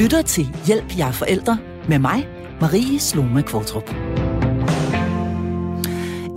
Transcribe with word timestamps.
lytter 0.00 0.22
til 0.22 0.56
Hjælp 0.66 0.98
jer 0.98 1.12
forældre 1.12 1.58
med 1.88 1.98
mig, 1.98 2.28
Marie 2.60 3.00
Sloma 3.00 3.42
Kvartrup. 3.42 3.90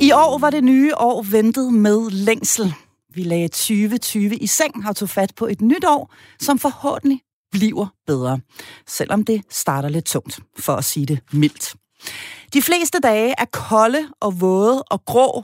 I 0.01 0.11
år 0.11 0.37
var 0.37 0.49
det 0.49 0.63
nye 0.63 0.95
år 0.95 1.21
ventet 1.31 1.73
med 1.73 2.09
længsel. 2.09 2.73
Vi 3.13 3.23
lagde 3.23 3.47
2020 3.47 4.35
i 4.35 4.47
seng 4.47 4.87
og 4.87 4.95
tog 4.95 5.09
fat 5.09 5.33
på 5.35 5.47
et 5.47 5.61
nyt 5.61 5.85
år, 5.85 6.13
som 6.39 6.59
forhåbentlig 6.59 7.21
bliver 7.51 7.87
bedre. 8.07 8.39
Selvom 8.87 9.25
det 9.25 9.41
starter 9.49 9.89
lidt 9.89 10.05
tungt, 10.05 10.39
for 10.59 10.73
at 10.73 10.85
sige 10.85 11.05
det 11.05 11.19
mildt. 11.33 11.75
De 12.53 12.61
fleste 12.61 12.99
dage 12.99 13.33
er 13.37 13.45
kolde 13.45 14.07
og 14.19 14.41
våde 14.41 14.83
og 14.83 15.05
grå, 15.05 15.43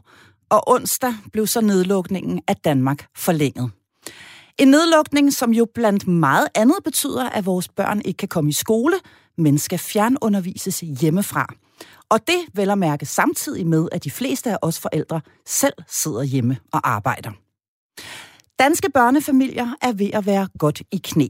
og 0.50 0.70
onsdag 0.70 1.14
blev 1.34 1.48
så 1.48 1.62
nedlukningen 1.62 2.42
af 2.48 2.56
Danmark 2.56 3.08
forlænget. 3.18 3.72
En 4.60 4.68
nedlukning, 4.68 5.34
som 5.34 5.52
jo 5.54 5.68
blandt 5.74 6.08
meget 6.08 6.48
andet 6.56 6.76
betyder, 6.84 7.30
at 7.30 7.46
vores 7.46 7.70
børn 7.70 8.02
ikke 8.06 8.18
kan 8.18 8.28
komme 8.28 8.50
i 8.50 8.54
skole, 8.54 8.96
men 9.38 9.58
skal 9.58 9.80
fjernundervises 9.80 10.80
hjemmefra. 10.80 11.48
Og 12.10 12.28
det 12.28 12.40
vel 12.54 12.70
at 12.70 12.78
mærke 12.78 13.06
samtidig 13.06 13.68
med, 13.68 13.88
at 13.92 14.04
de 14.04 14.12
fleste 14.12 14.52
af 14.52 14.58
os 14.62 14.80
forældre 14.80 15.22
selv 15.46 15.74
sidder 15.88 16.24
hjemme 16.24 16.58
og 16.74 16.90
arbejder. 16.90 17.32
Danske 18.60 18.90
børnefamilier 18.90 19.76
er 19.82 19.94
ved 19.94 20.10
at 20.14 20.26
være 20.26 20.48
godt 20.58 20.82
i 20.92 20.98
knæ. 21.04 21.28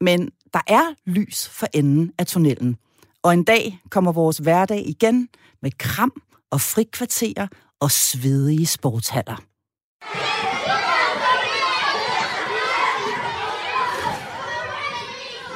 Men 0.00 0.30
der 0.54 0.60
er 0.66 0.94
lys 1.06 1.48
for 1.48 1.66
enden 1.74 2.12
af 2.18 2.26
tunnelen. 2.26 2.76
Og 3.22 3.34
en 3.34 3.44
dag 3.44 3.80
kommer 3.90 4.12
vores 4.12 4.38
hverdag 4.38 4.88
igen 4.88 5.28
med 5.62 5.70
kram 5.78 6.12
og 6.50 6.60
frikvarterer 6.60 7.46
og 7.80 7.90
svedige 7.90 8.66
sportshaller. 8.66 9.36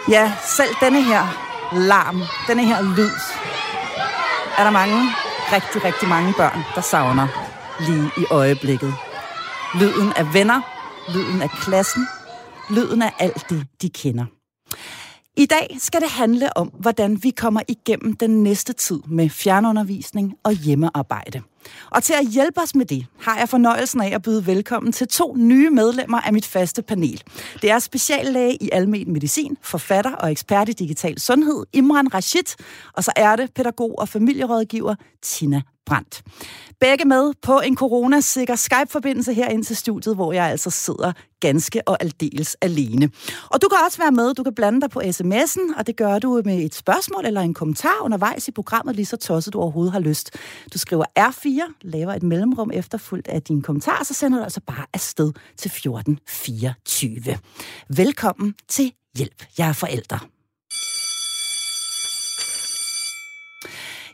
Ja, 0.08 0.32
selv 0.56 0.74
denne 0.80 1.02
her 1.02 1.22
larm, 1.88 2.22
denne 2.48 2.64
her 2.66 2.82
lyd, 2.82 3.10
er 4.58 4.64
der 4.64 4.70
mange, 4.70 4.98
rigtig, 5.52 5.84
rigtig 5.84 6.08
mange 6.08 6.34
børn, 6.36 6.62
der 6.74 6.80
savner 6.80 7.28
lige 7.80 8.10
i 8.16 8.24
øjeblikket. 8.30 8.94
Lyden 9.74 10.12
af 10.16 10.34
venner, 10.34 10.60
lyden 11.14 11.42
af 11.42 11.50
klassen, 11.50 12.06
lyden 12.70 13.02
af 13.02 13.12
alt 13.18 13.46
det, 13.50 13.66
de 13.82 13.90
kender. 13.90 14.24
I 15.36 15.46
dag 15.46 15.76
skal 15.78 16.00
det 16.00 16.10
handle 16.10 16.56
om, 16.56 16.68
hvordan 16.68 17.18
vi 17.22 17.30
kommer 17.30 17.60
igennem 17.68 18.16
den 18.16 18.42
næste 18.42 18.72
tid 18.72 19.00
med 19.06 19.28
fjernundervisning 19.28 20.34
og 20.44 20.52
hjemmearbejde. 20.52 21.42
Og 21.90 22.02
til 22.02 22.12
at 22.12 22.26
hjælpe 22.26 22.60
os 22.60 22.74
med 22.74 22.86
det, 22.86 23.06
har 23.20 23.38
jeg 23.38 23.48
fornøjelsen 23.48 24.00
af 24.00 24.14
at 24.14 24.22
byde 24.22 24.46
velkommen 24.46 24.92
til 24.92 25.08
to 25.08 25.34
nye 25.38 25.70
medlemmer 25.70 26.20
af 26.20 26.32
mit 26.32 26.46
faste 26.46 26.82
panel. 26.82 27.22
Det 27.62 27.70
er 27.70 27.78
speciallæge 27.78 28.56
i 28.60 28.70
almen 28.72 29.12
medicin, 29.12 29.56
forfatter 29.62 30.12
og 30.12 30.32
ekspert 30.32 30.68
i 30.68 30.72
digital 30.72 31.20
sundhed, 31.20 31.66
Imran 31.72 32.14
Rashid, 32.14 32.56
og 32.92 33.04
så 33.04 33.12
er 33.16 33.36
det 33.36 33.54
pædagog 33.54 33.98
og 33.98 34.08
familierådgiver 34.08 34.94
Tina 35.22 35.62
Brandt. 35.86 36.22
Begge 36.80 37.04
med 37.04 37.32
på 37.42 37.60
en 37.60 37.76
coronasikker 37.76 38.56
Skype-forbindelse 38.56 39.34
her 39.34 39.48
ind 39.48 39.64
til 39.64 39.76
studiet, 39.76 40.14
hvor 40.14 40.32
jeg 40.32 40.44
altså 40.46 40.70
sidder 40.70 41.12
ganske 41.40 41.88
og 41.88 41.96
aldeles 42.00 42.56
alene. 42.60 43.10
Og 43.50 43.62
du 43.62 43.68
kan 43.68 43.78
også 43.86 43.98
være 43.98 44.12
med, 44.12 44.34
du 44.34 44.42
kan 44.42 44.54
blande 44.54 44.80
dig 44.80 44.90
på 44.90 45.00
sms'en, 45.00 45.78
og 45.78 45.86
det 45.86 45.96
gør 45.96 46.18
du 46.18 46.42
med 46.44 46.64
et 46.64 46.74
spørgsmål 46.74 47.26
eller 47.26 47.40
en 47.40 47.54
kommentar 47.54 48.00
undervejs 48.02 48.48
i 48.48 48.50
programmet, 48.50 48.96
lige 48.96 49.06
så 49.06 49.16
tosset 49.16 49.52
du 49.52 49.60
overhovedet 49.60 49.92
har 49.92 50.00
lyst. 50.00 50.30
Du 50.72 50.78
skriver 50.78 51.04
R4, 51.18 51.72
laver 51.82 52.12
et 52.12 52.22
mellemrum 52.22 52.70
efterfuldt 52.74 53.28
af 53.28 53.42
din 53.42 53.62
kommentar, 53.62 54.04
så 54.04 54.14
sender 54.14 54.38
du 54.38 54.44
altså 54.44 54.60
bare 54.66 54.86
afsted 54.92 55.32
til 55.56 55.68
1424. 55.68 57.38
Velkommen 57.96 58.54
til 58.68 58.92
Hjælp, 59.16 59.44
jeg 59.58 59.68
er 59.68 59.72
forældre. 59.72 60.18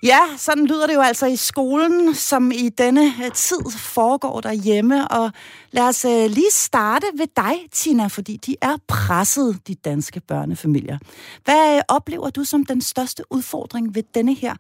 Ja, 0.03 0.21
sådan 0.37 0.67
lyder 0.67 0.87
det 0.87 0.95
jo 0.95 1.01
altså 1.01 1.27
i 1.27 1.37
skolen, 1.37 2.15
som 2.15 2.51
i 2.51 2.69
denne 2.69 3.05
øh, 3.25 3.33
tid 3.35 3.63
foregår 3.95 4.41
derhjemme. 4.41 5.09
Og 5.09 5.31
lad 5.71 5.89
os 5.89 6.05
øh, 6.05 6.31
lige 6.31 6.51
starte 6.51 7.07
ved 7.15 7.27
dig, 7.37 7.55
Tina, 7.73 8.07
fordi 8.07 8.37
de 8.37 8.57
er 8.63 8.77
presset, 8.89 9.69
de 9.69 9.75
danske 9.75 10.21
børnefamilier. 10.21 10.99
Hvad 11.45 11.77
øh, 11.77 11.83
oplever 11.89 12.31
du 12.31 12.45
som 12.45 12.65
den 12.65 12.81
største 12.81 13.23
udfordring 13.31 13.95
ved 13.95 14.03
denne 14.15 14.35
her 14.35 14.55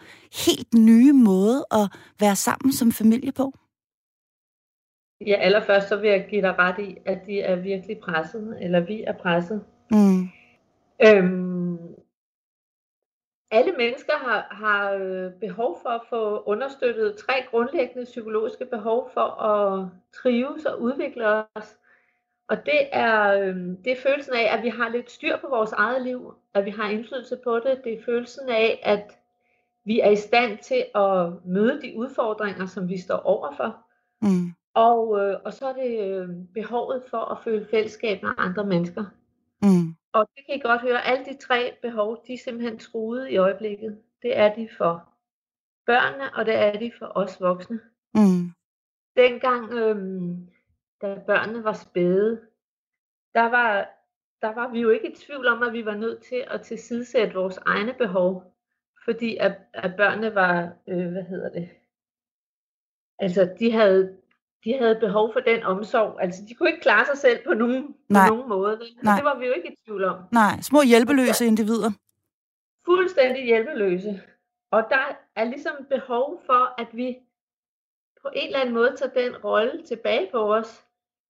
helt 0.46 0.74
nye 0.74 1.12
måde 1.12 1.64
at 1.70 1.88
være 2.20 2.36
sammen 2.36 2.72
som 2.72 2.92
familie 2.92 3.32
på? 3.32 3.52
Ja, 5.26 5.34
allerførst 5.34 5.88
så 5.88 5.96
vil 5.96 6.10
jeg 6.10 6.26
give 6.30 6.42
dig 6.42 6.58
ret 6.58 6.78
i, 6.78 6.96
at 7.06 7.18
de 7.26 7.40
er 7.40 7.56
virkelig 7.56 7.98
presset, 7.98 8.58
eller 8.60 8.80
vi 8.80 9.04
er 9.06 9.12
presset. 9.12 9.60
Mm. 9.90 10.28
Øhm, 11.06 11.78
alle 13.50 13.72
mennesker 13.72 14.12
har, 14.12 14.48
har 14.50 14.92
øh, 14.92 15.32
behov 15.32 15.78
for 15.82 15.88
at 15.88 16.00
få 16.08 16.42
understøttet 16.46 17.16
tre 17.16 17.34
grundlæggende 17.50 18.04
psykologiske 18.04 18.66
behov 18.66 19.10
for 19.14 19.42
at 19.42 19.88
trives 20.14 20.64
og 20.64 20.82
udvikle 20.82 21.26
os. 21.26 21.76
Og 22.48 22.66
det 22.66 22.80
er, 22.92 23.40
øh, 23.40 23.56
det 23.84 23.92
er 23.92 24.02
følelsen 24.02 24.34
af, 24.34 24.56
at 24.56 24.62
vi 24.62 24.68
har 24.68 24.88
lidt 24.88 25.10
styr 25.10 25.36
på 25.36 25.48
vores 25.48 25.72
eget 25.72 26.02
liv, 26.02 26.34
at 26.54 26.64
vi 26.64 26.70
har 26.70 26.88
indflydelse 26.88 27.36
på 27.44 27.58
det. 27.58 27.80
Det 27.84 27.92
er 27.92 28.02
følelsen 28.04 28.48
af, 28.48 28.80
at 28.82 29.18
vi 29.84 30.00
er 30.00 30.10
i 30.10 30.16
stand 30.16 30.58
til 30.58 30.84
at 30.94 31.32
møde 31.44 31.82
de 31.82 31.96
udfordringer, 31.96 32.66
som 32.66 32.88
vi 32.88 32.98
står 32.98 33.16
overfor. 33.16 33.76
Mm. 34.22 34.54
Og, 34.74 35.20
øh, 35.20 35.36
og 35.44 35.52
så 35.52 35.66
er 35.66 35.72
det 35.72 36.46
behovet 36.54 37.02
for 37.10 37.32
at 37.32 37.38
føle 37.44 37.66
fællesskab 37.70 38.22
med 38.22 38.30
andre 38.38 38.64
mennesker. 38.64 39.04
Mm. 39.62 39.94
Og 40.12 40.28
det 40.36 40.46
kan 40.46 40.54
I 40.54 40.58
godt 40.58 40.80
høre, 40.80 41.06
alle 41.06 41.24
de 41.24 41.36
tre 41.36 41.76
behov, 41.82 42.24
de 42.26 42.34
er 42.34 42.38
simpelthen 42.38 42.78
truet 42.78 43.28
i 43.30 43.36
øjeblikket. 43.36 44.02
Det 44.22 44.38
er 44.38 44.54
de 44.54 44.68
for 44.78 45.08
børnene, 45.86 46.34
og 46.34 46.46
det 46.46 46.54
er 46.54 46.78
de 46.78 46.92
for 46.98 47.12
os 47.14 47.40
voksne. 47.40 47.80
Mm. 48.14 48.52
Dengang, 49.16 49.72
øhm, 49.72 50.48
da 51.02 51.22
børnene 51.26 51.64
var 51.64 51.72
spæde, 51.72 52.46
der 53.34 53.48
var, 53.50 53.90
der 54.42 54.54
var 54.54 54.68
vi 54.68 54.80
jo 54.80 54.90
ikke 54.90 55.10
i 55.10 55.14
tvivl 55.14 55.46
om, 55.46 55.62
at 55.62 55.72
vi 55.72 55.84
var 55.84 55.94
nødt 55.94 56.22
til 56.22 56.44
at 56.50 56.62
tilsidesætte 56.62 57.34
vores 57.34 57.56
egne 57.56 57.94
behov. 57.94 58.54
Fordi 59.04 59.36
at, 59.36 59.58
at 59.74 59.96
børnene 59.96 60.34
var, 60.34 60.72
øh, 60.88 61.08
hvad 61.12 61.22
hedder 61.22 61.48
det, 61.48 61.70
altså 63.18 63.56
de 63.58 63.72
havde 63.72 64.17
de 64.64 64.78
havde 64.78 64.96
behov 65.00 65.32
for 65.32 65.40
den 65.40 65.62
omsorg. 65.62 66.18
Altså, 66.20 66.42
de 66.48 66.54
kunne 66.54 66.68
ikke 66.70 66.82
klare 66.82 67.06
sig 67.06 67.18
selv 67.18 67.38
på 67.46 67.54
nogen, 67.54 67.94
Nej. 68.08 68.28
på 68.28 68.34
nogen 68.34 68.48
måde. 68.48 68.80
Nej. 69.02 69.16
det 69.16 69.24
var 69.24 69.38
vi 69.38 69.46
jo 69.46 69.52
ikke 69.52 69.72
i 69.72 69.76
tvivl 69.84 70.04
om. 70.04 70.16
Nej, 70.32 70.60
små 70.62 70.82
hjælpeløse 70.82 71.46
individer. 71.46 71.90
Fuldstændig 72.84 73.44
hjælpeløse. 73.44 74.22
Og 74.70 74.84
der 74.90 75.16
er 75.36 75.44
ligesom 75.44 75.72
behov 75.90 76.42
for, 76.46 76.80
at 76.80 76.86
vi 76.92 77.16
på 78.22 78.28
en 78.34 78.46
eller 78.46 78.60
anden 78.60 78.74
måde 78.74 78.96
tager 78.96 79.12
den 79.12 79.36
rolle 79.36 79.82
tilbage 79.82 80.28
på 80.32 80.54
os. 80.54 80.84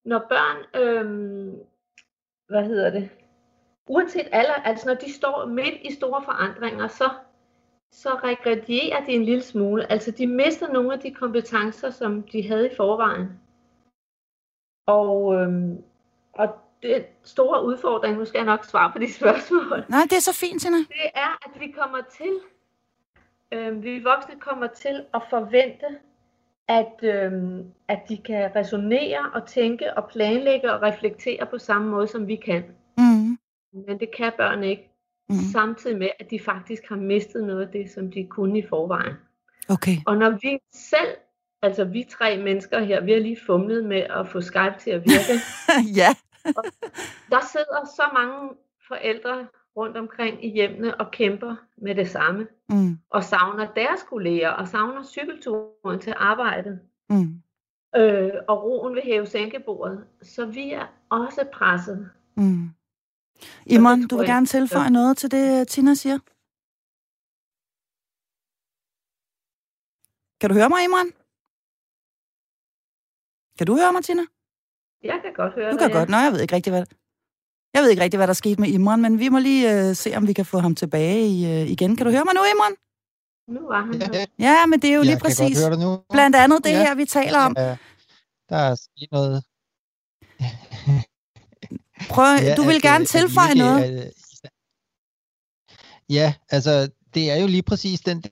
Når 0.04 0.18
børn, 0.18 0.82
øhm, 0.82 1.56
hvad 2.48 2.64
hedder 2.64 2.90
det, 2.90 3.10
uanset 3.86 4.28
alder, 4.32 4.54
altså 4.54 4.86
når 4.88 4.94
de 4.94 5.12
står 5.12 5.46
midt 5.46 5.74
i 5.82 5.92
store 5.92 6.22
forandringer, 6.24 6.88
så 6.88 7.10
så 7.92 8.08
regredierer 8.08 9.04
de 9.04 9.12
en 9.12 9.24
lille 9.24 9.42
smule. 9.42 9.92
Altså 9.92 10.10
de 10.10 10.26
mister 10.26 10.72
nogle 10.72 10.92
af 10.92 11.00
de 11.00 11.14
kompetencer, 11.14 11.90
som 11.90 12.22
de 12.22 12.48
havde 12.48 12.66
i 12.72 12.76
forvejen. 12.76 13.40
Og, 14.86 15.34
øhm, 15.34 15.82
og 16.32 16.48
det 16.82 17.06
store 17.22 17.64
udfordring, 17.64 18.16
nu 18.16 18.24
skal 18.24 18.38
jeg 18.38 18.46
nok 18.46 18.64
svare 18.64 18.92
på 18.92 18.98
de 18.98 19.12
spørgsmål. 19.20 19.84
Nej, 19.88 20.00
det 20.10 20.16
er 20.16 20.20
så 20.20 20.36
fint, 20.40 20.62
Tina. 20.62 20.76
Det 20.76 21.10
er, 21.14 21.38
at 21.46 21.60
vi 21.60 21.70
kommer 21.70 21.98
til, 22.16 22.32
øhm, 23.52 23.82
vi 23.82 24.02
voksne 24.02 24.40
kommer 24.40 24.66
til 24.66 25.04
at 25.14 25.22
forvente, 25.30 25.86
at, 26.68 26.94
øhm, 27.02 27.72
at 27.88 28.00
de 28.08 28.16
kan 28.16 28.56
resonere 28.56 29.30
og 29.34 29.46
tænke 29.46 29.94
og 29.94 30.08
planlægge 30.10 30.72
og 30.72 30.82
reflektere 30.82 31.46
på 31.46 31.58
samme 31.58 31.90
måde, 31.90 32.06
som 32.06 32.26
vi 32.26 32.36
kan. 32.36 32.64
Mm. 32.98 33.38
Men 33.72 34.00
det 34.00 34.16
kan 34.16 34.32
børn 34.36 34.64
ikke 34.64 34.90
mm. 35.28 35.36
samtidig 35.52 35.98
med, 35.98 36.08
at 36.18 36.30
de 36.30 36.40
faktisk 36.40 36.88
har 36.88 36.96
mistet 36.96 37.44
noget 37.44 37.66
af 37.66 37.68
det, 37.72 37.90
som 37.90 38.10
de 38.10 38.26
kunne 38.26 38.58
i 38.58 38.66
forvejen. 38.68 39.14
Okay. 39.68 39.96
Og 40.06 40.16
når 40.16 40.30
vi 40.30 40.58
selv, 40.72 41.16
altså 41.62 41.84
vi 41.84 42.06
tre 42.10 42.42
mennesker 42.42 42.80
her, 42.80 43.00
vi 43.00 43.12
har 43.12 43.18
lige 43.20 43.38
fumlet 43.46 43.84
med 43.84 44.00
at 44.00 44.28
få 44.28 44.40
Skype 44.40 44.74
til 44.80 44.90
at 44.90 45.02
virke. 45.04 45.34
ja. 46.00 46.08
og 46.44 46.64
der 47.30 47.40
sidder 47.52 47.84
så 47.96 48.02
mange 48.14 48.50
forældre 48.88 49.46
rundt 49.76 49.96
omkring 49.96 50.44
i 50.44 50.50
hjemmene 50.50 51.00
og 51.00 51.10
kæmper 51.10 51.56
med 51.76 51.94
det 51.94 52.08
samme. 52.08 52.46
Mm. 52.68 52.98
Og 53.10 53.24
savner 53.24 53.66
deres 53.76 54.02
kolleger, 54.02 54.50
og 54.50 54.68
savner 54.68 55.04
cykelturen 55.04 56.00
til 56.00 56.14
arbejdet. 56.16 56.80
Mm. 57.10 57.42
Øh, 57.96 58.30
og 58.48 58.64
roen 58.64 58.94
ved 58.94 59.02
hæve 59.02 59.26
sænkebordet. 59.26 60.04
Så 60.22 60.46
vi 60.46 60.72
er 60.72 60.86
også 61.10 61.44
presset. 61.52 62.10
Mm. 62.36 62.70
Imon, 63.66 64.06
du 64.08 64.16
vil 64.16 64.26
gerne 64.26 64.46
tilføje 64.46 64.82
ja. 64.82 64.90
noget 64.90 65.16
til 65.16 65.30
det, 65.30 65.68
Tina 65.68 65.94
siger? 65.94 66.18
Kan 70.40 70.50
du 70.50 70.54
høre 70.54 70.68
mig, 70.68 70.84
Imran? 70.84 71.10
Kan 73.58 73.66
du 73.66 73.74
høre 73.80 73.92
mig, 73.92 74.04
Tina? 74.04 74.22
Jeg 75.10 75.18
kan 75.24 75.32
godt 75.40 75.52
høre 75.54 75.72
Du 75.72 75.76
kan 75.76 75.88
dig, 75.88 75.96
godt. 75.96 76.08
Nå, 76.08 76.16
jeg 76.16 76.32
ved 76.32 76.40
ikke 76.40 76.54
rigtig, 76.54 76.70
hvad 76.70 76.84
Jeg 77.74 77.82
ved 77.82 77.90
ikke 77.90 78.02
rigtig, 78.02 78.18
hvad 78.18 78.26
der 78.26 78.32
skete 78.32 78.60
med 78.60 78.68
Imran, 78.68 79.02
men 79.02 79.18
vi 79.18 79.28
må 79.28 79.38
lige 79.38 79.90
uh, 79.90 79.96
se, 79.96 80.16
om 80.16 80.26
vi 80.26 80.32
kan 80.32 80.46
få 80.46 80.58
ham 80.58 80.74
tilbage 80.74 81.28
i, 81.28 81.44
uh, 81.44 81.70
igen. 81.70 81.96
Kan 81.96 82.06
du 82.06 82.12
høre 82.12 82.24
mig 82.24 82.34
nu, 82.34 82.40
Imran? 82.54 82.74
Nu 83.48 83.60
var 83.66 83.80
han 83.86 83.94
her. 84.02 84.26
Ja, 84.48 84.66
men 84.66 84.80
det 84.82 84.90
er 84.90 84.94
jo 84.94 85.02
lige 85.02 85.18
præcis 85.18 85.58
blandt 86.10 86.36
andet 86.36 86.64
det 86.64 86.70
ja. 86.70 86.78
her, 86.78 86.94
vi 86.94 87.04
taler 87.04 87.38
om. 87.38 87.54
Ja, 87.56 87.76
der 88.48 88.56
er 88.56 88.74
sket 88.74 89.08
noget. 89.12 89.44
Prøv, 92.08 92.38
ja, 92.42 92.54
du 92.54 92.62
vil 92.62 92.76
at, 92.76 92.82
gerne 92.82 93.04
tilføje 93.04 93.48
ikke, 93.48 93.58
noget. 93.58 93.82
At, 93.82 94.12
ja, 96.08 96.34
altså, 96.50 96.88
det 97.14 97.30
er 97.30 97.36
jo 97.36 97.46
lige 97.46 97.62
præcis 97.62 98.00
den 98.00 98.22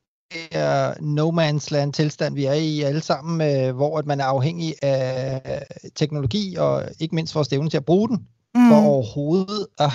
der 0.52 0.94
no 1.00 1.30
man's 1.30 1.68
land 1.70 1.92
tilstand, 1.92 2.34
vi 2.34 2.44
er 2.44 2.52
i 2.52 2.80
alle 2.80 3.00
sammen, 3.00 3.40
øh, 3.50 3.76
hvor 3.76 3.98
at 3.98 4.06
man 4.06 4.20
er 4.20 4.24
afhængig 4.24 4.74
af 4.82 5.66
teknologi, 5.94 6.56
og 6.56 6.84
ikke 7.00 7.14
mindst 7.14 7.34
vores 7.34 7.52
evne 7.52 7.70
til 7.70 7.76
at 7.76 7.84
bruge 7.84 8.08
den, 8.08 8.28
mm. 8.54 8.68
for 8.68 8.76
overhovedet 8.76 9.66
at, 9.78 9.90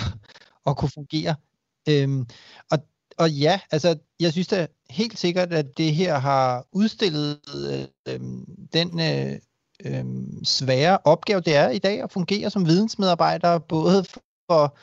at 0.66 0.76
kunne 0.76 0.90
fungere. 0.94 1.34
Øhm, 1.88 2.26
og, 2.70 2.78
og 3.18 3.30
ja, 3.30 3.60
altså, 3.70 3.98
jeg 4.20 4.32
synes 4.32 4.48
da 4.48 4.66
helt 4.90 5.18
sikkert, 5.18 5.52
at 5.52 5.66
det 5.76 5.94
her 5.94 6.18
har 6.18 6.66
udstillet 6.72 7.38
øh, 8.08 8.20
den 8.72 9.00
øh, 9.00 9.38
øh, 9.84 10.04
svære 10.44 10.98
opgave, 11.04 11.40
det 11.40 11.56
er 11.56 11.68
i 11.68 11.78
dag 11.78 12.02
at 12.02 12.12
fungere 12.12 12.50
som 12.50 12.66
vidensmedarbejder, 12.66 13.58
både 13.58 14.04
for, 14.50 14.76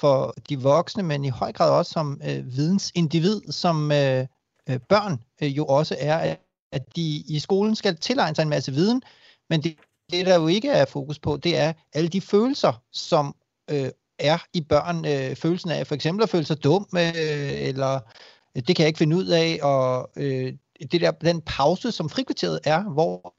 for 0.00 0.34
de 0.48 0.60
voksne, 0.60 1.02
men 1.02 1.24
i 1.24 1.28
høj 1.28 1.52
grad 1.52 1.70
også 1.70 1.92
som 1.92 2.20
øh, 2.28 2.56
vidensindivid, 2.56 3.40
som 3.50 3.92
øh, 3.92 4.26
øh, 4.68 4.78
børn 4.88 5.20
øh, 5.42 5.56
jo 5.56 5.66
også 5.66 5.96
er, 6.00 6.36
at 6.72 6.96
de 6.96 7.24
i 7.28 7.38
skolen 7.38 7.76
skal 7.76 7.96
tilegne 7.96 8.36
sig 8.36 8.42
en 8.42 8.48
masse 8.48 8.72
viden, 8.72 9.02
men 9.50 9.62
det, 9.62 9.76
det 10.10 10.26
der 10.26 10.40
jo 10.40 10.46
ikke 10.46 10.68
er 10.68 10.84
fokus 10.84 11.18
på, 11.18 11.36
det 11.36 11.56
er 11.56 11.72
alle 11.92 12.08
de 12.08 12.20
følelser, 12.20 12.82
som 12.92 13.34
øh, 13.70 13.90
er 14.18 14.38
i 14.52 14.60
børn. 14.60 15.04
Øh, 15.04 15.36
følelsen 15.36 15.70
af 15.70 15.86
for 15.86 15.94
eksempel 15.94 16.22
at 16.22 16.28
føle 16.28 16.44
sig 16.44 16.64
dum, 16.64 16.86
øh, 16.94 17.68
eller 17.68 18.00
øh, 18.56 18.62
det 18.66 18.76
kan 18.76 18.82
jeg 18.82 18.88
ikke 18.88 18.98
finde 18.98 19.16
ud 19.16 19.26
af, 19.26 19.58
og 19.62 20.10
øh, 20.16 20.52
det 20.92 21.00
der, 21.00 21.10
den 21.10 21.40
pause, 21.40 21.92
som 21.92 22.08
frikvarteret 22.08 22.60
er, 22.64 22.82
hvor 22.82 23.34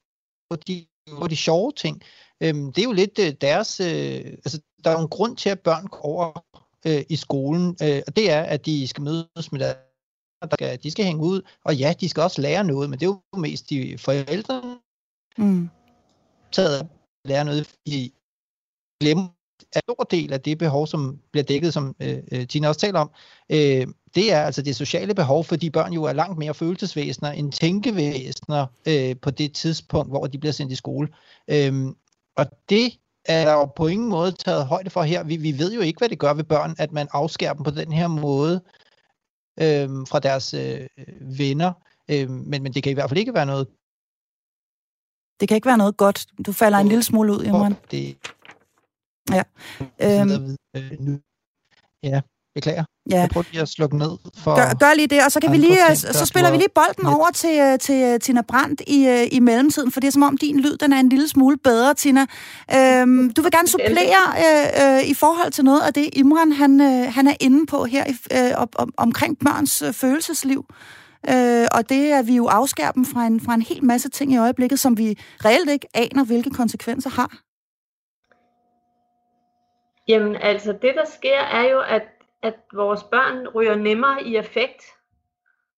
de, 0.68 0.86
hvor 1.18 1.28
de 1.28 1.36
sjove 1.36 1.72
ting, 1.72 2.02
øh, 2.44 2.54
det 2.54 2.78
er 2.78 2.84
jo 2.84 2.92
lidt 2.92 3.20
øh, 3.20 3.34
deres, 3.42 3.80
øh, 3.80 4.26
altså 4.26 4.62
der 4.84 4.90
er 4.90 4.94
jo 4.94 5.02
en 5.02 5.10
grund 5.10 5.38
til, 5.38 5.50
at 5.50 5.60
børn 5.60 5.88
går 5.88 6.02
over 6.02 6.46
øh, 6.88 7.04
i 7.10 7.16
skolen, 7.16 7.78
øh, 7.84 8.02
og 8.08 8.16
det 8.16 8.32
er, 8.32 8.42
at 8.42 8.66
de 8.66 8.88
skal 8.88 9.04
mødes 9.04 9.52
med 9.52 9.60
deres 9.60 9.76
der 10.42 10.56
skal, 10.56 10.84
de 10.84 10.92
skal 10.92 11.06
hænge 11.06 11.24
ud, 11.24 11.42
og 11.64 11.76
ja, 11.76 11.94
de 12.00 12.10
skal 12.10 12.24
også 12.24 12.42
lære 12.42 12.64
noget, 12.64 12.90
men 12.90 13.00
det 13.00 13.06
er 13.06 13.10
jo 13.34 13.40
mest 13.40 13.70
de 13.70 13.98
forældre, 13.98 14.80
mm. 15.38 15.70
taget 16.52 16.80
at 16.80 16.86
lære 17.26 17.46
noget, 17.46 17.76
i 17.86 18.14
glemmer 19.02 19.28
en 19.76 19.82
stor 19.84 20.04
del 20.04 20.34
af 20.34 20.42
det 20.42 20.58
behov, 20.58 20.88
som 20.88 21.20
bliver 21.32 21.44
dækket, 21.44 21.74
som 21.74 21.96
øh, 22.02 22.24
øh, 22.32 22.48
Tina 22.48 22.68
også 22.68 22.80
taler 22.80 23.00
om, 23.00 23.12
øh, 23.50 23.88
det 24.18 24.34
er 24.34 24.42
altså 24.42 24.62
det 24.62 24.76
sociale 24.76 25.16
behov, 25.16 25.44
fordi 25.44 25.70
børn 25.70 25.94
jo 25.94 26.04
er 26.04 26.14
langt 26.14 26.38
mere 26.38 26.54
følelsesvæsener 26.54 27.32
end 27.32 27.52
tænkevæsener 27.52 28.68
øh, 28.88 29.16
på 29.22 29.32
det 29.32 29.54
tidspunkt, 29.54 30.12
hvor 30.12 30.28
de 30.28 30.38
bliver 30.38 30.54
sendt 30.54 30.72
i 30.72 30.76
skole. 30.76 31.08
Øh, 31.48 31.74
og 32.36 32.46
det 32.70 33.00
er 33.26 33.46
der 33.46 33.54
jo 33.54 33.66
på 33.66 33.88
ingen 33.88 34.10
måde 34.10 34.32
taget 34.32 34.66
højde 34.66 34.90
for 34.90 35.04
her. 35.04 35.24
Vi, 35.24 35.36
vi 35.38 35.58
ved 35.58 35.74
jo 35.74 35.82
ikke, 35.82 35.98
hvad 35.98 36.10
det 36.10 36.20
gør 36.20 36.34
ved 36.34 36.44
børn, 36.44 36.76
at 36.80 36.92
man 36.92 37.08
afskærer 37.12 37.54
dem 37.54 37.64
på 37.64 37.72
den 37.72 37.92
her 37.92 38.08
måde 38.08 38.62
øh, 39.62 39.90
fra 40.08 40.20
deres 40.20 40.54
øh, 40.54 40.88
venner. 41.22 41.74
Øh, 42.12 42.30
men, 42.30 42.64
men 42.64 42.74
det 42.74 42.84
kan 42.84 42.92
i 42.92 42.94
hvert 42.94 43.10
fald 43.10 43.20
ikke 43.20 43.34
være 43.34 43.46
noget... 43.46 43.68
Det 45.40 45.48
kan 45.48 45.56
ikke 45.56 45.68
være 45.68 45.78
noget 45.78 45.98
godt. 45.98 46.26
Du 46.46 46.52
falder 46.52 46.78
en 46.78 46.88
lille 46.88 47.04
smule 47.04 47.34
ud, 47.34 47.44
Imran. 47.44 47.76
Det... 47.92 48.18
Ja. 49.32 49.44
Øhm... 50.02 50.56
Øh, 50.76 51.20
ja. 52.04 52.22
Beklager. 52.56 52.86
Ja. 53.12 53.20
Jeg 53.20 53.30
prøver 53.30 53.46
lige 53.52 53.62
at 53.62 53.70
slukke 53.70 53.98
ned 53.98 54.12
for... 54.44 54.56
Gør, 54.56 54.74
gør 54.80 54.94
lige 54.94 55.08
det, 55.08 55.26
og 55.26 55.32
så, 55.32 55.40
kan 55.40 55.52
vi 55.52 55.58
lige, 55.58 55.78
ting, 55.88 56.16
så 56.16 56.26
spiller 56.26 56.52
vi 56.52 56.58
lige 56.58 56.70
bolden 56.76 56.94
lidt. 56.98 57.16
over 57.16 57.32
til, 57.32 57.60
øh, 57.60 57.80
til 57.80 58.04
øh, 58.04 58.20
Tina 58.20 58.42
Brandt 58.42 58.82
i, 58.88 59.08
øh, 59.08 59.28
i 59.32 59.40
mellemtiden, 59.40 59.92
for 59.92 60.00
det 60.00 60.08
er 60.08 60.12
som 60.12 60.24
om 60.24 60.38
din 60.38 60.60
lyd 60.60 60.78
den 60.78 60.94
er 60.94 61.00
en 61.00 61.10
lille 61.10 61.28
smule 61.28 61.58
bedre, 61.58 61.94
Tina. 61.94 62.26
Øhm, 62.76 63.34
du 63.34 63.42
vil 63.42 63.52
gerne 63.52 63.68
supplere 63.68 64.22
øh, 64.44 64.98
øh, 64.98 65.10
i 65.10 65.14
forhold 65.14 65.52
til 65.52 65.64
noget 65.64 65.82
af 65.82 65.94
det, 65.94 66.10
Imran 66.14 66.52
han, 66.52 66.82
øh, 66.82 67.14
han 67.14 67.28
er 67.28 67.34
inde 67.40 67.66
på 67.66 67.86
her 67.86 68.04
øh, 68.32 68.68
om, 68.76 68.94
omkring 68.98 69.40
børns 69.40 69.82
øh, 69.82 69.94
følelsesliv. 69.94 70.66
Øh, 71.30 71.68
og 71.72 71.90
det 71.90 72.12
er 72.12 72.22
vi 72.22 72.36
jo 72.36 72.48
afskærpen 72.48 73.06
fra 73.06 73.26
en, 73.26 73.42
fra 73.42 73.54
en 73.54 73.62
hel 73.62 73.86
masse 73.86 74.10
ting 74.10 74.34
i 74.34 74.38
øjeblikket, 74.38 74.80
som 74.80 74.98
vi 74.98 75.20
reelt 75.46 75.70
ikke 75.70 75.88
aner, 75.94 76.24
hvilke 76.24 76.50
konsekvenser 76.50 77.10
har. 77.10 77.32
Jamen 80.08 80.36
altså, 80.36 80.72
det 80.72 80.94
der 80.96 81.06
sker 81.18 81.40
er 81.40 81.64
jo, 81.72 81.80
at 81.80 82.04
at 82.42 82.56
vores 82.74 83.04
børn 83.04 83.48
ryger 83.48 83.76
nemmere 83.76 84.24
i 84.24 84.36
effekt, 84.36 84.84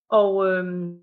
og 0.09 0.47
øhm, 0.47 1.00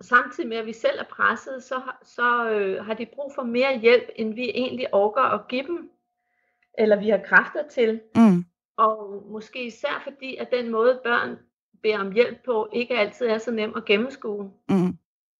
samtidig 0.00 0.48
med, 0.48 0.56
at 0.56 0.66
vi 0.66 0.72
selv 0.72 0.98
er 1.00 1.04
presset, 1.04 1.62
så, 1.62 1.82
så 2.02 2.50
øh, 2.50 2.84
har 2.84 2.94
de 2.94 3.06
brug 3.06 3.32
for 3.34 3.42
mere 3.42 3.78
hjælp, 3.78 4.08
end 4.16 4.34
vi 4.34 4.50
egentlig 4.54 4.94
orker 4.94 5.22
at 5.22 5.48
give 5.48 5.66
dem, 5.66 5.90
eller 6.78 7.00
vi 7.00 7.08
har 7.08 7.20
kræfter 7.24 7.68
til. 7.68 8.00
Mm. 8.16 8.44
Og 8.76 9.24
måske 9.30 9.66
især 9.66 10.00
fordi, 10.04 10.36
at 10.36 10.48
den 10.52 10.70
måde 10.70 11.00
børn 11.04 11.38
beder 11.82 11.98
om 11.98 12.12
hjælp 12.12 12.44
på, 12.44 12.68
ikke 12.72 12.98
altid 12.98 13.26
er 13.26 13.38
så 13.38 13.50
nem 13.50 13.72
at 13.76 13.84
gennemskue. 13.84 14.52
Mm. 14.68 14.98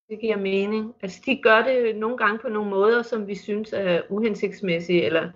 Det 0.09 0.21
giver 0.21 0.37
mening. 0.37 0.95
Altså 1.03 1.23
de 1.27 1.43
gør 1.43 1.63
det 1.63 1.97
nogle 1.97 2.17
gange 2.17 2.39
på 2.39 2.49
nogle 2.49 2.71
måder, 2.71 3.03
som 3.03 3.27
vi 3.27 3.35
synes 3.35 3.73
er 3.73 4.03
uhensigtsmæssige, 4.11 5.05
eller 5.05 5.31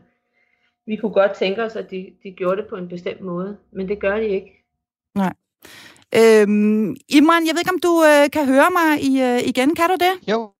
vi 0.86 0.96
kunne 0.96 1.12
godt 1.12 1.32
tænke 1.32 1.62
os, 1.62 1.76
at 1.76 1.90
de, 1.90 2.12
de 2.22 2.30
gjorde 2.30 2.56
det 2.62 2.66
på 2.68 2.76
en 2.76 2.88
bestemt 2.88 3.20
måde, 3.20 3.56
men 3.72 3.88
det 3.88 4.00
gør 4.00 4.16
de 4.16 4.28
ikke. 4.28 4.64
Nej. 5.14 5.32
Øhm, 6.14 6.96
Imran, 7.08 7.46
jeg 7.46 7.54
ved 7.54 7.60
ikke, 7.60 7.74
om 7.76 7.80
du 7.88 8.04
øh, 8.10 8.30
kan 8.30 8.46
høre 8.46 8.70
mig 8.78 8.90
i, 9.02 9.12
øh, 9.22 9.48
igen. 9.48 9.74
Kan 9.74 9.88
du 9.88 9.96
det? 10.06 10.30
Jo, 10.30 10.50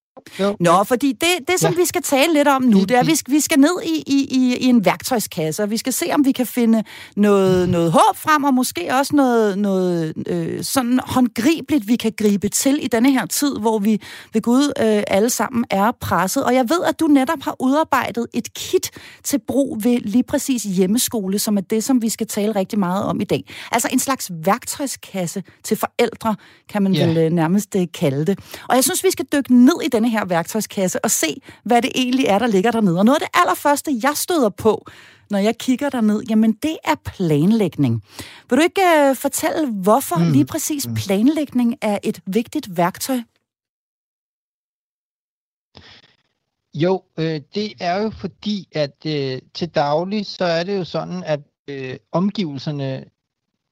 jo. 0.41 0.57
Nå, 0.61 0.85
fordi 0.85 1.13
det, 1.13 1.49
det 1.49 1.61
som 1.61 1.73
ja. 1.73 1.79
vi 1.79 1.87
skal 1.87 2.03
tale 2.03 2.33
lidt 2.33 2.49
om 2.49 2.63
nu, 2.63 2.81
det 2.81 2.91
er, 2.91 3.01
at 3.01 3.07
vi 3.07 3.15
skal, 3.15 3.35
vi 3.35 3.41
skal 3.41 3.59
ned 3.59 3.83
i, 3.85 4.03
i, 4.07 4.29
i, 4.31 4.57
i 4.57 4.65
en 4.65 4.85
værktøjskasse, 4.85 5.63
og 5.63 5.71
vi 5.71 5.77
skal 5.77 5.93
se, 5.93 6.07
om 6.13 6.25
vi 6.25 6.33
kan 6.33 6.47
finde 6.47 6.85
noget, 7.17 7.69
noget 7.69 7.93
håb 7.93 8.17
frem, 8.17 8.45
og 8.45 8.55
måske 8.55 8.89
også 8.93 9.17
noget, 9.17 9.59
noget 9.59 10.15
øh, 10.27 10.65
sådan 10.65 11.01
håndgribeligt, 11.07 11.89
vi 11.89 11.97
kan 11.97 12.13
gribe 12.17 12.49
til 12.49 12.85
i 12.85 12.89
denne 12.89 13.13
her 13.13 13.27
tid, 13.27 13.59
hvor 13.59 13.79
vi 13.79 14.01
ved 14.33 14.43
Gud 14.43 14.73
øh, 14.81 15.03
alle 15.07 15.31
sammen 15.31 15.65
er 15.71 15.93
presset. 16.01 16.45
Og 16.45 16.55
jeg 16.55 16.69
ved, 16.69 16.85
at 16.89 17.01
du 17.01 17.07
netop 17.07 17.43
har 17.43 17.57
udarbejdet 17.61 18.27
et 18.35 18.55
kit 18.55 18.91
til 19.25 19.41
brug 19.47 19.85
ved 19.85 20.01
lige 20.01 20.23
præcis 20.23 20.62
hjemmeskole, 20.62 21.39
som 21.39 21.57
er 21.57 21.61
det, 21.61 21.85
som 21.85 22.03
vi 22.03 22.09
skal 22.09 22.27
tale 22.27 22.57
rigtig 22.57 22.79
meget 22.79 23.05
om 23.05 23.21
i 23.21 23.25
dag. 23.25 23.45
Altså 23.73 23.88
en 23.93 23.99
slags 23.99 24.31
værktøjskasse 24.45 25.43
til 25.64 25.76
forældre, 25.76 26.37
kan 26.69 26.83
man 26.83 26.97
yeah. 26.97 27.09
vel 27.09 27.17
øh, 27.17 27.31
nærmest 27.31 27.76
øh, 27.76 27.87
kalde 27.95 28.26
det. 28.26 28.38
Og 28.69 28.75
jeg 28.76 28.85
synes, 28.85 29.05
vi 29.05 29.11
skal 29.11 29.26
dykke 29.33 29.55
ned 29.55 29.83
i 29.85 29.88
denne 29.88 30.06
her 30.09 30.25
værktøjskasse 30.25 31.05
og 31.05 31.11
se, 31.11 31.41
hvad 31.65 31.83
det 31.83 31.93
egentlig 31.95 32.27
er, 32.27 32.39
der 32.39 32.47
ligger 32.47 32.71
dernede. 32.71 32.99
Og 32.99 33.05
noget 33.05 33.23
af 33.23 33.29
det 33.29 33.41
allerførste, 33.41 33.91
jeg 34.03 34.13
støder 34.15 34.49
på, 34.49 34.87
når 35.31 35.39
jeg 35.39 35.59
kigger 35.59 35.91
derned, 35.91 36.23
jamen 36.31 36.53
det 36.53 36.77
er 36.85 36.95
planlægning. 37.05 38.03
Vil 38.51 38.59
du 38.59 38.63
ikke 38.63 39.11
uh, 39.11 39.17
fortælle, 39.17 39.73
hvorfor 39.73 40.17
mm. 40.17 40.33
lige 40.33 40.47
præcis 40.47 40.87
mm. 40.89 40.95
planlægning 40.95 41.75
er 41.83 41.99
et 42.03 42.21
vigtigt 42.27 42.77
værktøj? 42.77 43.19
Jo, 46.75 47.03
øh, 47.19 47.41
det 47.55 47.73
er 47.81 48.03
jo 48.03 48.11
fordi, 48.11 48.69
at 48.73 49.07
øh, 49.07 49.39
til 49.55 49.69
daglig, 49.69 50.27
så 50.27 50.45
er 50.45 50.63
det 50.65 50.77
jo 50.77 50.85
sådan, 50.85 51.23
at 51.25 51.41
øh, 51.69 51.97
omgivelserne 52.13 53.05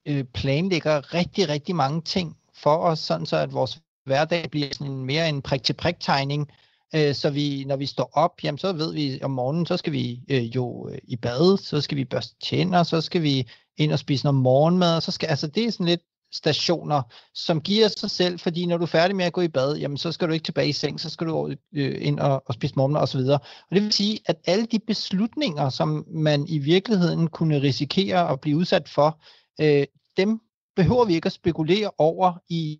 øh, 0.05 0.23
planlægger 0.23 1.13
rigtig, 1.13 1.49
rigtig 1.49 1.75
mange 1.75 2.01
ting 2.01 2.37
for 2.53 2.77
os, 2.77 2.99
sådan 2.99 3.25
så 3.25 3.37
at 3.37 3.53
vores 3.53 3.81
hverdag 4.05 4.51
bliver 4.51 4.67
sådan 4.71 4.93
en, 4.93 5.05
mere 5.05 5.29
en 5.29 5.41
prik-til-prik-tegning, 5.41 6.51
øh, 6.95 7.15
så 7.15 7.29
vi, 7.29 7.63
når 7.67 7.75
vi 7.75 7.85
står 7.85 8.09
op, 8.13 8.43
jamen, 8.43 8.57
så 8.57 8.73
ved 8.73 8.93
vi 8.93 9.19
om 9.23 9.31
morgenen, 9.31 9.65
så 9.65 9.77
skal 9.77 9.93
vi 9.93 10.19
øh, 10.29 10.43
jo 10.55 10.89
øh, 10.89 10.97
i 11.03 11.15
bad, 11.15 11.57
så 11.57 11.81
skal 11.81 11.97
vi 11.97 12.05
børste 12.05 12.35
tænder, 12.43 12.83
så 12.83 13.01
skal 13.01 13.21
vi 13.21 13.49
ind 13.77 13.91
og 13.91 13.99
spise 13.99 14.25
noget 14.25 14.41
morgenmad, 14.41 15.01
så 15.01 15.11
skal, 15.11 15.27
altså 15.27 15.47
det 15.47 15.63
er 15.63 15.71
sådan 15.71 15.85
lidt 15.85 16.01
stationer, 16.33 17.01
som 17.33 17.61
giver 17.61 17.87
sig 17.87 18.11
selv, 18.11 18.39
fordi 18.39 18.65
når 18.65 18.77
du 18.77 18.83
er 18.83 18.87
færdig 18.87 19.15
med 19.15 19.25
at 19.25 19.33
gå 19.33 19.41
i 19.41 19.47
bad, 19.47 19.77
jamen 19.77 19.97
så 19.97 20.11
skal 20.11 20.27
du 20.27 20.33
ikke 20.33 20.43
tilbage 20.43 20.69
i 20.69 20.73
seng, 20.73 20.99
så 20.99 21.09
skal 21.09 21.27
du 21.27 21.55
øh, 21.73 22.07
ind 22.07 22.19
og, 22.19 22.43
og 22.45 22.53
spise 22.53 22.73
morgenmad 22.77 23.01
osv. 23.01 23.19
Og 23.19 23.41
det 23.71 23.83
vil 23.83 23.91
sige, 23.91 24.19
at 24.25 24.35
alle 24.45 24.65
de 24.65 24.79
beslutninger, 24.79 25.69
som 25.69 26.05
man 26.07 26.47
i 26.47 26.57
virkeligheden 26.57 27.27
kunne 27.27 27.61
risikere 27.61 28.29
at 28.29 28.41
blive 28.41 28.57
udsat 28.57 28.89
for, 28.89 29.21
øh, 29.61 29.85
dem 30.17 30.39
behøver 30.75 31.05
vi 31.05 31.13
ikke 31.13 31.25
at 31.25 31.31
spekulere 31.31 31.91
over 31.97 32.33
i 32.49 32.79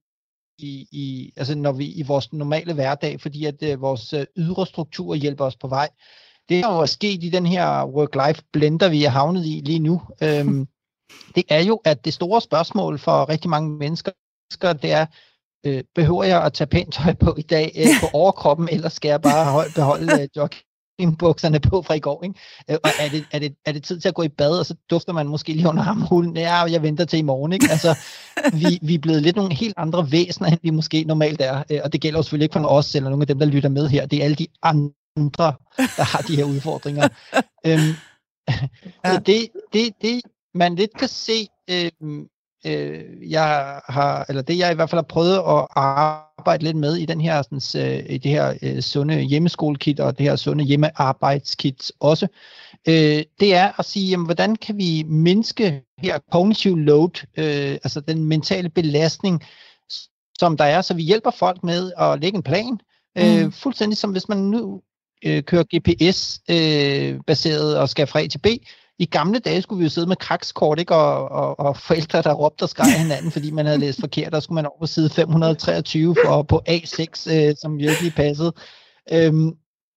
i, 0.58 0.88
i, 0.92 1.34
altså 1.38 1.56
når 1.56 1.72
vi 1.72 1.86
i 1.86 2.02
vores 2.02 2.34
normale 2.34 2.74
hverdag, 2.74 3.22
fordi 3.22 3.46
at 3.46 3.64
uh, 3.74 3.82
vores 3.82 4.14
uh, 4.14 4.22
ydre 4.38 4.66
struktur 4.66 5.16
hjælper 5.16 5.46
os 5.46 5.56
på 5.56 5.68
vej. 5.68 5.90
Det 6.50 6.60
er 6.60 6.68
jo 6.68 6.86
sket 6.86 7.24
i 7.24 7.30
den 7.30 7.46
her 7.46 7.86
work-life 7.86 8.42
blender, 8.54 8.90
vi 8.90 9.04
er 9.04 9.10
havnet 9.10 9.46
i 9.46 9.62
lige 9.66 9.80
nu. 9.80 10.02
Øhm, 10.24 10.68
det 11.36 11.44
er 11.50 11.60
jo, 11.60 11.82
at 11.86 12.06
det 12.06 12.14
store 12.14 12.42
spørgsmål 12.42 13.00
for 13.00 13.30
rigtig 13.30 13.50
mange 13.50 13.70
mennesker, 13.70 14.12
det 14.62 14.92
er, 14.92 15.06
øh, 15.66 15.84
behøver 15.96 16.24
jeg 16.24 16.44
at 16.44 16.54
tage 16.54 16.68
pænt 16.68 16.94
tøj 16.94 17.14
på 17.14 17.36
i 17.38 17.42
dag 17.42 17.72
øh, 17.76 17.88
på 18.02 18.08
overkroppen, 18.18 18.70
eller 18.72 18.90
skal 18.90 19.10
jeg 19.10 19.22
bare 19.22 19.64
beholde 19.76 20.22
øh, 20.22 20.28
jog, 21.00 21.06
joggingbukserne 21.06 21.60
på 21.60 21.82
fra 21.82 21.94
i 21.94 22.00
går, 22.00 22.24
ikke? 22.24 22.40
Øh, 22.70 22.78
og 22.84 22.90
er 23.00 23.10
det, 23.10 23.26
er, 23.32 23.40
det, 23.40 23.56
er 23.66 23.72
det 23.72 23.84
tid 23.84 24.00
til 24.00 24.10
at 24.10 24.16
gå 24.16 24.24
i 24.24 24.28
bad, 24.28 24.60
og 24.60 24.66
så 24.66 24.76
dufter 24.90 25.14
man 25.14 25.28
måske 25.28 25.54
lige 25.54 25.68
under 25.68 25.84
armhulen, 25.84 26.38
ja, 26.38 26.64
jeg 26.64 26.82
venter 26.82 27.06
til 27.06 27.20
i 27.20 27.22
morgen, 27.22 27.54
ikke? 27.54 27.68
Altså, 27.72 27.98
vi, 28.54 28.80
vi 28.82 28.94
er 28.94 29.00
blevet 29.00 29.22
lidt 29.22 29.36
nogle 29.36 29.54
helt 29.54 29.74
andre 29.78 30.12
væsener, 30.12 30.50
end 30.50 30.60
vi 30.64 30.70
måske 30.70 31.04
normalt 31.04 31.42
er, 31.42 31.64
øh, 31.72 31.80
og 31.84 31.94
det 31.94 32.02
gælder 32.02 32.20
jo 32.20 32.24
selvfølgelig 32.24 32.46
ikke 32.46 32.54
for 32.54 32.68
os, 32.68 32.96
eller 32.96 33.10
nogle 33.10 33.24
af 33.24 33.28
dem, 33.28 33.40
der 33.40 33.46
lytter 33.46 33.70
med 33.70 33.90
her, 33.90 34.06
det 34.06 34.20
er 34.20 34.24
alle 34.24 34.36
de 34.36 34.48
andre, 34.64 35.54
der 35.78 36.04
har 36.04 36.22
de 36.22 36.36
her 36.36 36.44
udfordringer. 36.44 37.08
øhm, 37.68 37.94
ja. 39.06 39.14
Så 39.14 39.20
det, 39.26 39.50
det, 39.74 39.94
det, 40.02 40.22
man 40.54 40.76
lidt 40.76 40.98
kan 40.98 41.08
se, 41.08 41.48
øhm, 41.70 42.28
øh, 42.66 43.32
jeg 43.32 43.82
har, 43.90 44.26
eller 44.30 44.42
det 44.42 44.58
jeg 44.58 44.72
i 44.72 44.76
hvert 44.76 44.90
fald 44.90 44.98
har 44.98 45.08
prøvet 45.10 45.36
at 45.36 45.68
arbejde 45.76 46.64
lidt 46.64 46.78
med 46.78 46.96
i 46.96 47.06
den 47.06 47.22
her, 47.22 47.42
sådan, 47.42 47.92
øh, 47.92 48.06
i 48.10 48.18
det 48.18 48.32
her 48.32 48.54
øh, 48.62 48.82
sunde 48.82 49.22
hjemmeskolekit 49.22 50.00
og 50.00 50.18
det 50.18 50.26
her 50.26 50.36
sunde 50.36 50.64
hjemmearbejdskit 50.64 51.92
også, 52.00 52.28
øh, 52.88 53.24
det 53.40 53.56
er 53.56 53.80
at 53.80 53.86
sige, 53.86 54.10
jamen, 54.10 54.26
hvordan 54.26 54.56
kan 54.56 54.78
vi 54.78 55.04
mindske 55.08 55.84
her 56.00 56.20
cognitive 56.32 56.82
load, 56.82 57.26
øh, 57.38 57.72
altså 57.72 58.00
den 58.00 58.24
mentale 58.24 58.70
belastning, 58.70 59.44
som 60.40 60.58
der 60.58 60.66
er, 60.66 60.82
så 60.82 60.94
vi 60.94 61.02
hjælper 61.02 61.32
folk 61.32 61.64
med 61.64 61.92
at 61.98 62.22
lægge 62.22 62.36
en 62.36 62.44
plan, 62.44 62.80
øh, 63.18 63.46
mm. 63.46 63.52
fuldstændig 63.52 63.98
som 63.98 64.12
hvis 64.12 64.30
man 64.30 64.38
nu 64.38 64.82
øh, 65.26 65.44
kører 65.44 65.64
GPS-baseret 65.76 67.76
øh, 67.76 67.82
og 67.82 67.90
skal 67.90 68.08
fra 68.08 68.22
A 68.22 68.28
til 68.28 68.40
B, 68.40 68.48
i 69.00 69.06
gamle 69.06 69.40
dage 69.40 69.62
skulle 69.62 69.80
vi 69.80 69.84
jo 69.84 69.90
sidde 69.90 70.08
med 70.08 70.16
krakskort, 70.16 70.80
ikke? 70.80 70.96
Og, 70.96 71.32
og, 71.32 71.60
og 71.60 71.78
forældre, 71.78 72.22
der 72.22 72.34
råbte 72.34 72.64
og 72.64 72.70
skreg 72.70 73.00
hinanden, 73.00 73.32
fordi 73.32 73.52
man 73.52 73.66
havde 73.66 73.78
læst 73.78 74.00
forkert. 74.00 74.32
Der 74.32 74.40
skulle 74.40 74.56
man 74.56 74.66
over 74.66 74.80
på 74.80 74.88
side 74.88 75.10
523 75.10 76.16
for, 76.26 76.44
på 76.44 76.62
A6, 76.70 77.34
øh, 77.34 77.56
som 77.62 77.78
virkelig 77.78 78.14
passede. 78.16 78.54
Øhm, 79.12 79.52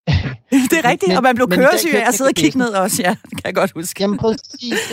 det 0.71 0.79
er 0.79 0.85
rigtigt, 0.85 1.09
men, 1.09 1.17
og 1.17 1.23
man 1.23 1.35
blev 1.35 1.49
køresyg 1.49 1.95
af 1.95 2.09
at 2.09 2.15
sidde 2.15 2.29
og 2.29 2.35
kigge 2.35 2.59
ned 2.59 2.69
også, 2.69 3.03
ja, 3.03 3.17
det 3.23 3.31
kan 3.31 3.43
jeg 3.45 3.55
godt 3.55 3.73
huske. 3.75 4.03
Jamen 4.03 4.19
præcis. 4.19 4.93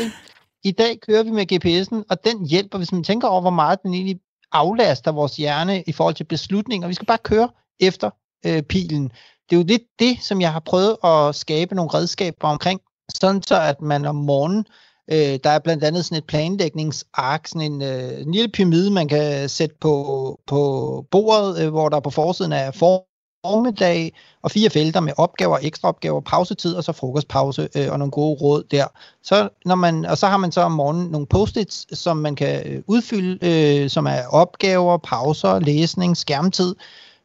I 0.64 0.72
dag 0.72 1.00
kører 1.08 1.24
vi 1.24 1.30
med 1.30 1.52
GPS'en, 1.54 2.04
og 2.10 2.26
den 2.26 2.48
hjælper, 2.48 2.78
hvis 2.78 2.92
man 2.92 3.04
tænker 3.04 3.28
over, 3.28 3.42
hvor 3.42 3.50
meget 3.50 3.84
den 3.84 3.94
egentlig 3.94 4.20
aflaster 4.52 5.12
vores 5.12 5.36
hjerne 5.36 5.84
i 5.88 5.92
forhold 5.92 6.16
til 6.16 6.24
beslutninger. 6.24 6.88
Vi 6.88 6.94
skal 6.94 7.06
bare 7.06 7.18
køre 7.24 7.50
efter 7.80 8.10
øh, 8.46 8.62
pilen. 8.64 9.04
Det 9.50 9.56
er 9.56 9.60
jo 9.60 9.66
lidt 9.68 9.82
det, 10.00 10.18
som 10.22 10.42
jeg 10.42 10.52
har 10.54 10.60
prøvet 10.60 10.98
at 11.04 11.36
skabe 11.36 11.76
nogle 11.76 11.94
redskaber 11.94 12.48
omkring 12.48 12.82
sådan 13.14 13.44
så 13.44 13.62
at 13.62 13.82
man 13.82 14.06
om 14.06 14.16
morgenen, 14.16 14.66
øh, 15.12 15.40
der 15.44 15.50
er 15.50 15.60
blandt 15.60 15.84
andet 15.84 16.06
sådan 16.06 16.18
et 16.18 16.28
planlægningsark, 16.28 17.48
sådan 17.48 17.72
en, 17.72 17.82
øh, 17.82 18.22
en 18.22 18.32
lille 18.32 18.50
pyramide, 18.50 18.92
man 18.92 19.08
kan 19.08 19.50
sætte 19.50 19.76
på, 19.82 20.40
på 20.48 21.06
bordet, 21.12 21.64
øh, 21.64 21.70
hvor 21.70 21.90
der 21.90 22.00
på 22.00 22.10
forsiden 22.10 22.52
er 22.52 22.72
formiddag 22.72 24.14
og 24.44 24.52
fire 24.52 24.70
felter 24.70 25.00
med 25.00 25.14
opgaver, 25.18 25.58
ekstra 25.62 25.88
opgaver, 25.88 26.22
pausetid 26.22 26.74
og 26.76 26.84
så 26.84 26.92
frokostpause 26.92 27.70
øh, 27.76 27.92
og 27.92 28.00
nogle 28.00 28.12
gode 28.12 28.42
råd 28.42 28.64
der. 28.72 28.88
Så 29.24 29.50
når 29.66 29.76
man, 29.76 30.06
og 30.06 30.18
så 30.18 30.28
har 30.28 30.38
man 30.38 30.52
så 30.52 30.62
om 30.62 30.72
morgenen 30.72 31.12
nogle 31.12 31.28
post-its, 31.28 32.00
som 32.00 32.18
man 32.18 32.36
kan 32.36 32.68
øh, 32.68 32.84
udfylde, 32.88 33.38
øh, 33.42 33.90
som 33.90 34.06
er 34.06 34.28
opgaver, 34.32 34.98
pauser, 34.98 35.60
læsning, 35.60 36.18
skærmtid, 36.18 36.76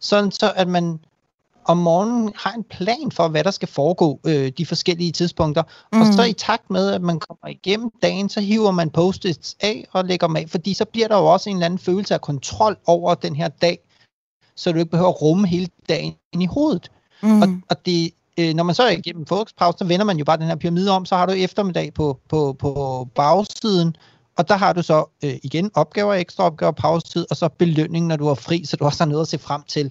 sådan 0.00 0.30
så 0.30 0.52
at 0.56 0.68
man 0.68 1.00
om 1.64 1.76
morgenen 1.76 2.32
har 2.36 2.52
en 2.52 2.64
plan 2.64 3.10
for, 3.12 3.28
hvad 3.28 3.44
der 3.44 3.50
skal 3.50 3.68
foregå 3.68 4.20
øh, 4.26 4.52
de 4.58 4.66
forskellige 4.66 5.12
tidspunkter. 5.12 5.62
Mm. 5.92 6.00
Og 6.00 6.06
så 6.06 6.22
i 6.22 6.32
takt 6.32 6.70
med, 6.70 6.90
at 6.90 7.02
man 7.02 7.20
kommer 7.20 7.48
igennem 7.48 7.90
dagen, 8.02 8.28
så 8.28 8.40
hiver 8.40 8.70
man 8.70 8.90
post-its 8.90 9.56
af 9.60 9.86
og 9.92 10.04
lægger 10.04 10.26
dem 10.26 10.36
af, 10.36 10.44
fordi 10.48 10.74
så 10.74 10.84
bliver 10.84 11.08
der 11.08 11.16
jo 11.18 11.26
også 11.26 11.50
en 11.50 11.56
eller 11.56 11.66
anden 11.66 11.78
følelse 11.78 12.14
af 12.14 12.20
kontrol 12.20 12.76
over 12.86 13.14
den 13.14 13.36
her 13.36 13.48
dag, 13.48 13.78
så 14.56 14.72
du 14.72 14.78
ikke 14.78 14.90
behøver 14.90 15.10
at 15.10 15.22
rumme 15.22 15.48
hele 15.48 15.68
dagen 15.88 16.14
ind 16.32 16.42
i 16.42 16.46
hovedet. 16.46 16.90
Mm. 17.22 17.42
Og, 17.42 17.48
og 17.70 17.86
det, 17.86 18.10
øh, 18.38 18.54
når 18.54 18.64
man 18.64 18.74
så 18.74 18.82
er 18.82 18.90
igennem 18.90 19.26
frokostpause, 19.26 19.78
så 19.78 19.84
vender 19.84 20.04
man 20.04 20.18
jo 20.18 20.24
bare 20.24 20.36
den 20.36 20.46
her 20.46 20.56
pyramide 20.56 20.90
om, 20.90 21.04
så 21.04 21.16
har 21.16 21.26
du 21.26 21.32
eftermiddag 21.32 21.94
på, 21.94 22.18
på, 22.28 22.56
på 22.58 23.08
bagsiden, 23.14 23.96
og 24.38 24.48
der 24.48 24.56
har 24.56 24.72
du 24.72 24.82
så 24.82 25.04
øh, 25.24 25.34
igen 25.42 25.70
opgaver, 25.74 26.14
ekstra 26.14 26.44
opgaver, 26.44 26.72
pausetid, 26.72 27.26
og 27.30 27.36
så 27.36 27.48
belønning, 27.48 28.06
når 28.06 28.16
du 28.16 28.28
er 28.28 28.34
fri, 28.34 28.64
så 28.64 28.76
du 28.76 28.84
også 28.84 29.04
har 29.04 29.08
noget 29.08 29.22
at 29.22 29.28
se 29.28 29.38
frem 29.38 29.62
til 29.62 29.90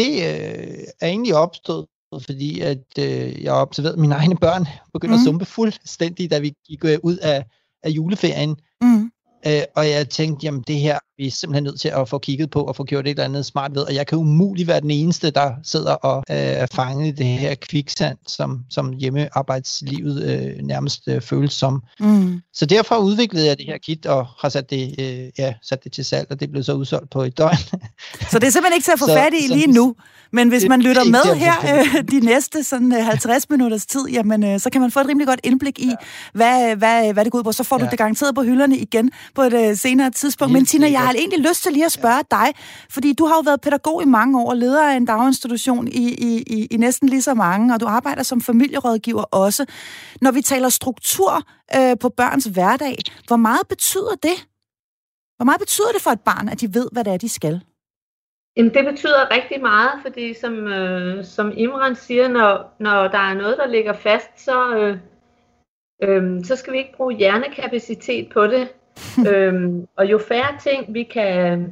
det 0.00 0.12
øh, 0.28 0.84
er 1.00 1.08
egentlig 1.08 1.34
opstået, 1.34 1.86
fordi 2.26 2.60
at 2.60 2.86
øh, 2.98 3.42
jeg 3.42 3.52
har 3.52 3.60
observeret, 3.60 3.92
at 3.92 3.98
mine 3.98 4.14
egne 4.14 4.36
børn 4.36 4.64
begynder 4.92 5.16
mm. 5.16 5.20
at 5.20 5.24
sumpe 5.24 5.44
fuldstændig, 5.44 6.30
da 6.30 6.38
vi 6.38 6.52
gik 6.68 6.84
øh, 6.84 6.98
ud 7.02 7.16
af, 7.16 7.44
af 7.82 7.90
juleferien. 7.90 8.56
Mm. 8.82 9.10
Øh, 9.46 9.62
og 9.76 9.90
jeg 9.90 10.08
tænkte, 10.08 10.44
jamen 10.44 10.64
det 10.66 10.76
her, 10.76 10.98
vi 11.16 11.26
er 11.26 11.30
simpelthen 11.30 11.64
nødt 11.64 11.80
til 11.80 11.88
at 11.88 12.08
få 12.08 12.18
kigget 12.18 12.50
på 12.50 12.62
og 12.62 12.76
få 12.76 12.84
gjort 12.84 13.06
et 13.06 13.10
eller 13.10 13.24
andet 13.24 13.46
smart 13.46 13.74
ved. 13.74 13.82
Og 13.82 13.94
jeg 13.94 14.06
kan 14.06 14.18
umuligt 14.18 14.68
være 14.68 14.80
den 14.80 14.90
eneste, 14.90 15.30
der 15.30 15.52
sidder 15.64 15.92
og 15.92 16.24
øh, 16.30 16.36
er 16.36 16.66
fanget 16.66 17.06
i 17.06 17.10
det 17.10 17.26
her 17.26 17.54
kviksand, 17.54 18.18
som, 18.26 18.60
som 18.70 18.92
hjemmearbejdslivet 18.92 20.22
øh, 20.22 20.66
nærmest 20.66 21.08
øh, 21.08 21.20
føles 21.20 21.52
som. 21.52 21.82
Mm. 22.00 22.40
Så 22.52 22.66
derfor 22.66 22.96
udviklede 22.96 23.46
jeg 23.46 23.58
det 23.58 23.66
her 23.66 23.78
kit 23.78 24.06
og 24.06 24.26
har 24.40 24.48
sat 24.48 24.70
det, 24.70 24.94
øh, 24.98 25.30
ja, 25.38 25.54
sat 25.62 25.84
det 25.84 25.92
til 25.92 26.04
salg, 26.04 26.26
og 26.30 26.40
det 26.40 26.50
blev 26.50 26.62
så 26.62 26.72
udsolgt 26.72 27.10
på 27.10 27.22
et 27.22 27.38
døgn. 27.38 27.56
så 28.30 28.38
det 28.38 28.46
er 28.46 28.50
simpelthen 28.50 28.74
ikke 28.74 28.84
til 28.84 28.92
at 28.92 28.98
få 28.98 29.06
fat 29.20 29.32
i 29.44 29.46
lige 29.52 29.72
nu? 29.72 29.94
Men 30.32 30.48
hvis 30.48 30.68
man 30.68 30.82
lytter 30.82 31.04
med 31.04 31.34
her 31.34 31.54
øh, 31.76 32.04
de 32.10 32.20
næste 32.20 32.64
sådan, 32.64 32.92
øh, 32.92 33.04
50 33.04 33.50
minutters 33.50 33.86
tid, 33.86 34.08
jamen, 34.12 34.44
øh, 34.44 34.60
så 34.60 34.70
kan 34.70 34.80
man 34.80 34.90
få 34.90 35.00
et 35.00 35.08
rimelig 35.08 35.26
godt 35.26 35.40
indblik 35.44 35.78
i, 35.78 35.86
ja. 35.86 35.94
hvad, 36.32 36.76
hvad, 36.76 37.12
hvad 37.12 37.24
det 37.24 37.32
går 37.32 37.38
ud 37.38 37.44
på. 37.44 37.52
Så 37.52 37.64
får 37.64 37.78
ja. 37.78 37.84
du 37.84 37.90
det 37.90 37.98
garanteret 37.98 38.34
på 38.34 38.42
hylderne 38.42 38.76
igen 38.76 39.10
på 39.34 39.42
et 39.42 39.68
øh, 39.68 39.76
senere 39.76 40.10
tidspunkt. 40.10 40.52
Men 40.52 40.66
Tina, 40.66 40.90
jeg 40.90 41.00
har 41.00 41.12
egentlig 41.12 41.38
lyst 41.48 41.62
til 41.62 41.72
lige 41.72 41.84
at 41.84 41.92
spørge 41.92 42.24
dig, 42.30 42.48
fordi 42.90 43.12
du 43.12 43.24
har 43.24 43.34
jo 43.34 43.42
været 43.44 43.60
pædagog 43.60 44.02
i 44.02 44.06
mange 44.06 44.40
år, 44.40 44.54
leder 44.54 44.90
af 44.90 44.96
en 44.96 45.04
daginstitution 45.04 45.88
i, 45.88 46.14
i, 46.14 46.42
i, 46.46 46.66
i 46.70 46.76
næsten 46.76 47.08
lige 47.08 47.22
så 47.22 47.34
mange, 47.34 47.74
og 47.74 47.80
du 47.80 47.86
arbejder 47.86 48.22
som 48.22 48.40
familierådgiver 48.40 49.22
også. 49.22 49.66
Når 50.20 50.30
vi 50.30 50.42
taler 50.42 50.68
struktur 50.68 51.42
øh, 51.76 51.96
på 52.00 52.08
børns 52.08 52.44
hverdag, 52.44 52.96
hvor 53.26 53.36
meget 53.36 53.68
betyder 53.68 54.14
det? 54.22 54.46
Hvor 55.36 55.44
meget 55.44 55.60
betyder 55.60 55.92
det 55.94 56.02
for 56.02 56.10
et 56.10 56.20
barn, 56.20 56.48
at 56.48 56.60
de 56.60 56.74
ved, 56.74 56.88
hvad 56.92 57.04
det 57.04 57.12
er, 57.12 57.16
de 57.16 57.28
skal? 57.28 57.60
Jamen, 58.56 58.74
det 58.74 58.84
betyder 58.84 59.30
rigtig 59.30 59.60
meget, 59.60 59.90
fordi 60.02 60.34
som, 60.34 60.66
øh, 60.66 61.24
som 61.24 61.52
Imran 61.56 61.96
siger, 61.96 62.28
når, 62.28 62.74
når 62.78 63.08
der 63.08 63.18
er 63.18 63.34
noget, 63.34 63.56
der 63.58 63.66
ligger 63.66 63.92
fast, 63.92 64.44
så, 64.44 64.76
øh, 64.76 64.98
øh, 66.02 66.44
så 66.44 66.56
skal 66.56 66.72
vi 66.72 66.78
ikke 66.78 66.96
bruge 66.96 67.16
hjernekapacitet 67.16 68.28
på 68.32 68.46
det. 68.46 68.68
øhm, 69.32 69.86
og 69.96 70.10
jo 70.10 70.18
færre 70.18 70.58
ting 70.58 70.94
vi 70.94 71.02
kan 71.02 71.70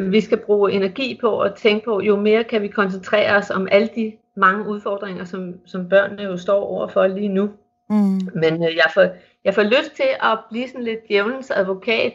vi 0.00 0.20
skal 0.20 0.38
bruge 0.38 0.72
energi 0.72 1.18
på 1.20 1.40
at 1.40 1.54
tænke 1.54 1.84
på, 1.84 2.00
jo 2.00 2.16
mere 2.16 2.44
kan 2.44 2.62
vi 2.62 2.68
koncentrere 2.68 3.36
os 3.36 3.50
om 3.50 3.68
alle 3.70 3.90
de 3.94 4.12
mange 4.36 4.68
udfordringer, 4.68 5.24
som, 5.24 5.54
som 5.66 5.88
børnene 5.88 6.22
jo 6.22 6.36
står 6.36 6.60
overfor 6.64 7.06
lige 7.06 7.28
nu. 7.28 7.50
Mm. 7.90 8.20
Men 8.34 8.64
øh, 8.64 8.76
jeg, 8.76 8.90
får, 8.94 9.06
jeg 9.44 9.54
får 9.54 9.62
lyst 9.62 9.92
til 9.96 10.08
at 10.22 10.38
blive 10.50 10.68
sådan 10.68 10.84
lidt 10.84 11.08
djævelens 11.08 11.50
advokat, 11.50 12.12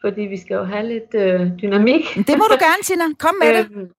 fordi 0.00 0.20
vi 0.22 0.36
skal 0.36 0.54
jo 0.54 0.64
have 0.64 0.88
lidt 0.88 1.14
øh, 1.14 1.58
dynamik. 1.62 2.14
Det 2.14 2.38
må 2.38 2.44
du 2.50 2.56
gerne, 2.60 2.82
Tina. 2.82 3.04
Kom 3.18 3.34
med 3.40 3.58
det. 3.58 3.70
Øhm, 3.72 3.90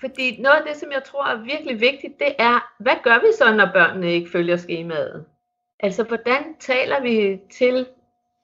fordi 0.00 0.40
noget 0.40 0.56
af 0.56 0.62
det, 0.66 0.76
som 0.76 0.92
jeg 0.92 1.04
tror 1.04 1.26
er 1.26 1.42
virkelig 1.42 1.80
vigtigt, 1.80 2.18
det 2.18 2.34
er, 2.38 2.72
hvad 2.78 2.92
gør 3.02 3.18
vi 3.18 3.32
så, 3.38 3.54
når 3.54 3.70
børnene 3.72 4.12
ikke 4.12 4.30
følger 4.30 4.56
skemaet? 4.56 5.24
Altså, 5.80 6.02
hvordan 6.02 6.42
taler 6.60 7.00
vi 7.00 7.40
til 7.50 7.86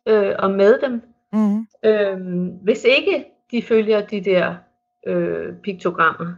øh, 0.07 0.35
og 0.39 0.51
med 0.51 0.79
dem, 0.81 1.03
mm. 1.33 1.67
øh, 1.85 2.47
hvis 2.63 2.85
ikke 2.85 3.25
de 3.51 3.63
følger 3.63 4.07
de 4.07 4.25
der 4.25 4.55
øh, 5.07 5.57
piktogrammer. 5.57 6.35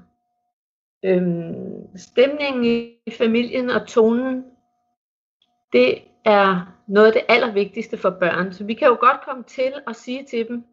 Øh, 1.04 1.54
stemningen 1.96 2.64
i 3.06 3.11
familien 3.18 3.70
og 3.70 3.87
tonen, 3.87 4.44
det 5.73 5.99
er 6.25 6.73
noget 6.87 7.06
af 7.06 7.12
det 7.12 7.23
allervigtigste 7.28 7.96
for 7.96 8.11
børn. 8.11 8.52
Så 8.52 8.64
vi 8.64 8.75
kan 8.75 8.88
jo 8.88 8.96
godt 9.00 9.20
komme 9.25 9.42
til 9.42 9.73
at 9.87 9.96
sige 9.96 10.25
til 10.30 10.49
dem, 10.49 10.64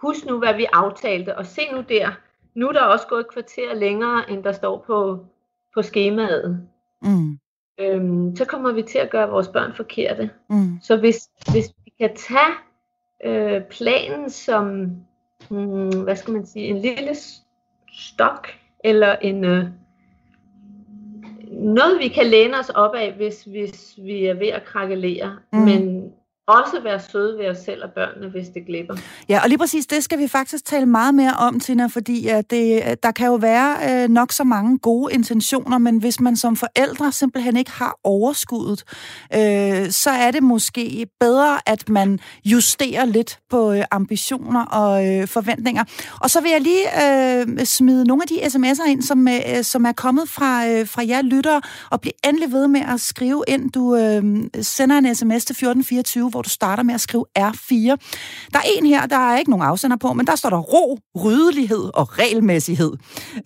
husk 0.00 0.26
nu, 0.26 0.38
hvad 0.38 0.54
vi 0.54 0.66
aftalte, 0.72 1.38
og 1.38 1.46
se 1.46 1.60
nu 1.72 1.80
der, 1.88 2.10
nu 2.54 2.68
er 2.68 2.72
der 2.72 2.82
også 2.82 3.06
gået 3.06 3.20
et 3.20 3.32
kvarter 3.32 3.74
længere, 3.74 4.30
end 4.30 4.44
der 4.44 4.52
står 4.52 4.84
på, 4.86 5.26
på 5.74 5.82
skemaet. 5.82 6.68
Mm. 7.02 7.38
Øhm, 7.80 8.36
så 8.36 8.44
kommer 8.44 8.72
vi 8.72 8.82
til 8.82 8.98
at 8.98 9.10
gøre 9.10 9.28
vores 9.28 9.48
børn 9.48 9.72
forkerte. 9.74 10.30
Mm. 10.50 10.78
Så 10.82 10.96
hvis, 10.96 11.30
hvis 11.52 11.66
vi 11.81 11.81
kan 12.02 12.16
tage 12.16 12.54
øh, 13.24 13.62
planen 13.62 14.30
som, 14.30 14.96
hmm, 15.50 16.02
hvad 16.02 16.16
skal 16.16 16.32
man 16.32 16.46
sige, 16.46 16.66
en 16.66 16.78
lille 16.78 17.14
stok, 17.92 18.48
eller 18.84 19.16
en, 19.16 19.44
øh, 19.44 19.64
noget 21.50 21.98
vi 21.98 22.08
kan 22.08 22.26
læne 22.26 22.58
os 22.58 22.70
op 22.70 22.94
af, 22.94 23.12
hvis, 23.12 23.44
hvis 23.44 23.94
vi 24.02 24.24
er 24.26 24.34
ved 24.34 24.48
at 24.48 24.64
krakkelere, 24.64 25.38
mm. 25.52 25.58
men 25.58 26.12
også 26.58 26.80
være 26.84 27.00
søde 27.12 27.38
ved 27.38 27.48
os 27.48 27.58
selv 27.58 27.84
og 27.84 27.90
børnene, 27.90 28.30
hvis 28.30 28.48
det 28.48 28.66
glipper. 28.66 28.94
Ja, 29.28 29.40
og 29.42 29.48
lige 29.48 29.58
præcis 29.58 29.86
det 29.86 30.04
skal 30.04 30.18
vi 30.18 30.28
faktisk 30.28 30.64
tale 30.64 30.86
meget 30.86 31.14
mere 31.14 31.32
om, 31.38 31.60
Tina, 31.60 31.86
fordi 31.86 32.28
at 32.28 32.50
det, 32.50 32.82
der 33.02 33.10
kan 33.10 33.26
jo 33.26 33.34
være 33.34 34.02
øh, 34.04 34.08
nok 34.08 34.32
så 34.32 34.44
mange 34.44 34.78
gode 34.78 35.14
intentioner, 35.14 35.78
men 35.78 35.98
hvis 35.98 36.20
man 36.20 36.36
som 36.36 36.56
forældre 36.56 37.12
simpelthen 37.12 37.56
ikke 37.56 37.70
har 37.70 37.98
overskuddet, 38.04 38.84
øh, 39.34 39.90
så 39.90 40.10
er 40.10 40.30
det 40.30 40.42
måske 40.42 41.06
bedre, 41.20 41.58
at 41.66 41.88
man 41.88 42.18
justerer 42.44 43.04
lidt 43.04 43.38
på 43.50 43.72
øh, 43.72 43.84
ambitioner 43.90 44.64
og 44.64 45.06
øh, 45.06 45.28
forventninger. 45.28 45.84
Og 46.20 46.30
så 46.30 46.40
vil 46.40 46.50
jeg 46.50 46.60
lige 46.60 46.84
øh, 47.04 47.66
smide 47.66 48.04
nogle 48.04 48.22
af 48.22 48.28
de 48.28 48.34
sms'er 48.34 48.88
ind, 48.88 49.02
som, 49.02 49.28
øh, 49.28 49.62
som 49.62 49.84
er 49.84 49.92
kommet 49.92 50.28
fra, 50.28 50.68
øh, 50.68 50.88
fra 50.88 51.02
jer 51.08 51.22
lyttere, 51.22 51.60
og 51.90 52.00
bliv 52.00 52.12
endelig 52.24 52.52
ved 52.52 52.68
med 52.68 52.80
at 52.80 53.00
skrive 53.00 53.44
ind. 53.48 53.72
Du 53.72 53.96
øh, 53.96 54.22
sender 54.62 54.98
en 54.98 55.14
sms 55.14 55.44
til 55.44 55.54
1424, 55.54 56.30
hvor 56.30 56.41
du 56.42 56.50
starter 56.50 56.82
med 56.82 56.94
at 56.94 57.00
skrive 57.00 57.24
R4. 57.38 57.96
Der 58.52 58.58
er 58.58 58.68
en 58.78 58.86
her, 58.86 59.06
der 59.06 59.16
er 59.16 59.38
ikke 59.38 59.50
nogen 59.50 59.66
afsender 59.66 59.96
på, 59.96 60.12
men 60.12 60.26
der 60.26 60.36
står 60.36 60.50
der 60.50 60.58
ro, 60.58 60.98
ryddelighed 61.24 61.90
og 61.94 62.18
regelmæssighed. 62.18 62.92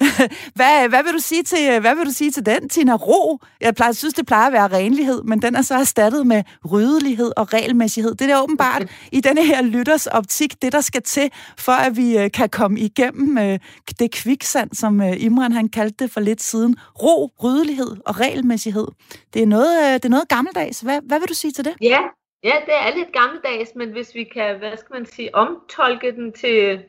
hvad, 0.58 0.88
hvad, 0.88 1.02
vil 1.02 1.12
du 1.12 1.18
sige 1.18 1.42
til, 1.42 1.80
hvad 1.80 1.94
vil 1.94 2.06
du 2.06 2.10
sige 2.10 2.30
til 2.30 2.46
den, 2.46 2.68
Tina? 2.68 2.94
Ro? 2.94 3.38
Jeg 3.60 3.74
plejer, 3.74 3.92
synes, 3.92 4.14
det 4.14 4.26
plejer 4.26 4.46
at 4.46 4.52
være 4.52 4.68
renlighed, 4.68 5.22
men 5.22 5.42
den 5.42 5.54
er 5.54 5.62
så 5.62 5.74
erstattet 5.74 6.26
med 6.26 6.42
ryddelighed 6.72 7.32
og 7.36 7.52
regelmæssighed. 7.52 8.14
Det 8.14 8.30
er 8.30 8.42
åbenbart 8.42 8.84
i 9.12 9.20
denne 9.20 9.46
her 9.46 9.62
lytters 9.62 10.06
optik, 10.06 10.62
det 10.62 10.72
der 10.72 10.80
skal 10.80 11.02
til, 11.02 11.30
for 11.58 11.72
at 11.72 11.96
vi 11.96 12.18
øh, 12.18 12.30
kan 12.30 12.48
komme 12.48 12.80
igennem 12.80 13.38
øh, 13.38 13.58
det 13.98 14.10
kviksand, 14.10 14.70
som 14.72 15.00
øh, 15.00 15.22
Imran 15.22 15.52
han 15.52 15.68
kaldte 15.68 16.04
det 16.04 16.12
for 16.12 16.20
lidt 16.20 16.42
siden. 16.42 16.76
Ro, 17.02 17.30
ryddelighed 17.42 17.96
og 18.06 18.20
regelmæssighed. 18.20 18.86
Det 19.34 19.42
er 19.42 19.46
noget, 19.46 20.02
det 20.02 20.04
er 20.04 20.10
noget 20.10 20.28
gammeldags. 20.28 20.80
Hvad, 20.80 21.00
hvad 21.06 21.20
vil 21.20 21.28
du 21.28 21.34
sige 21.34 21.52
til 21.52 21.64
det? 21.64 21.74
Ja, 21.80 21.98
Ja, 22.44 22.54
det 22.66 22.74
er 22.74 22.96
lidt 22.96 23.12
gammeldags, 23.12 23.74
men 23.74 23.90
hvis 23.92 24.14
vi 24.14 24.24
kan, 24.24 24.58
hvad 24.58 24.76
skal 24.76 24.94
man 24.94 25.06
sige, 25.06 25.34
omtolke 25.34 26.12
den 26.12 26.32
til, 26.32 26.84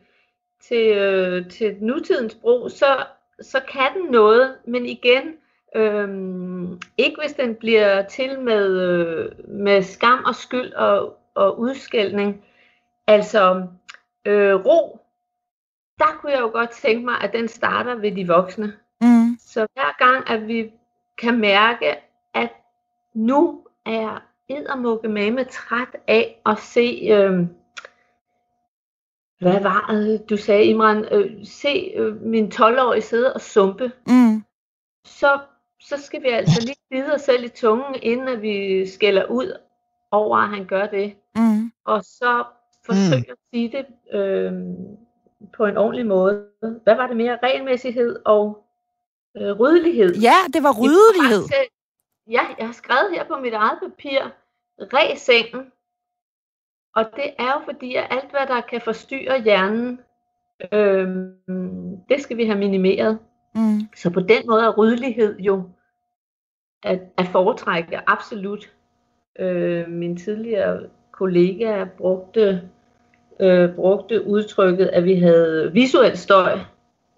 til, 0.61 0.97
øh, 0.97 1.49
til 1.49 1.77
nutidens 1.81 2.35
brug, 2.35 2.71
så, 2.71 3.05
så 3.41 3.61
kan 3.71 3.93
den 3.93 4.11
noget, 4.11 4.55
men 4.67 4.85
igen, 4.85 5.33
øh, 5.75 6.09
ikke 6.97 7.21
hvis 7.21 7.33
den 7.33 7.55
bliver 7.55 8.01
til 8.01 8.39
med, 8.39 8.79
øh, 8.81 9.49
med 9.49 9.83
skam 9.83 10.23
og 10.23 10.35
skyld 10.35 10.73
og, 10.73 11.17
og 11.35 11.59
udskældning. 11.59 12.45
Altså, 13.07 13.67
øh, 14.25 14.55
ro, 14.55 14.99
der 15.99 16.17
kunne 16.19 16.31
jeg 16.31 16.41
jo 16.41 16.49
godt 16.49 16.69
tænke 16.69 17.05
mig, 17.05 17.21
at 17.21 17.33
den 17.33 17.47
starter 17.47 17.95
ved 17.95 18.11
de 18.11 18.27
voksne. 18.27 18.73
Mm. 19.01 19.37
Så 19.39 19.67
hver 19.73 19.97
gang, 19.97 20.29
at 20.29 20.47
vi 20.47 20.71
kan 21.17 21.39
mærke, 21.39 21.95
at 22.33 22.49
nu 23.13 23.67
er 23.85 24.26
eddermukke 24.49 25.07
med 25.07 25.45
træt 25.45 25.95
af 26.07 26.41
at 26.45 26.59
se, 26.59 27.09
øh, 27.11 27.47
hvad 29.39 29.61
var 29.61 29.87
det, 29.91 30.29
du 30.29 30.37
sagde 30.37 30.65
Imran, 30.65 31.05
øh, 31.11 31.45
se 31.45 31.93
øh, 31.95 32.21
min 32.21 32.51
12-årige 32.55 33.01
sidde 33.01 33.33
og 33.33 33.41
sumpe, 33.41 33.91
mm. 34.07 34.43
så, 35.05 35.39
så 35.81 35.97
skal 35.97 36.23
vi 36.23 36.27
altså 36.27 36.61
lige 36.65 36.75
bide 36.91 37.13
os 37.13 37.21
selv 37.21 37.43
i 37.43 37.49
tungen, 37.49 37.95
inden 38.01 38.27
at 38.27 38.41
vi 38.41 38.87
skælder 38.87 39.25
ud 39.25 39.53
over, 40.11 40.37
at 40.37 40.49
han 40.49 40.65
gør 40.65 40.87
det. 40.87 41.15
Mm. 41.35 41.71
Og 41.85 42.03
så 42.03 42.43
forsøge 42.85 43.25
mm. 43.27 43.31
at 43.31 43.37
sige 43.53 43.71
det 43.71 43.85
øh, 44.19 44.53
på 45.57 45.65
en 45.65 45.77
ordentlig 45.77 46.05
måde. 46.05 46.45
Hvad 46.83 46.95
var 46.95 47.07
det 47.07 47.17
mere? 47.17 47.39
Regelmæssighed 47.43 48.19
og 48.25 48.65
øh, 49.37 49.51
ryddelighed. 49.51 50.15
Ja, 50.15 50.37
det 50.53 50.63
var 50.63 50.73
ryddelighed. 50.81 51.43
Ja, 52.29 52.41
jeg 52.57 52.65
har 52.65 52.73
skrevet 52.73 53.11
her 53.11 53.23
på 53.23 53.39
mit 53.39 53.53
eget 53.53 53.79
papir, 53.81 54.19
ræg 54.79 55.17
sengen. 55.17 55.71
Og 56.95 57.05
det 57.15 57.33
er 57.39 57.53
jo 57.53 57.61
fordi, 57.65 57.95
at 57.95 58.07
alt 58.09 58.31
hvad 58.31 58.47
der 58.47 58.61
kan 58.61 58.81
forstyrre 58.81 59.41
hjernen, 59.41 59.99
øh, 60.71 61.07
det 62.09 62.21
skal 62.21 62.37
vi 62.37 62.45
have 62.45 62.59
minimeret. 62.59 63.19
Mm. 63.55 63.79
Så 63.95 64.09
på 64.09 64.19
den 64.19 64.47
måde 64.47 64.63
er 64.63 64.77
ryddelighed 64.77 65.39
jo 65.39 65.69
at, 66.83 67.01
at 67.17 67.27
foretrække 67.27 68.09
absolut. 68.09 68.73
Øh, 69.39 69.89
min 69.89 70.17
tidligere 70.17 70.89
kollega 71.11 71.85
brugte, 71.97 72.69
øh, 73.39 73.75
brugte 73.75 74.27
udtrykket, 74.27 74.87
at 74.87 75.03
vi 75.03 75.15
havde 75.15 75.71
visuel 75.73 76.17
støj 76.17 76.59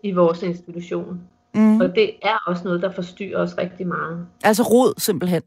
i 0.03 0.11
vores 0.11 0.43
institution. 0.43 1.29
Mm. 1.55 1.81
Og 1.81 1.95
det 1.95 2.11
er 2.23 2.37
også 2.47 2.63
noget, 2.63 2.81
der 2.81 2.91
forstyrrer 2.91 3.41
os 3.41 3.57
rigtig 3.57 3.87
meget. 3.87 4.27
Altså 4.43 4.63
rod 4.63 4.93
simpelthen? 4.97 5.41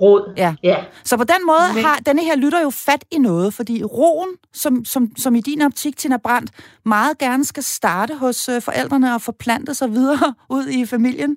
Råd. 0.00 0.32
Ja. 0.36 0.54
ja. 0.62 0.84
Så 1.04 1.16
på 1.16 1.24
den 1.24 1.46
måde 1.46 1.74
Men... 1.74 1.84
har 1.84 1.96
denne 1.96 2.24
her 2.24 2.36
lytter 2.36 2.62
jo 2.62 2.70
fat 2.70 3.04
i 3.10 3.18
noget, 3.18 3.54
fordi 3.54 3.84
roen, 3.84 4.28
som, 4.52 4.84
som, 4.84 5.16
som 5.16 5.34
i 5.34 5.40
din 5.40 5.62
optik, 5.62 5.96
Tina 5.96 6.16
Brandt, 6.16 6.50
meget 6.84 7.18
gerne 7.18 7.44
skal 7.44 7.62
starte 7.62 8.14
hos 8.14 8.48
øh, 8.48 8.62
forældrene 8.62 9.14
og 9.14 9.22
forplante 9.22 9.74
sig 9.74 9.92
videre 9.92 10.34
ud 10.56 10.66
i 10.68 10.86
familien, 10.86 11.36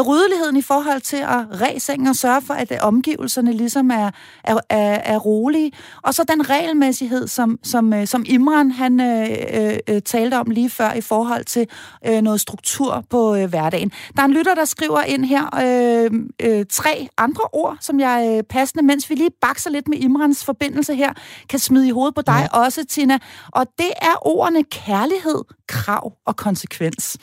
ryddeligheden 0.00 0.56
i 0.56 0.62
forhold 0.62 1.00
til 1.00 1.16
at 1.16 1.60
ræse 1.60 1.92
og 2.08 2.16
sørge 2.16 2.42
for, 2.42 2.54
at 2.54 2.72
omgivelserne 2.80 3.52
ligesom 3.52 3.90
er, 3.90 4.10
er, 4.44 4.56
er, 4.68 5.00
er 5.04 5.18
rolige. 5.18 5.72
Og 6.02 6.14
så 6.14 6.24
den 6.24 6.50
regelmæssighed, 6.50 7.28
som, 7.28 7.58
som, 7.62 7.92
øh, 7.92 8.06
som 8.06 8.24
Imran 8.28 8.70
han 8.70 9.00
øh, 9.00 9.78
øh, 9.88 10.02
talte 10.02 10.34
om 10.34 10.50
lige 10.50 10.70
før 10.70 10.92
i 10.92 11.00
forhold 11.00 11.44
til 11.44 11.66
øh, 12.06 12.22
noget 12.22 12.40
struktur 12.40 13.04
på 13.10 13.36
øh, 13.36 13.48
hverdagen. 13.48 13.92
Der 14.16 14.22
er 14.22 14.26
en 14.26 14.32
lytter, 14.32 14.54
der 14.54 14.64
skriver 14.64 15.02
ind 15.02 15.24
her 15.24 15.44
øh, 15.64 16.10
øh, 16.40 16.64
tre 16.70 17.08
andre 17.18 17.44
ord, 17.52 17.76
som 17.80 18.00
jeg 18.00 18.36
øh, 18.36 18.42
passende, 18.42 18.84
mens 18.84 19.10
vi 19.10 19.14
lige 19.14 19.30
bakser 19.40 19.70
lidt 19.70 19.88
med 19.88 19.98
Imrans 19.98 20.44
forbindelse 20.44 20.94
her, 20.94 21.12
kan 21.48 21.58
smide 21.58 21.88
i 21.88 21.90
hovedet 21.90 22.14
på 22.14 22.22
dig 22.22 22.48
ja. 22.52 22.58
også, 22.58 22.84
Tina. 22.84 23.18
Og 23.52 23.66
det 23.78 23.90
er 24.02 24.26
ordene 24.26 24.64
kærlighed, 24.64 25.44
krav 25.68 26.12
og 26.26 26.36
konsekvens. 26.36 27.16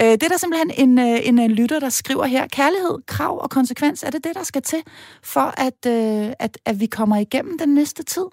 Øh, 0.00 0.06
det 0.06 0.22
er 0.22 0.28
der 0.28 0.36
simpelthen 0.36 0.70
en, 0.88 0.98
øh, 0.98 1.28
en, 1.28 1.38
en 1.38 1.50
lytter, 1.50 1.80
der 1.80 1.88
skriver 1.88 2.13
her. 2.22 2.46
Kærlighed, 2.46 2.98
krav 3.06 3.38
og 3.42 3.50
konsekvens, 3.50 4.02
er 4.02 4.10
det 4.10 4.24
det, 4.24 4.34
der 4.34 4.42
skal 4.42 4.62
til 4.62 4.82
for, 5.22 5.60
at, 5.60 5.86
øh, 5.86 6.32
at, 6.38 6.58
at 6.64 6.80
vi 6.80 6.86
kommer 6.86 7.16
igennem 7.16 7.58
den 7.58 7.74
næste 7.74 8.02
tid? 8.02 8.26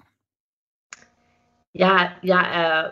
Jeg, 1.74 2.12
jeg 2.24 2.64
er 2.64 2.90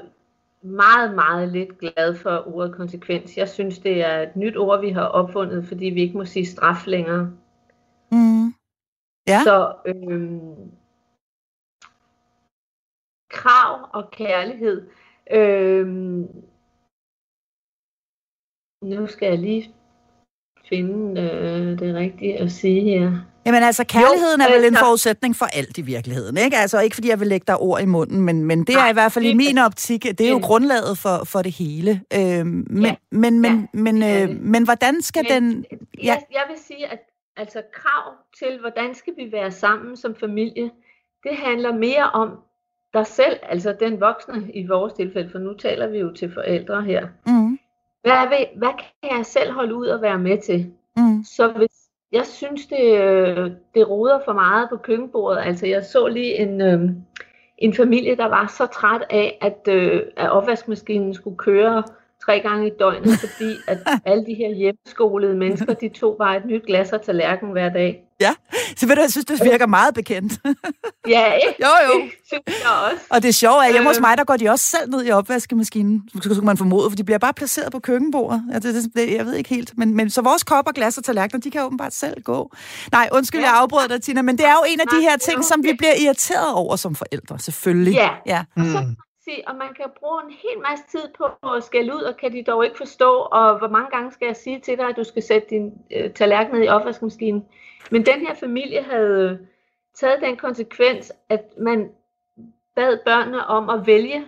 meget, 0.66 1.14
meget 1.14 1.48
lidt 1.48 1.78
glad 1.78 2.16
for 2.16 2.54
ordet 2.56 2.74
konsekvens. 2.74 3.36
Jeg 3.36 3.48
synes, 3.48 3.78
det 3.78 4.04
er 4.04 4.22
et 4.22 4.36
nyt 4.36 4.56
ord, 4.56 4.80
vi 4.80 4.90
har 4.90 5.04
opfundet, 5.04 5.68
fordi 5.68 5.84
vi 5.84 6.00
ikke 6.00 6.16
må 6.16 6.24
sige 6.24 6.46
straf 6.46 6.86
længere. 6.86 7.32
Mm. 8.12 8.54
Ja. 9.26 9.40
Så 9.44 9.74
øhm, 9.86 10.70
krav 13.30 13.88
og 13.92 14.10
kærlighed. 14.10 14.88
Øhm, 15.30 16.28
nu 18.82 19.06
skal 19.06 19.28
jeg 19.28 19.38
lige 19.38 19.74
finde 20.70 21.20
øh, 21.20 21.78
det 21.78 21.94
rigtige 21.94 22.40
at 22.40 22.52
sige 22.52 22.80
her. 22.80 23.12
Jamen 23.46 23.62
altså, 23.62 23.84
kærligheden 23.84 24.40
jo, 24.40 24.46
er 24.46 24.58
vel 24.58 24.64
en 24.64 24.76
forudsætning 24.76 25.36
for 25.36 25.46
alt 25.46 25.78
i 25.78 25.82
virkeligheden, 25.82 26.36
ikke? 26.36 26.56
Altså 26.56 26.80
ikke 26.80 26.94
fordi 26.94 27.08
jeg 27.08 27.20
vil 27.20 27.28
lægge 27.28 27.44
dig 27.46 27.56
ord 27.56 27.82
i 27.82 27.86
munden, 27.86 28.20
men, 28.20 28.44
men 28.44 28.64
det 28.64 28.74
er 28.74 28.90
i 28.90 28.92
hvert 28.92 29.12
fald 29.12 29.24
i 29.24 29.34
min 29.34 29.58
optik, 29.58 30.02
det 30.02 30.20
er 30.20 30.30
jo 30.30 30.40
grundlaget 30.42 30.98
for, 30.98 31.24
for 31.24 31.42
det 31.42 31.52
hele. 31.52 32.00
Øh, 32.14 32.46
men, 32.46 32.82
ja, 32.82 32.94
men, 33.10 33.40
men, 33.40 33.68
ja, 33.74 33.80
men, 33.80 34.02
øh, 34.02 34.36
men 34.40 34.64
hvordan 34.64 35.02
skal 35.02 35.26
men, 35.30 35.42
den... 35.42 35.64
Ja. 35.70 36.04
Jeg, 36.04 36.22
jeg 36.32 36.42
vil 36.48 36.58
sige, 36.66 36.86
at 36.86 36.98
altså 37.36 37.62
krav 37.72 38.12
til, 38.38 38.60
hvordan 38.60 38.94
skal 38.94 39.12
vi 39.16 39.32
være 39.32 39.50
sammen 39.50 39.96
som 39.96 40.14
familie, 40.14 40.70
det 41.22 41.36
handler 41.36 41.72
mere 41.74 42.10
om 42.10 42.28
dig 42.94 43.06
selv, 43.06 43.36
altså 43.42 43.76
den 43.80 44.00
voksne 44.00 44.50
i 44.54 44.66
vores 44.66 44.92
tilfælde, 44.92 45.30
for 45.30 45.38
nu 45.38 45.54
taler 45.54 45.86
vi 45.86 45.98
jo 45.98 46.12
til 46.12 46.32
forældre 46.34 46.82
her. 46.82 47.08
Mm. 47.26 47.58
Hvad, 48.02 48.28
vil, 48.28 48.46
hvad 48.56 48.72
kan 49.02 49.16
jeg 49.16 49.26
selv 49.26 49.52
holde 49.52 49.74
ud 49.74 49.86
og 49.86 50.02
være 50.02 50.18
med 50.18 50.38
til? 50.38 50.72
Mm. 50.96 51.24
Så 51.24 51.52
hvis 51.56 51.90
jeg 52.12 52.26
synes, 52.26 52.66
det, 52.66 53.00
øh, 53.00 53.50
det 53.74 53.88
roder 53.88 54.20
for 54.24 54.32
meget 54.32 54.68
på 54.68 54.76
køkkenbordet, 54.76 55.42
altså 55.44 55.66
jeg 55.66 55.84
så 55.84 56.06
lige 56.06 56.38
en, 56.38 56.60
øh, 56.60 56.90
en 57.58 57.74
familie, 57.74 58.16
der 58.16 58.26
var 58.26 58.46
så 58.46 58.66
træt 58.66 59.02
af, 59.10 59.38
at, 59.40 59.74
øh, 59.74 60.02
at 60.16 60.30
opvaskemaskinen 60.30 61.14
skulle 61.14 61.36
køre 61.36 61.82
tre 62.24 62.40
gange 62.40 62.66
i 62.66 62.70
døgnet, 62.78 63.10
fordi 63.20 63.52
at 63.68 63.78
alle 64.10 64.26
de 64.26 64.34
her 64.34 64.54
hjemmeskolede 64.54 65.36
mennesker, 65.36 65.74
de 65.74 65.88
tog 65.88 66.16
bare 66.18 66.36
et 66.36 66.44
nyt 66.44 66.66
glas 66.66 66.92
og 66.92 67.02
tallerken 67.02 67.50
hver 67.50 67.68
dag. 67.68 68.04
Ja, 68.20 68.34
så 68.76 68.86
ved 68.86 68.96
du, 68.96 69.00
jeg 69.00 69.10
synes, 69.10 69.24
det 69.24 69.40
virker 69.44 69.66
meget 69.66 69.94
bekendt. 69.94 70.32
ja, 71.08 71.32
ikke? 71.32 71.54
Jo, 71.64 71.72
jo. 71.88 72.00
Det 72.00 72.10
synes 72.26 72.62
jeg 72.62 72.70
også. 72.90 73.04
Og 73.10 73.22
det 73.22 73.28
er 73.28 73.32
sjovt, 73.32 73.64
at 73.64 73.72
hjemme 73.72 73.88
hos 73.88 73.96
øh. 73.96 74.00
mig, 74.00 74.18
der 74.18 74.24
går 74.24 74.36
de 74.36 74.48
også 74.48 74.64
selv 74.64 74.90
ned 74.90 75.06
i 75.06 75.10
opvaskemaskinen, 75.10 76.08
så 76.22 76.34
kan 76.34 76.44
man 76.44 76.56
formode, 76.56 76.90
for 76.90 76.96
de 76.96 77.04
bliver 77.04 77.18
bare 77.18 77.34
placeret 77.34 77.72
på 77.72 77.78
køkkenbordet. 77.78 78.42
Ja, 78.52 78.58
det, 78.58 78.94
det, 78.94 79.14
jeg 79.14 79.26
ved 79.26 79.34
ikke 79.34 79.50
helt. 79.50 79.72
Men, 79.78 79.94
men 79.94 80.10
så 80.10 80.22
vores 80.22 80.44
kopper, 80.44 80.72
glas 80.72 80.98
og 80.98 81.04
tallerkener, 81.04 81.40
de 81.40 81.50
kan 81.50 81.62
åbenbart 81.62 81.94
selv 81.94 82.22
gå. 82.22 82.50
Nej, 82.92 83.08
undskyld, 83.12 83.40
ja. 83.40 83.46
jeg 83.46 83.56
afbrød 83.56 83.88
dig, 83.88 84.02
Tina, 84.02 84.22
men 84.22 84.38
det 84.38 84.46
er 84.46 84.52
jo 84.52 84.64
en 84.68 84.80
af 84.80 84.86
de 84.86 85.00
her 85.00 85.16
ting, 85.16 85.44
som 85.44 85.64
vi 85.64 85.72
bliver 85.78 85.94
irriteret 86.04 86.54
over 86.54 86.76
som 86.76 86.94
forældre, 86.94 87.38
selvfølgelig. 87.38 87.94
Ja, 87.94 88.10
ja. 88.26 88.44
Mm. 88.56 88.62
Og 88.62 88.68
så 88.68 88.94
sige, 89.24 89.48
og 89.48 89.54
man 89.56 89.68
kan 89.76 89.88
bruge 90.00 90.22
en 90.26 90.32
hel 90.44 90.58
masse 90.68 90.84
tid 90.90 91.06
på 91.18 91.24
at 91.48 91.64
skælde 91.64 91.94
ud, 91.96 92.02
og 92.02 92.16
kan 92.16 92.32
de 92.32 92.44
dog 92.50 92.64
ikke 92.64 92.76
forstå, 92.76 93.10
og 93.38 93.58
hvor 93.58 93.68
mange 93.68 93.90
gange 93.90 94.12
skal 94.12 94.26
jeg 94.26 94.36
sige 94.36 94.60
til 94.60 94.76
dig, 94.78 94.86
at 94.88 94.96
du 94.96 95.04
skal 95.04 95.22
sætte 95.22 95.46
din 95.50 95.66
øh, 95.96 96.10
tallerken 96.10 96.54
ned 96.54 96.64
i 96.64 96.68
opvaskemaskinen. 96.68 97.42
Men 97.90 98.06
den 98.06 98.20
her 98.20 98.34
familie 98.34 98.82
havde 98.82 99.38
taget 99.94 100.20
den 100.20 100.36
konsekvens, 100.36 101.12
at 101.28 101.44
man 101.58 101.90
bad 102.76 102.98
børnene 103.04 103.46
om 103.46 103.70
at 103.70 103.86
vælge. 103.86 104.24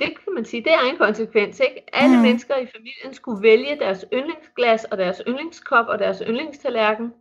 Det 0.00 0.08
kan 0.08 0.34
man 0.34 0.44
sige, 0.44 0.64
det 0.64 0.72
er 0.72 0.90
en 0.90 0.96
konsekvens. 0.96 1.60
Ikke? 1.60 1.82
Alle 1.92 2.16
mm. 2.16 2.22
mennesker 2.22 2.56
i 2.56 2.66
familien 2.76 3.14
skulle 3.14 3.42
vælge 3.42 3.78
deres 3.78 4.04
yndlingsglas 4.12 4.84
og 4.84 4.98
deres 4.98 5.22
yndlingskop 5.28 5.86
og 5.86 5.98
deres 5.98 6.22
yndlingstallerken. 6.26 7.12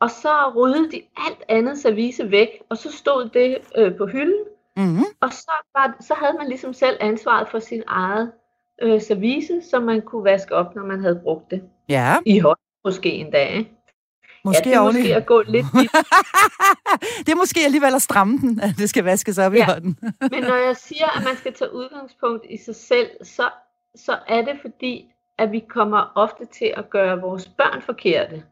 Og 0.00 0.10
så 0.10 0.52
ryddede 0.56 0.90
de 0.90 1.02
alt 1.16 1.42
andet 1.48 1.78
service 1.78 2.30
væk, 2.30 2.48
og 2.68 2.76
så 2.76 2.92
stod 2.92 3.28
det 3.28 3.58
øh, 3.76 3.96
på 3.96 4.06
hylden. 4.06 4.44
Mm. 4.76 4.98
Og 5.20 5.32
så, 5.32 5.52
var, 5.74 5.96
så 6.00 6.14
havde 6.14 6.36
man 6.38 6.48
ligesom 6.48 6.72
selv 6.72 6.96
ansvaret 7.00 7.48
for 7.48 7.58
sin 7.58 7.82
eget 7.86 8.32
øh, 8.82 9.00
service, 9.00 9.62
som 9.70 9.82
man 9.82 10.02
kunne 10.02 10.24
vaske 10.24 10.54
op, 10.54 10.74
når 10.74 10.82
man 10.82 11.00
havde 11.00 11.20
brugt 11.22 11.50
det. 11.50 11.62
Ja. 11.88 12.16
I 12.26 12.38
hånd 12.38 12.58
måske 12.84 13.12
en 13.12 13.30
dag. 13.30 13.73
Måske 14.44 14.68
ja, 14.68 14.70
det 14.70 14.78
er 14.78 14.82
måske 14.82 15.16
at 15.16 15.26
gå 15.26 15.42
lidt 15.42 15.66
Det 17.26 17.32
er 17.32 17.36
måske 17.36 17.60
alligevel 17.64 17.94
at 17.94 18.02
stramme 18.02 18.38
den, 18.38 18.60
at 18.60 18.74
det 18.78 18.88
skal 18.90 19.04
vaskes 19.04 19.38
op 19.38 19.54
ja. 19.54 19.58
i 19.58 19.62
hånden. 19.62 19.98
Men 20.32 20.42
når 20.42 20.66
jeg 20.66 20.76
siger, 20.76 21.18
at 21.18 21.24
man 21.24 21.36
skal 21.36 21.52
tage 21.52 21.74
udgangspunkt 21.74 22.46
i 22.50 22.56
sig 22.56 22.76
selv, 22.76 23.10
så, 23.22 23.50
så 23.94 24.18
er 24.28 24.42
det 24.42 24.58
fordi, 24.60 25.10
at 25.38 25.52
vi 25.52 25.64
kommer 25.68 26.12
ofte 26.14 26.46
til 26.58 26.74
at 26.76 26.90
gøre 26.90 27.20
vores 27.20 27.48
børn 27.48 27.82
forkerte. 27.82 28.42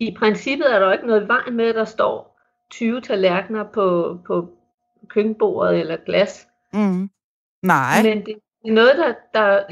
I 0.00 0.16
princippet 0.18 0.74
er 0.74 0.78
der 0.78 0.92
ikke 0.92 1.06
noget 1.06 1.28
vej 1.28 1.50
med, 1.50 1.64
at 1.64 1.74
der 1.74 1.84
står 1.84 2.40
20 2.70 3.00
tallerkener 3.00 3.64
på, 3.64 4.18
på 4.26 4.48
køkkenbordet 5.08 5.80
eller 5.80 5.96
glas. 5.96 6.48
Mm. 6.72 7.10
Nej. 7.62 8.02
Men 8.02 8.26
det 8.26 8.34
er 8.64 8.72
noget, 8.72 8.96
der, 8.96 9.14
der, 9.34 9.62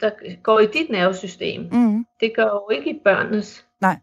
der 0.00 0.10
går 0.42 0.58
i 0.60 0.66
dit 0.66 0.90
nervesystem. 0.90 1.68
Mm. 1.72 2.06
Det 2.20 2.32
gør 2.36 2.44
jo 2.44 2.68
ikke 2.68 2.90
i 2.90 3.00
børnenes. 3.04 3.66
Nej. 3.80 3.96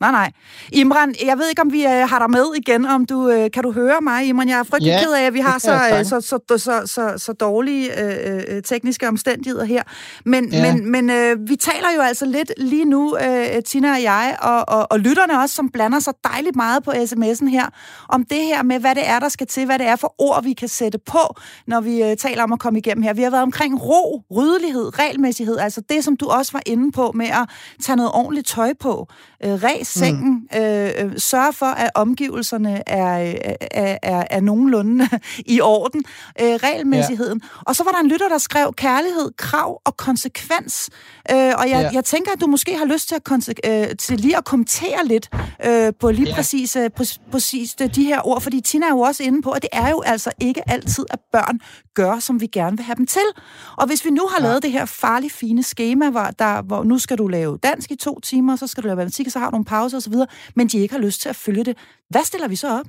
Nej, 0.00 0.10
nej. 0.10 0.30
Imran, 0.72 1.14
jeg 1.24 1.38
ved 1.38 1.48
ikke, 1.48 1.62
om 1.62 1.72
vi 1.72 1.84
uh, 1.84 1.90
har 1.90 2.18
dig 2.18 2.30
med 2.30 2.44
igen. 2.56 2.86
Om 2.86 3.06
du 3.06 3.16
uh, 3.16 3.46
Kan 3.52 3.62
du 3.62 3.72
høre 3.72 4.00
mig, 4.02 4.26
Imran? 4.26 4.48
Jeg 4.48 4.58
er 4.58 4.62
frygtelig 4.62 4.90
ja, 4.90 5.04
ked 5.04 5.12
af, 5.12 5.22
at 5.22 5.34
vi 5.34 5.40
har 5.40 5.58
så, 5.58 5.72
uh, 5.72 6.06
så, 6.06 6.20
så, 6.20 6.58
så, 6.58 6.82
så, 6.86 7.14
så 7.16 7.32
dårlige 7.32 7.90
uh, 7.90 8.62
tekniske 8.64 9.08
omstændigheder 9.08 9.64
her. 9.64 9.82
Men, 10.24 10.52
ja. 10.52 10.72
men, 10.72 10.90
men 10.90 11.10
uh, 11.10 11.48
vi 11.48 11.56
taler 11.56 11.88
jo 11.96 12.02
altså 12.02 12.26
lidt 12.26 12.52
lige 12.56 12.84
nu, 12.84 13.14
uh, 13.14 13.62
Tina 13.66 13.92
og 13.92 14.02
jeg, 14.02 14.36
og, 14.42 14.68
og, 14.68 14.86
og 14.90 15.00
lytterne 15.00 15.40
også, 15.40 15.54
som 15.54 15.70
blander 15.70 16.00
sig 16.00 16.14
dejligt 16.24 16.56
meget 16.56 16.84
på 16.84 16.90
sms'en 16.90 17.48
her, 17.48 17.66
om 18.08 18.24
det 18.24 18.42
her 18.42 18.62
med, 18.62 18.78
hvad 18.80 18.94
det 18.94 19.08
er, 19.08 19.18
der 19.18 19.28
skal 19.28 19.46
til, 19.46 19.66
hvad 19.66 19.78
det 19.78 19.86
er 19.86 19.96
for 19.96 20.14
ord, 20.18 20.42
vi 20.44 20.52
kan 20.52 20.68
sætte 20.68 20.98
på, 21.06 21.36
når 21.66 21.80
vi 21.80 22.02
uh, 22.02 22.16
taler 22.18 22.42
om 22.42 22.52
at 22.52 22.58
komme 22.58 22.78
igennem 22.78 23.02
her. 23.02 23.12
Vi 23.12 23.22
har 23.22 23.30
været 23.30 23.42
omkring 23.42 23.82
ro, 23.82 24.22
ryddelighed, 24.36 24.98
regelmæssighed, 24.98 25.58
altså 25.58 25.82
det, 25.88 26.04
som 26.04 26.16
du 26.16 26.26
også 26.26 26.52
var 26.52 26.62
inde 26.66 26.92
på 26.92 27.12
med 27.14 27.26
at 27.26 27.48
tage 27.82 27.96
noget 27.96 28.12
ordentligt 28.14 28.46
tøj 28.46 28.72
på, 28.80 29.08
uh, 29.46 29.62
sengen, 29.86 30.48
mm. 30.52 30.58
øh, 30.60 30.90
øh 30.98 31.12
sørge 31.18 31.52
for, 31.52 31.66
at 31.66 31.90
omgivelserne 31.94 32.88
er, 32.88 33.34
er, 33.70 33.98
er, 34.02 34.24
er 34.30 34.40
nogenlunde 34.40 35.08
i 35.54 35.60
orden, 35.60 36.04
øh, 36.40 36.46
regelmæssigheden. 36.46 37.40
Ja. 37.42 37.48
Og 37.66 37.76
så 37.76 37.84
var 37.84 37.90
der 37.90 37.98
en 37.98 38.08
lytter, 38.08 38.28
der 38.28 38.38
skrev 38.38 38.72
kærlighed, 38.76 39.30
krav 39.36 39.80
og 39.84 39.96
konsekvens. 39.96 40.90
Øh, 41.30 41.36
og 41.36 41.70
jeg, 41.70 41.82
ja. 41.82 41.90
jeg 41.92 42.04
tænker, 42.04 42.32
at 42.32 42.40
du 42.40 42.46
måske 42.46 42.76
har 42.76 42.84
lyst 42.84 43.08
til, 43.08 43.14
at, 43.14 43.60
øh, 43.66 43.96
til 43.96 44.20
lige 44.20 44.36
at 44.36 44.44
kommentere 44.44 45.06
lidt 45.06 45.30
øh, 45.66 45.92
på 46.00 46.10
lige 46.10 46.28
ja. 46.28 46.34
præcis, 46.34 46.76
øh, 46.76 46.90
præ- 47.00 47.30
præcis 47.30 47.74
de 47.74 48.04
her 48.04 48.26
ord, 48.26 48.40
fordi 48.40 48.60
Tina 48.60 48.86
er 48.86 48.90
jo 48.90 49.00
også 49.00 49.22
inde 49.22 49.42
på, 49.42 49.50
at 49.50 49.62
det 49.62 49.70
er 49.72 49.90
jo 49.90 50.02
altså 50.06 50.30
ikke 50.40 50.70
altid, 50.70 51.04
at 51.10 51.18
børn 51.32 51.60
gør, 51.94 52.18
som 52.18 52.40
vi 52.40 52.46
gerne 52.46 52.76
vil 52.76 52.84
have 52.84 52.96
dem 52.96 53.06
til. 53.06 53.28
Og 53.76 53.86
hvis 53.86 54.04
vi 54.04 54.10
nu 54.10 54.26
har 54.30 54.42
ja. 54.42 54.48
lavet 54.48 54.62
det 54.62 54.72
her 54.72 54.84
farligt 54.84 55.32
fine 55.32 55.62
schema, 55.62 56.10
hvor, 56.10 56.24
der, 56.38 56.62
hvor 56.62 56.84
nu 56.84 56.98
skal 56.98 57.18
du 57.18 57.28
lave 57.28 57.58
dansk 57.62 57.90
i 57.90 57.96
to 57.96 58.20
timer, 58.20 58.56
så 58.56 58.66
skal 58.66 58.82
du 58.82 58.86
lave 58.86 58.96
matematik, 58.96 59.26
og 59.26 59.32
så 59.32 59.38
har 59.38 59.46
du 59.46 59.50
nogle 59.50 59.64
pause 59.76 59.96
osv., 59.96 60.14
men 60.54 60.68
de 60.68 60.78
ikke 60.78 60.94
har 60.94 61.02
lyst 61.02 61.20
til 61.20 61.28
at 61.28 61.36
følge 61.36 61.64
det. 61.64 61.76
Hvad 62.10 62.24
stiller 62.24 62.48
vi 62.48 62.56
så 62.56 62.78
op? 62.78 62.86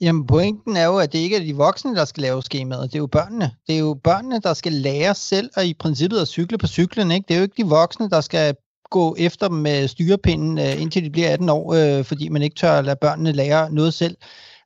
Jamen, 0.00 0.26
pointen 0.26 0.76
er 0.76 0.84
jo, 0.84 0.98
at 0.98 1.12
det 1.12 1.18
ikke 1.18 1.36
er 1.36 1.40
de 1.40 1.56
voksne, 1.56 1.94
der 1.94 2.04
skal 2.04 2.22
lave 2.22 2.42
skemaet. 2.42 2.92
Det 2.92 2.94
er 2.94 2.98
jo 2.98 3.06
børnene. 3.06 3.50
Det 3.66 3.74
er 3.74 3.78
jo 3.78 3.94
børnene, 4.04 4.40
der 4.40 4.54
skal 4.54 4.72
lære 4.72 5.14
selv 5.14 5.50
og 5.56 5.66
i 5.66 5.74
princippet 5.74 6.18
at 6.18 6.28
cykle 6.28 6.58
på 6.58 6.66
cyklen. 6.66 7.10
Ikke? 7.10 7.24
Det 7.28 7.34
er 7.34 7.38
jo 7.38 7.42
ikke 7.42 7.62
de 7.62 7.68
voksne, 7.68 8.10
der 8.10 8.20
skal 8.20 8.54
gå 8.90 9.16
efter 9.18 9.48
dem 9.48 9.56
med 9.56 9.88
styrepinden, 9.88 10.58
øh, 10.58 10.82
indtil 10.82 11.04
de 11.04 11.10
bliver 11.10 11.32
18 11.32 11.48
år, 11.48 11.74
øh, 11.74 12.04
fordi 12.04 12.28
man 12.28 12.42
ikke 12.42 12.56
tør 12.56 12.78
at 12.78 12.84
lade 12.84 12.96
børnene 13.00 13.32
lære 13.32 13.72
noget 13.72 13.94
selv. 13.94 14.16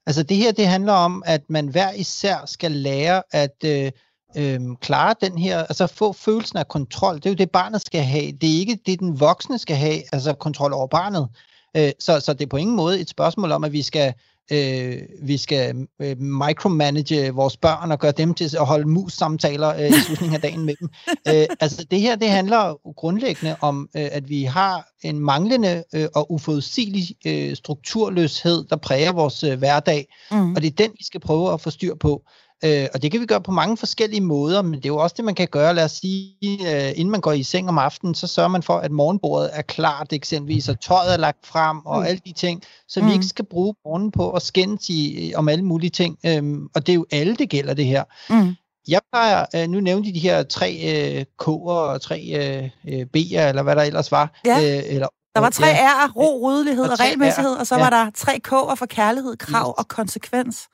Altså 0.06 0.22
det 0.22 0.36
her, 0.36 0.52
det 0.52 0.66
handler 0.66 0.92
om, 0.92 1.22
at 1.26 1.42
man 1.48 1.68
hver 1.68 1.92
især 1.92 2.46
skal 2.46 2.72
lære 2.72 3.22
at 3.32 3.56
øh, 3.64 3.92
øh, 4.36 4.60
klare 4.80 5.14
den 5.20 5.38
her, 5.38 5.58
altså 5.58 5.86
få 5.86 6.12
følelsen 6.12 6.58
af 6.58 6.68
kontrol. 6.68 7.14
Det 7.14 7.26
er 7.26 7.30
jo 7.30 7.36
det, 7.36 7.50
barnet 7.50 7.80
skal 7.80 8.02
have. 8.02 8.32
Det 8.32 8.54
er 8.54 8.58
ikke 8.58 8.78
det, 8.86 9.00
den 9.00 9.20
voksne 9.20 9.58
skal 9.58 9.76
have, 9.76 10.02
altså 10.12 10.32
kontrol 10.32 10.72
over 10.72 10.86
barnet. 10.86 11.28
Øh, 11.76 11.92
så, 11.98 12.20
så 12.20 12.32
det 12.32 12.42
er 12.42 12.48
på 12.48 12.56
ingen 12.56 12.76
måde 12.76 13.00
et 13.00 13.10
spørgsmål 13.10 13.52
om, 13.52 13.64
at 13.64 13.72
vi 13.72 13.82
skal 13.82 14.14
øh, 14.52 14.98
vi 15.22 15.36
skal 15.36 15.86
øh, 16.02 16.20
micromanage 16.20 17.30
vores 17.30 17.56
børn 17.56 17.92
og 17.92 17.98
gøre 17.98 18.12
dem 18.12 18.34
til 18.34 18.56
at 18.60 18.66
holde 18.66 18.88
mus-samtaler 18.88 19.68
øh, 19.68 19.88
i 19.88 19.92
slutningen 20.06 20.34
af 20.34 20.40
dagen 20.40 20.64
med 20.64 20.74
dem. 20.80 20.88
Øh, 21.28 21.46
altså 21.60 21.86
det 21.90 22.00
her, 22.00 22.16
det 22.16 22.30
handler 22.30 22.92
grundlæggende 22.96 23.56
om, 23.60 23.88
øh, 23.96 24.08
at 24.12 24.28
vi 24.28 24.44
har 24.44 24.88
en 25.02 25.18
manglende 25.18 25.84
øh, 25.94 26.08
og 26.14 26.32
uforudsigelig 26.32 27.02
øh, 27.26 27.56
strukturløshed, 27.56 28.64
der 28.64 28.76
præger 28.76 29.12
vores 29.12 29.44
øh, 29.44 29.58
hverdag, 29.58 30.06
mm. 30.30 30.54
og 30.54 30.62
det 30.62 30.66
er 30.66 30.84
den, 30.84 30.90
vi 30.98 31.04
skal 31.04 31.20
prøve 31.20 31.52
at 31.52 31.60
få 31.60 31.70
styr 31.70 31.94
på. 31.94 32.22
Øh, 32.64 32.86
og 32.94 33.02
det 33.02 33.12
kan 33.12 33.20
vi 33.20 33.26
gøre 33.26 33.40
på 33.40 33.50
mange 33.50 33.76
forskellige 33.76 34.20
måder, 34.20 34.62
men 34.62 34.74
det 34.74 34.84
er 34.84 34.88
jo 34.88 34.96
også 34.96 35.14
det, 35.16 35.24
man 35.24 35.34
kan 35.34 35.48
gøre. 35.48 35.74
Lad 35.74 35.84
os 35.84 35.92
sige, 35.92 36.36
øh, 36.42 36.92
inden 36.96 37.10
man 37.10 37.20
går 37.20 37.32
i 37.32 37.42
seng 37.42 37.68
om 37.68 37.78
aftenen, 37.78 38.14
så 38.14 38.26
sørger 38.26 38.48
man 38.48 38.62
for, 38.62 38.78
at 38.78 38.90
morgenbordet 38.90 39.50
er 39.52 39.62
klart 39.62 40.12
eksempelvis, 40.12 40.68
og 40.68 40.80
tøjet 40.80 41.12
er 41.12 41.16
lagt 41.16 41.46
frem, 41.46 41.78
og 41.86 42.00
mm. 42.00 42.06
alle 42.06 42.20
de 42.26 42.32
ting, 42.32 42.62
så 42.88 43.00
mm. 43.00 43.06
vi 43.06 43.12
ikke 43.12 43.26
skal 43.26 43.44
bruge 43.44 43.74
morgenen 43.84 44.10
på 44.10 44.30
at 44.30 44.42
skændes 44.42 44.88
i, 44.88 45.32
om 45.36 45.48
alle 45.48 45.64
mulige 45.64 45.90
ting. 45.90 46.18
Øhm, 46.26 46.68
og 46.74 46.86
det 46.86 46.92
er 46.92 46.94
jo 46.94 47.06
alle, 47.10 47.36
det 47.36 47.50
gælder 47.50 47.74
det 47.74 47.86
her. 47.86 48.04
Mm. 48.30 48.54
Jeg 48.88 49.00
plejer, 49.12 49.46
øh, 49.54 49.68
nu 49.68 49.80
nævnte 49.80 50.08
de 50.08 50.14
de 50.14 50.18
her 50.18 50.42
tre 50.42 50.80
øh, 50.84 51.24
K'er 51.42 51.70
og 51.70 52.02
tre 52.02 52.20
øh, 52.34 52.70
øh 52.88 53.06
B'er, 53.16 53.40
eller 53.40 53.62
hvad 53.62 53.76
der 53.76 53.82
ellers 53.82 54.12
var. 54.12 54.40
Ja. 54.46 54.56
Øh, 54.58 54.82
eller, 54.86 55.08
der 55.34 55.40
var 55.40 55.50
tre. 55.50 55.66
R'er, 55.66 56.12
ro, 56.12 56.48
ryddelighed 56.48 56.84
og, 56.84 56.92
og 56.92 57.00
regelmæssighed, 57.00 57.52
og 57.52 57.66
så 57.66 57.74
ja. 57.74 57.82
var 57.82 57.90
der 57.90 58.10
tre 58.14 58.40
K'er 58.48 58.74
for 58.74 58.86
kærlighed, 58.86 59.36
krav 59.36 59.68
yes. 59.68 59.74
og 59.78 59.88
konsekvens. 59.88 60.68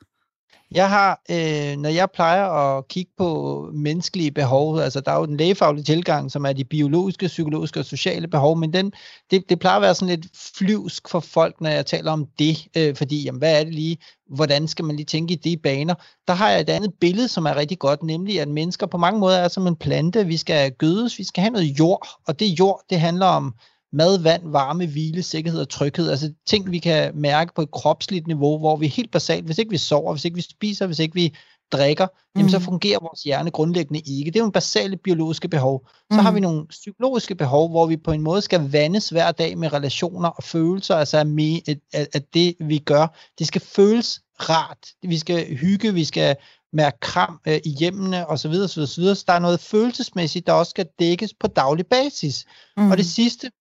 Jeg 0.71 0.89
har, 0.89 1.21
øh, 1.29 1.77
når 1.77 1.89
jeg 1.89 2.11
plejer 2.11 2.45
at 2.45 2.87
kigge 2.87 3.11
på 3.17 3.69
menneskelige 3.73 4.31
behov, 4.31 4.79
altså 4.79 5.01
der 5.01 5.11
er 5.11 5.19
jo 5.19 5.25
den 5.25 5.37
lægefaglige 5.37 5.83
tilgang, 5.83 6.31
som 6.31 6.45
er 6.45 6.53
de 6.53 6.63
biologiske, 6.63 7.27
psykologiske 7.27 7.79
og 7.79 7.85
sociale 7.85 8.27
behov, 8.27 8.57
men 8.57 8.73
den, 8.73 8.93
det, 9.31 9.49
det 9.49 9.59
plejer 9.59 9.75
at 9.75 9.81
være 9.81 9.95
sådan 9.95 10.15
lidt 10.15 10.27
flyvsk 10.57 11.09
for 11.09 11.19
folk, 11.19 11.61
når 11.61 11.69
jeg 11.69 11.85
taler 11.85 12.11
om 12.11 12.27
det, 12.39 12.67
øh, 12.77 12.95
fordi 12.95 13.23
jamen, 13.23 13.39
hvad 13.39 13.59
er 13.59 13.63
det 13.63 13.73
lige, 13.73 13.97
hvordan 14.29 14.67
skal 14.67 14.85
man 14.85 14.95
lige 14.95 15.05
tænke 15.05 15.33
i 15.33 15.37
de 15.37 15.57
baner? 15.57 15.95
Der 16.27 16.33
har 16.33 16.49
jeg 16.49 16.61
et 16.61 16.69
andet 16.69 16.93
billede, 17.01 17.27
som 17.27 17.45
er 17.45 17.55
rigtig 17.55 17.79
godt, 17.79 18.03
nemlig 18.03 18.41
at 18.41 18.47
mennesker 18.47 18.87
på 18.87 18.97
mange 18.97 19.19
måder 19.19 19.37
er 19.37 19.47
som 19.47 19.67
en 19.67 19.75
plante, 19.75 20.25
vi 20.25 20.37
skal 20.37 20.71
gødes, 20.71 21.19
vi 21.19 21.23
skal 21.23 21.41
have 21.41 21.51
noget 21.51 21.79
jord, 21.79 22.07
og 22.27 22.39
det 22.39 22.45
jord, 22.59 22.81
det 22.89 22.99
handler 22.99 23.25
om 23.25 23.53
mad, 23.93 24.19
vand, 24.19 24.41
varme, 24.51 24.87
hvile, 24.87 25.23
sikkerhed 25.23 25.61
og 25.61 25.69
tryghed. 25.69 26.09
Altså 26.09 26.33
ting, 26.47 26.71
vi 26.71 26.79
kan 26.79 27.11
mærke 27.15 27.51
på 27.55 27.61
et 27.61 27.71
kropsligt 27.71 28.27
niveau, 28.27 28.57
hvor 28.57 28.75
vi 28.75 28.87
helt 28.87 29.11
basalt, 29.11 29.45
hvis 29.45 29.57
ikke 29.57 29.71
vi 29.71 29.77
sover, 29.77 30.13
hvis 30.13 30.25
ikke 30.25 30.35
vi 30.35 30.41
spiser, 30.41 30.85
hvis 30.85 30.99
ikke 30.99 31.13
vi 31.13 31.35
drikker, 31.71 32.05
mm. 32.05 32.39
jamen 32.39 32.51
så 32.51 32.59
fungerer 32.59 32.99
vores 33.01 33.23
hjerne 33.23 33.51
grundlæggende 33.51 33.99
ikke. 33.99 34.31
Det 34.31 34.35
er 34.35 34.43
jo 34.43 34.45
en 34.45 34.51
basale 34.51 34.97
biologiske 34.97 35.47
behov. 35.47 35.87
Så 36.11 36.17
mm. 36.17 36.19
har 36.19 36.31
vi 36.31 36.39
nogle 36.39 36.67
psykologiske 36.67 37.35
behov, 37.35 37.69
hvor 37.69 37.85
vi 37.85 37.97
på 37.97 38.11
en 38.11 38.21
måde 38.21 38.41
skal 38.41 38.71
vandes 38.71 39.09
hver 39.09 39.31
dag 39.31 39.57
med 39.57 39.73
relationer 39.73 40.29
og 40.29 40.43
følelser, 40.43 40.95
altså 40.95 41.17
at, 41.17 41.77
at, 41.93 42.07
at 42.13 42.33
det 42.33 42.55
vi 42.59 42.77
gør, 42.77 43.17
det 43.39 43.47
skal 43.47 43.61
føles 43.61 44.21
rart. 44.39 44.87
Vi 45.03 45.17
skal 45.17 45.57
hygge, 45.57 45.93
vi 45.93 46.05
skal 46.05 46.35
mærke 46.73 46.99
kram 46.99 47.39
øh, 47.47 47.59
i 47.65 47.69
hjemmene 47.69 48.27
osv. 48.27 48.53
Så, 48.53 48.67
så, 48.67 49.15
så 49.15 49.23
der 49.27 49.33
er 49.33 49.39
noget 49.39 49.59
følelsesmæssigt, 49.59 50.47
der 50.47 50.53
også 50.53 50.69
skal 50.69 50.87
dækkes 50.99 51.33
på 51.39 51.47
daglig 51.47 51.85
basis. 51.87 52.45
Mm. 52.77 52.91
Og 52.91 52.97
det 52.97 53.05
sidste, 53.05 53.51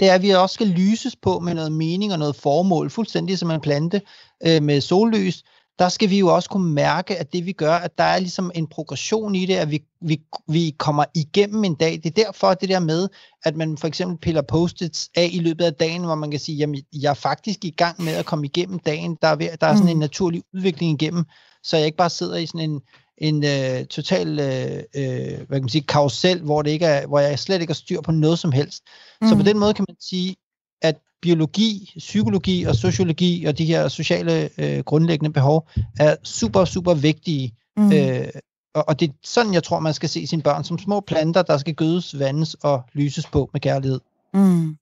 det 0.00 0.08
er, 0.08 0.14
at 0.14 0.22
vi 0.22 0.30
også 0.30 0.54
skal 0.54 0.66
lyses 0.66 1.16
på 1.16 1.38
med 1.38 1.54
noget 1.54 1.72
mening 1.72 2.12
og 2.12 2.18
noget 2.18 2.36
formål, 2.36 2.90
fuldstændig 2.90 3.38
som 3.38 3.50
en 3.50 3.60
plante 3.60 4.00
øh, 4.46 4.62
med 4.62 4.80
sollys. 4.80 5.42
Der 5.78 5.88
skal 5.88 6.10
vi 6.10 6.18
jo 6.18 6.34
også 6.34 6.48
kunne 6.48 6.74
mærke, 6.74 7.16
at 7.16 7.32
det 7.32 7.46
vi 7.46 7.52
gør, 7.52 7.74
at 7.74 7.98
der 7.98 8.04
er 8.04 8.18
ligesom 8.18 8.50
en 8.54 8.66
progression 8.66 9.34
i 9.34 9.46
det, 9.46 9.54
at 9.54 9.70
vi, 9.70 9.82
vi, 10.00 10.20
vi 10.48 10.74
kommer 10.78 11.04
igennem 11.14 11.64
en 11.64 11.74
dag. 11.74 11.92
Det 11.92 12.06
er 12.06 12.24
derfor 12.24 12.54
det 12.54 12.68
der 12.68 12.80
med, 12.80 13.08
at 13.44 13.56
man 13.56 13.78
for 13.78 13.86
eksempel 13.86 14.18
piller 14.18 14.42
post-its 14.42 15.10
af 15.16 15.30
i 15.32 15.38
løbet 15.38 15.64
af 15.64 15.74
dagen, 15.74 16.04
hvor 16.04 16.14
man 16.14 16.30
kan 16.30 16.40
sige, 16.40 16.56
jamen 16.56 16.82
jeg 16.92 17.10
er 17.10 17.14
faktisk 17.14 17.64
i 17.64 17.70
gang 17.70 18.02
med 18.02 18.12
at 18.12 18.26
komme 18.26 18.46
igennem 18.46 18.78
dagen. 18.78 19.18
Der 19.22 19.28
er, 19.28 19.36
ved, 19.36 19.48
der 19.60 19.66
er 19.66 19.74
sådan 19.74 19.88
en 19.88 19.96
mm. 19.96 20.00
naturlig 20.00 20.42
udvikling 20.54 21.02
igennem, 21.02 21.24
så 21.62 21.76
jeg 21.76 21.86
ikke 21.86 21.96
bare 21.96 22.10
sidder 22.10 22.36
i 22.36 22.46
sådan 22.46 22.70
en, 22.70 22.80
en 23.18 23.44
øh, 23.44 23.86
total 23.86 24.40
øh, 24.40 24.82
øh, 24.96 25.36
hvad 25.36 25.58
kan 25.58 25.62
man 25.62 25.68
sige, 25.68 25.82
karusel, 25.82 26.40
hvor, 26.40 26.62
det 26.62 26.70
ikke 26.70 26.86
er, 26.86 27.06
hvor 27.06 27.18
jeg 27.18 27.38
slet 27.38 27.60
ikke 27.60 27.70
har 27.70 27.74
styr 27.74 28.00
på 28.00 28.12
noget 28.12 28.38
som 28.38 28.52
helst. 28.52 28.82
Mm. 29.20 29.28
Så 29.28 29.34
på 29.34 29.38
mm. 29.38 29.44
den 29.44 29.58
måde 29.58 29.74
kan 29.74 29.84
man 29.88 29.96
sige, 30.00 30.36
at 30.82 30.96
biologi, 31.22 31.92
psykologi 31.98 32.64
og 32.64 32.74
sociologi 32.74 33.44
og 33.44 33.58
de 33.58 33.64
her 33.64 33.88
sociale 33.88 34.50
øh, 34.58 34.78
grundlæggende 34.78 35.32
behov 35.32 35.68
er 35.98 36.16
super, 36.22 36.64
super 36.64 36.94
vigtige. 36.94 37.54
Mm. 37.76 37.92
Øh, 37.92 38.28
og, 38.74 38.84
og 38.88 39.00
det 39.00 39.08
er 39.08 39.12
sådan, 39.24 39.54
jeg 39.54 39.62
tror, 39.62 39.80
man 39.80 39.94
skal 39.94 40.08
se 40.08 40.26
sine 40.26 40.42
børn 40.42 40.64
som 40.64 40.78
små 40.78 41.00
planter, 41.00 41.42
der 41.42 41.58
skal 41.58 41.74
gødes, 41.74 42.18
vandes 42.18 42.54
og 42.54 42.82
lyses 42.92 43.26
på 43.26 43.50
med 43.52 43.60
kærlighed. 43.60 44.00
Mm. 44.34 44.76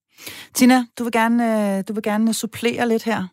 Tina, 0.55 0.85
du 0.99 1.05
vil 1.05 1.13
gerne, 1.13 1.77
øh, 1.79 1.85
du 1.89 1.93
vil 1.93 2.03
gerne 2.03 2.35
supplere 2.35 2.89
lidt 2.89 3.05
her. 3.05 3.27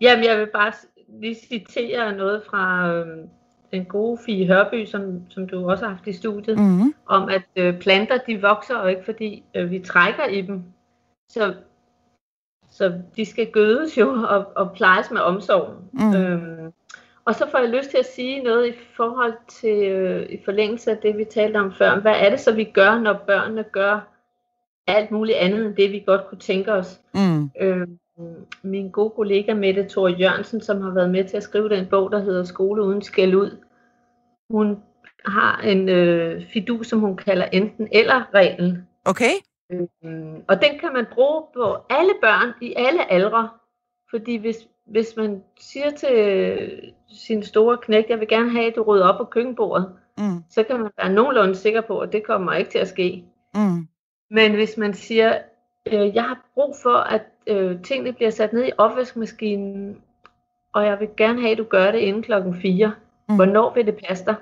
Jamen, 0.00 0.24
jeg 0.24 0.38
vil 0.38 0.48
bare 0.54 0.72
lige 1.20 1.36
citere 1.48 2.12
noget 2.12 2.42
fra 2.50 2.92
øh, 2.92 3.28
den 3.72 3.84
gode 3.84 4.18
Fie 4.26 4.46
Hørby, 4.46 4.86
som, 4.86 5.30
som 5.30 5.48
du 5.48 5.70
også 5.70 5.84
har 5.84 5.92
haft 5.92 6.06
i 6.06 6.12
studiet, 6.12 6.58
mm-hmm. 6.58 6.94
om 7.06 7.28
at 7.28 7.42
øh, 7.56 7.80
planter, 7.80 8.18
de 8.26 8.42
vokser 8.42 8.80
jo 8.82 8.86
ikke, 8.86 9.04
fordi 9.04 9.44
øh, 9.54 9.70
vi 9.70 9.78
trækker 9.78 10.24
i 10.24 10.40
dem. 10.40 10.62
Så, 11.28 11.54
så 12.70 12.92
de 13.16 13.24
skal 13.24 13.50
gødes 13.50 13.98
jo 13.98 14.08
og, 14.34 14.52
og 14.56 14.72
plejes 14.72 15.10
med 15.10 15.20
omsorg. 15.20 15.74
Mm. 15.92 16.14
Øhm, 16.14 16.72
og 17.24 17.34
så 17.34 17.50
får 17.50 17.58
jeg 17.58 17.68
lyst 17.68 17.90
til 17.90 17.98
at 17.98 18.06
sige 18.06 18.42
noget 18.42 18.68
i 18.68 18.72
forhold 18.96 19.34
til, 19.48 19.88
øh, 19.88 20.28
i 20.30 20.38
forlængelse 20.44 20.90
af 20.90 20.98
det, 20.98 21.18
vi 21.18 21.24
talte 21.24 21.56
om 21.56 21.72
før. 21.72 22.00
Hvad 22.00 22.14
er 22.16 22.30
det 22.30 22.40
så, 22.40 22.52
vi 22.52 22.64
gør, 22.64 22.98
når 22.98 23.12
børnene 23.26 23.64
gør 23.72 24.00
alt 24.86 25.10
muligt 25.10 25.38
andet, 25.38 25.66
end 25.66 25.76
det 25.76 25.92
vi 25.92 26.02
godt 26.06 26.28
kunne 26.28 26.38
tænke 26.38 26.72
os? 26.72 27.00
Mm. 27.14 27.50
Øhm, 27.60 27.98
min 28.62 28.90
gode 28.90 29.10
kollega 29.10 29.54
Mette 29.54 29.88
Thor 29.88 30.08
Jørgensen, 30.08 30.60
som 30.60 30.80
har 30.80 30.90
været 30.90 31.10
med 31.10 31.24
til 31.24 31.36
at 31.36 31.42
skrive 31.42 31.68
den 31.68 31.86
bog, 31.86 32.10
der 32.10 32.18
hedder 32.18 32.44
Skole 32.44 32.82
uden 32.82 33.02
skæld 33.02 33.34
ud. 33.34 33.56
Hun 34.50 34.82
har 35.24 35.60
en 35.60 35.88
øh, 35.88 36.46
fidu, 36.46 36.82
som 36.82 37.00
hun 37.00 37.16
kalder 37.16 37.44
enten 37.44 37.88
eller 37.92 38.34
reglen. 38.34 38.88
Okay. 39.04 39.32
Øhm, 39.72 40.42
og 40.48 40.62
den 40.62 40.78
kan 40.80 40.92
man 40.92 41.06
bruge 41.12 41.42
på 41.54 41.76
alle 41.90 42.12
børn 42.22 42.52
i 42.62 42.74
alle 42.76 43.12
aldre. 43.12 43.48
Fordi 44.10 44.36
hvis, 44.36 44.56
hvis 44.86 45.16
man 45.16 45.42
siger 45.60 45.90
til 45.90 46.92
sin 47.08 47.42
store 47.42 47.78
knæk, 47.78 48.04
jeg 48.08 48.20
vil 48.20 48.28
gerne 48.28 48.50
have, 48.50 48.66
at 48.66 48.76
du 48.76 48.82
rydder 48.82 49.08
op 49.08 49.18
på 49.18 49.24
køkkenbordet, 49.24 49.92
mm. 50.18 50.42
så 50.50 50.62
kan 50.62 50.80
man 50.80 50.90
være 50.98 51.12
nogenlunde 51.12 51.54
sikker 51.54 51.80
på, 51.80 51.98
at 51.98 52.12
det 52.12 52.26
kommer 52.26 52.52
ikke 52.52 52.70
til 52.70 52.78
at 52.78 52.88
ske. 52.88 53.24
Mm. 53.54 53.88
Men 54.30 54.54
hvis 54.54 54.76
man 54.76 54.94
siger, 54.94 55.38
øh, 55.86 56.14
jeg 56.14 56.22
har 56.22 56.44
brug 56.54 56.76
for, 56.82 56.96
at 56.96 57.22
øh, 57.46 57.82
tingene 57.82 58.12
bliver 58.12 58.30
sat 58.30 58.52
ned 58.52 58.66
i 58.66 58.72
opvaskemaskinen, 58.78 60.02
og 60.74 60.86
jeg 60.86 61.00
vil 61.00 61.08
gerne 61.16 61.40
have, 61.40 61.52
at 61.52 61.58
du 61.58 61.64
gør 61.64 61.90
det 61.90 61.98
inden 61.98 62.22
klokken 62.22 62.60
4. 62.60 62.92
Mm. 63.28 63.36
Hvornår 63.36 63.74
vil 63.74 63.86
det 63.86 64.00
passe 64.08 64.24
dig? 64.24 64.34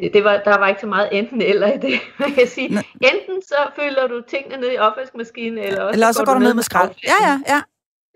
Det 0.00 0.24
var, 0.24 0.36
der 0.44 0.58
var 0.58 0.68
ikke 0.68 0.80
så 0.80 0.86
meget 0.86 1.08
enten 1.18 1.42
eller 1.42 1.72
i 1.72 1.78
det. 1.78 1.92
Man 2.20 2.32
kan 2.32 2.46
sige, 2.46 2.68
enten 3.00 3.42
så 3.42 3.70
føler 3.76 4.06
du 4.06 4.22
tingene 4.28 4.56
ned 4.56 4.72
i 4.72 4.78
opvaskemaskinen, 4.78 5.58
eller 5.58 5.82
også, 5.82 5.94
eller 5.94 6.06
også 6.06 6.18
så 6.18 6.24
går, 6.24 6.32
går 6.32 6.38
du 6.38 6.44
ned 6.44 6.54
med 6.54 6.62
skrald. 6.62 6.90
Ja, 7.04 7.28
ja, 7.28 7.54
ja. 7.54 7.62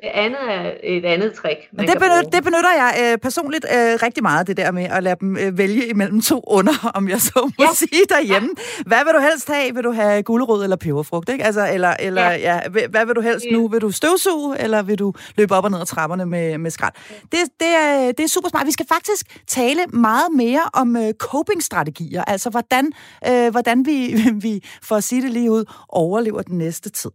Det 0.03 0.11
andet 0.15 0.39
er 0.51 0.73
et 0.83 1.05
andet 1.05 1.33
trick. 1.35 1.59
Men 1.73 1.89
det, 1.89 1.99
benytter, 1.99 2.23
det 2.23 2.45
benytter 2.45 2.73
jeg 2.73 3.13
øh, 3.13 3.19
personligt 3.19 3.65
øh, 3.65 3.99
rigtig 4.03 4.23
meget, 4.23 4.47
det 4.47 4.57
der 4.57 4.71
med 4.71 4.85
at 4.85 5.03
lade 5.03 5.17
dem 5.21 5.37
øh, 5.37 5.59
vælge 5.59 5.87
imellem 5.87 6.21
to 6.21 6.45
under, 6.47 6.73
om 6.99 7.09
jeg 7.09 7.21
så 7.21 7.51
må 7.59 7.65
ja. 7.65 7.75
sige 7.75 8.05
derhjemme. 8.09 8.49
Hvad 8.87 8.99
vil 9.05 9.13
du 9.15 9.19
helst 9.19 9.49
have? 9.49 9.75
Vil 9.75 9.85
du 9.85 9.93
have 9.93 10.23
gulerod 10.23 10.63
eller 10.63 10.77
peberfrugt? 10.77 11.29
Ikke? 11.29 11.45
Altså, 11.45 11.69
eller, 11.73 11.97
eller, 12.01 12.31
ja. 12.31 12.61
Ja, 12.75 12.87
hvad 12.89 13.07
vil 13.07 13.15
du 13.15 13.21
helst 13.21 13.47
nu? 13.53 13.69
Vil 13.69 13.81
du 13.81 13.91
støvsuge, 13.91 14.61
eller 14.61 14.83
vil 14.83 14.99
du 14.99 15.13
løbe 15.37 15.55
op 15.55 15.65
og 15.65 15.71
ned 15.71 15.81
ad 15.81 15.87
trapperne 15.87 16.27
med, 16.27 16.59
med 16.59 16.71
skrald? 16.71 16.93
Det, 17.23 17.41
det, 17.61 17.69
er, 17.69 18.13
det 18.13 18.25
er 18.25 18.29
super 18.29 18.49
smart. 18.49 18.67
Vi 18.67 18.73
skal 18.73 18.87
faktisk 18.93 19.47
tale 19.47 19.81
meget 19.87 20.33
mere 20.37 20.63
om 20.73 20.97
øh, 20.97 21.13
coping-strategier, 21.13 22.25
altså 22.25 22.51
hvordan, 22.51 22.93
øh, 23.29 23.51
hvordan 23.51 23.87
vi, 23.87 24.15
vi, 24.47 24.65
for 24.83 24.97
at 24.97 25.05
sige 25.05 25.23
det 25.23 25.31
lige 25.31 25.51
ud, 25.51 25.65
overlever 25.89 26.43
den 26.43 26.59
næste 26.59 26.91
tid. 26.91 27.11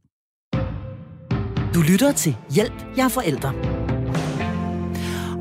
Du 1.79 1.83
lytter 1.83 2.11
til 2.11 2.37
Hjælp, 2.49 2.73
jeg 2.97 3.05
er 3.05 3.09
forældre. 3.09 3.78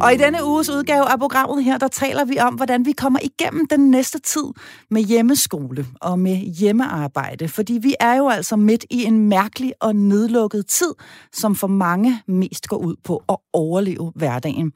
Og 0.00 0.14
i 0.14 0.16
denne 0.16 0.44
uges 0.44 0.70
udgave 0.70 1.12
af 1.12 1.18
programmet 1.18 1.64
her, 1.64 1.78
der 1.78 1.88
taler 1.88 2.24
vi 2.24 2.38
om, 2.38 2.54
hvordan 2.54 2.86
vi 2.86 2.92
kommer 2.92 3.18
igennem 3.22 3.66
den 3.66 3.90
næste 3.90 4.18
tid 4.18 4.44
med 4.90 5.02
hjemmeskole 5.02 5.86
og 6.00 6.18
med 6.18 6.36
hjemmearbejde. 6.36 7.48
Fordi 7.48 7.78
vi 7.82 7.94
er 8.00 8.14
jo 8.14 8.28
altså 8.28 8.56
midt 8.56 8.84
i 8.90 9.04
en 9.04 9.28
mærkelig 9.28 9.72
og 9.80 9.96
nedlukket 9.96 10.66
tid, 10.66 10.94
som 11.32 11.54
for 11.54 11.66
mange 11.66 12.22
mest 12.28 12.68
går 12.68 12.76
ud 12.76 12.96
på 13.04 13.22
at 13.28 13.36
overleve 13.52 14.12
hverdagen. 14.14 14.72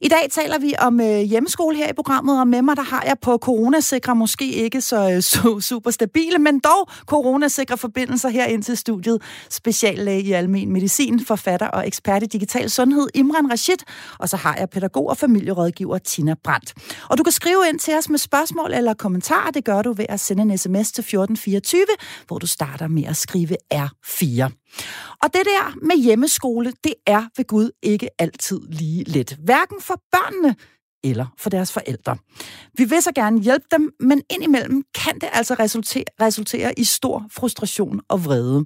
I 0.00 0.08
dag 0.08 0.28
taler 0.30 0.58
vi 0.58 0.74
om 0.78 1.00
øh, 1.00 1.18
hjemmeskole 1.20 1.76
her 1.76 1.88
i 1.90 1.92
programmet, 1.92 2.40
og 2.40 2.48
med 2.48 2.62
mig 2.62 2.76
der 2.76 2.82
har 2.82 3.02
jeg 3.06 3.16
på 3.22 3.38
coronasikre, 3.38 4.14
måske 4.16 4.52
ikke 4.52 4.80
så, 4.80 5.10
øh, 5.10 5.22
så 5.32 5.60
super 5.60 5.90
stabile, 5.90 6.38
men 6.38 6.58
dog 6.60 6.88
coronasikre 7.06 7.76
forbindelser 7.76 8.28
her 8.28 8.44
ind 8.44 8.62
til 8.62 8.76
studiet. 8.76 9.22
Speciallæge 9.50 10.22
i 10.22 10.32
almen 10.32 10.72
medicin, 10.72 11.24
forfatter 11.24 11.66
og 11.68 11.86
ekspert 11.86 12.22
i 12.22 12.26
digital 12.26 12.70
sundhed, 12.70 13.08
Imran 13.14 13.50
Rashid. 13.50 13.78
Og 14.18 14.28
så 14.28 14.36
har 14.36 14.56
jeg 14.61 14.61
er 14.62 14.66
pædagog 14.66 15.08
og 15.08 15.16
familierådgiver 15.16 15.98
Tina 15.98 16.34
Brandt. 16.44 16.74
Og 17.10 17.18
du 17.18 17.22
kan 17.22 17.32
skrive 17.32 17.64
ind 17.68 17.78
til 17.78 17.94
os 17.94 18.08
med 18.08 18.18
spørgsmål 18.18 18.72
eller 18.72 18.94
kommentarer. 18.94 19.50
Det 19.50 19.64
gør 19.64 19.82
du 19.82 19.92
ved 19.92 20.06
at 20.08 20.20
sende 20.20 20.42
en 20.42 20.58
sms 20.58 20.92
til 20.92 21.02
1424, 21.02 21.84
hvor 22.26 22.38
du 22.38 22.46
starter 22.46 22.88
med 22.88 23.04
at 23.04 23.16
skrive 23.16 23.56
R4. 23.74 24.42
Og 25.22 25.28
det 25.32 25.42
der 25.44 25.86
med 25.86 26.02
hjemmeskole, 26.02 26.72
det 26.84 26.94
er 27.06 27.24
ved 27.36 27.44
Gud 27.46 27.70
ikke 27.82 28.08
altid 28.18 28.60
lige 28.68 29.04
let. 29.04 29.36
Hverken 29.44 29.76
for 29.80 30.02
børnene 30.12 30.56
eller 31.04 31.26
for 31.38 31.50
deres 31.50 31.72
forældre. 31.72 32.16
Vi 32.74 32.84
vil 32.84 33.02
så 33.02 33.12
gerne 33.14 33.40
hjælpe 33.40 33.66
dem, 33.70 33.90
men 34.00 34.22
indimellem 34.30 34.84
kan 34.94 35.14
det 35.14 35.28
altså 35.32 35.54
resultere, 35.54 36.04
resultere 36.20 36.78
i 36.78 36.84
stor 36.84 37.26
frustration 37.30 38.00
og 38.08 38.24
vrede. 38.24 38.64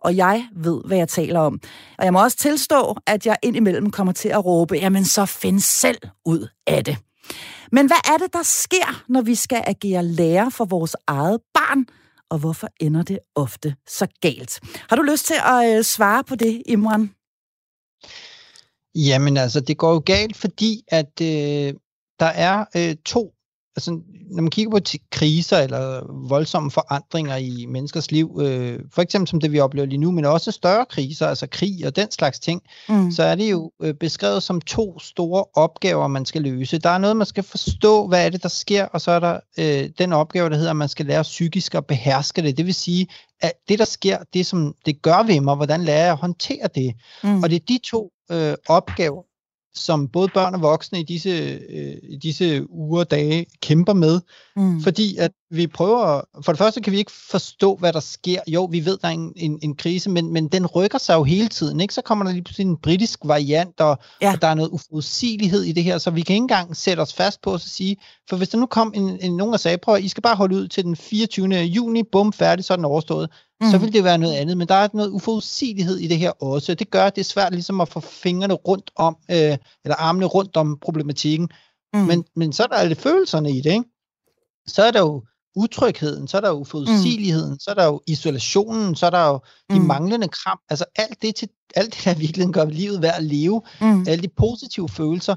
Og 0.00 0.16
jeg 0.16 0.48
ved, 0.56 0.80
hvad 0.86 0.96
jeg 0.96 1.08
taler 1.08 1.40
om. 1.40 1.60
Og 1.98 2.04
jeg 2.04 2.12
må 2.12 2.22
også 2.22 2.36
tilstå, 2.36 2.96
at 3.06 3.26
jeg 3.26 3.36
indimellem 3.42 3.90
kommer 3.90 4.12
til 4.12 4.28
at 4.28 4.44
råbe, 4.44 4.74
jamen 4.74 5.04
så 5.04 5.26
find 5.26 5.60
selv 5.60 5.98
ud 6.24 6.48
af 6.66 6.84
det. 6.84 6.96
Men 7.72 7.86
hvad 7.86 8.12
er 8.12 8.16
det, 8.16 8.32
der 8.32 8.42
sker, 8.42 9.04
når 9.08 9.22
vi 9.22 9.34
skal 9.34 9.64
agere 9.66 10.04
lærer 10.04 10.48
for 10.48 10.64
vores 10.64 10.96
eget 11.06 11.40
barn? 11.54 11.86
Og 12.30 12.38
hvorfor 12.38 12.68
ender 12.80 13.02
det 13.02 13.18
ofte 13.34 13.74
så 13.88 14.06
galt? 14.20 14.60
Har 14.88 14.96
du 14.96 15.02
lyst 15.02 15.26
til 15.26 15.36
at 15.44 15.76
øh, 15.76 15.84
svare 15.84 16.24
på 16.24 16.34
det, 16.34 16.62
Imran? 16.66 17.10
Jamen 19.06 19.36
altså, 19.36 19.60
det 19.60 19.76
går 19.76 19.92
jo 19.92 20.02
galt, 20.06 20.36
fordi 20.36 20.82
at 20.88 21.20
øh, 21.22 21.74
der 22.20 22.26
er 22.26 22.64
øh, 22.76 22.96
to, 23.04 23.32
altså 23.76 24.00
når 24.30 24.42
man 24.42 24.50
kigger 24.50 24.70
på 24.70 24.78
kriser 25.10 25.58
eller 25.58 26.12
voldsomme 26.28 26.70
forandringer 26.70 27.36
i 27.36 27.66
menneskers 27.68 28.10
liv, 28.10 28.38
øh, 28.42 28.80
for 28.92 29.02
eksempel 29.02 29.28
som 29.28 29.40
det 29.40 29.52
vi 29.52 29.60
oplever 29.60 29.86
lige 29.86 29.98
nu, 29.98 30.10
men 30.10 30.24
også 30.24 30.52
større 30.52 30.86
kriser, 30.86 31.26
altså 31.26 31.46
krig 31.46 31.86
og 31.86 31.96
den 31.96 32.10
slags 32.10 32.38
ting, 32.38 32.62
mm. 32.88 33.10
så 33.10 33.22
er 33.22 33.34
det 33.34 33.50
jo 33.50 33.72
øh, 33.82 33.94
beskrevet 33.94 34.42
som 34.42 34.60
to 34.60 34.98
store 34.98 35.44
opgaver, 35.54 36.08
man 36.08 36.24
skal 36.24 36.42
løse. 36.42 36.78
Der 36.78 36.90
er 36.90 36.98
noget, 36.98 37.16
man 37.16 37.26
skal 37.26 37.44
forstå, 37.44 38.08
hvad 38.08 38.26
er 38.26 38.30
det, 38.30 38.42
der 38.42 38.48
sker, 38.48 38.84
og 38.84 39.00
så 39.00 39.10
er 39.10 39.20
der 39.20 39.40
øh, 39.58 39.90
den 39.98 40.12
opgave, 40.12 40.50
der 40.50 40.56
hedder, 40.56 40.70
at 40.70 40.76
man 40.76 40.88
skal 40.88 41.06
lære 41.06 41.22
psykisk 41.22 41.74
at 41.74 41.86
beherske 41.86 42.42
det. 42.42 42.56
Det 42.56 42.66
vil 42.66 42.74
sige, 42.74 43.06
at 43.40 43.52
det, 43.68 43.78
der 43.78 43.84
sker, 43.84 44.18
det 44.34 44.46
som 44.46 44.74
det 44.86 45.02
gør 45.02 45.22
ved 45.26 45.40
mig, 45.40 45.56
hvordan 45.56 45.84
lærer 45.84 46.02
jeg 46.02 46.12
at 46.12 46.18
håndtere 46.18 46.68
det? 46.74 46.94
Mm. 47.24 47.42
Og 47.42 47.50
det 47.50 47.56
er 47.56 47.64
de 47.68 47.78
to 47.84 48.12
øh, 48.30 48.54
opgaver, 48.68 49.22
som 49.74 50.08
både 50.08 50.28
børn 50.34 50.54
og 50.54 50.62
voksne 50.62 51.00
i 51.00 51.02
disse, 51.02 51.30
øh, 51.70 51.96
i 52.02 52.16
disse 52.16 52.70
uger 52.70 53.00
og 53.00 53.10
dage 53.10 53.46
kæmper 53.62 53.92
med. 53.92 54.20
Mm. 54.56 54.82
Fordi 54.82 55.16
at 55.16 55.30
vi 55.50 55.66
prøver, 55.66 56.20
for 56.44 56.52
det 56.52 56.58
første 56.58 56.80
kan 56.80 56.92
vi 56.92 56.98
ikke 56.98 57.12
forstå, 57.30 57.76
hvad 57.76 57.92
der 57.92 58.00
sker. 58.00 58.40
Jo, 58.46 58.64
vi 58.64 58.84
ved, 58.84 58.98
der 59.02 59.08
er 59.08 59.12
en, 59.12 59.32
en, 59.36 59.58
en 59.62 59.76
krise, 59.76 60.10
men, 60.10 60.32
men 60.32 60.48
den 60.48 60.66
rykker 60.66 60.98
sig 60.98 61.14
jo 61.14 61.24
hele 61.24 61.48
tiden. 61.48 61.80
Ikke? 61.80 61.94
Så 61.94 62.02
kommer 62.02 62.24
der 62.24 62.32
lige 62.32 62.44
pludselig 62.44 62.66
en 62.66 62.76
britisk 62.76 63.20
variant, 63.24 63.80
og, 63.80 63.98
ja. 64.22 64.32
og 64.32 64.42
der 64.42 64.48
er 64.48 64.54
noget 64.54 64.70
uforudsigelighed 64.70 65.62
i 65.62 65.72
det 65.72 65.84
her, 65.84 65.98
så 65.98 66.10
vi 66.10 66.20
kan 66.20 66.34
ikke 66.34 66.42
engang 66.42 66.76
sætte 66.76 67.00
os 67.00 67.14
fast 67.14 67.42
på 67.42 67.54
at 67.54 67.60
sige, 67.60 67.96
for 68.28 68.36
hvis 68.36 68.48
der 68.48 68.58
nu 68.58 68.66
kom 68.66 68.92
en, 68.94 69.18
en 69.20 69.36
nogen 69.36 69.54
og 69.54 69.60
sagde, 69.60 69.78
prøv 69.78 69.98
I 70.00 70.08
skal 70.08 70.22
bare 70.22 70.36
holde 70.36 70.56
ud 70.56 70.68
til 70.68 70.84
den 70.84 70.96
24. 70.96 71.54
juni, 71.54 72.02
bum, 72.02 72.32
færdig, 72.32 72.64
så 72.64 72.72
er 72.72 72.76
den 72.76 72.84
overstået, 72.84 73.30
mm. 73.60 73.70
så 73.70 73.78
vil 73.78 73.92
det 73.92 74.04
være 74.04 74.18
noget 74.18 74.34
andet. 74.34 74.56
Men 74.56 74.68
der 74.68 74.74
er 74.74 74.88
noget 74.92 75.10
uforudsigelighed 75.10 75.96
i 75.96 76.06
det 76.06 76.18
her 76.18 76.30
også. 76.30 76.74
Det 76.74 76.90
gør, 76.90 77.04
at 77.04 77.16
det 77.16 77.20
er 77.20 77.24
svært 77.24 77.52
ligesom 77.52 77.80
at 77.80 77.88
få 77.88 78.00
fingrene 78.00 78.54
rundt 78.54 78.90
om, 78.96 79.16
øh, 79.30 79.56
eller 79.84 79.96
armene 79.98 80.26
rundt 80.26 80.56
om 80.56 80.78
problematikken. 80.80 81.48
Mm. 81.94 82.00
Men, 82.00 82.24
men 82.36 82.52
så 82.52 82.62
er 82.62 82.66
der 82.66 82.76
alle 82.76 82.94
følelserne 82.94 83.50
i 83.50 83.60
det, 83.60 83.70
ikke? 83.70 83.84
Så 84.66 84.82
er 84.82 84.90
der 84.90 85.00
jo 85.00 85.22
utrygheden, 85.56 86.28
så 86.28 86.36
er 86.36 86.40
der 86.40 86.48
jo 86.48 86.64
forudsigeligheden, 86.64 87.52
mm. 87.52 87.60
så 87.60 87.70
er 87.70 87.74
der 87.74 87.84
jo 87.84 88.00
isolationen, 88.06 88.94
så 88.94 89.06
er 89.06 89.10
der 89.10 89.26
jo 89.26 89.40
de 89.70 89.80
mm. 89.80 89.86
manglende 89.86 90.28
kram. 90.28 90.58
Altså 90.70 90.84
alt 90.96 91.22
det, 91.22 91.34
til, 91.34 91.48
alt 91.74 91.94
det, 91.94 92.04
der 92.04 92.14
virkelig 92.14 92.48
gør 92.48 92.64
livet 92.64 93.02
værd 93.02 93.14
at 93.16 93.24
leve, 93.24 93.62
mm. 93.80 94.04
alle 94.08 94.22
de 94.22 94.28
positive 94.28 94.88
følelser, 94.88 95.34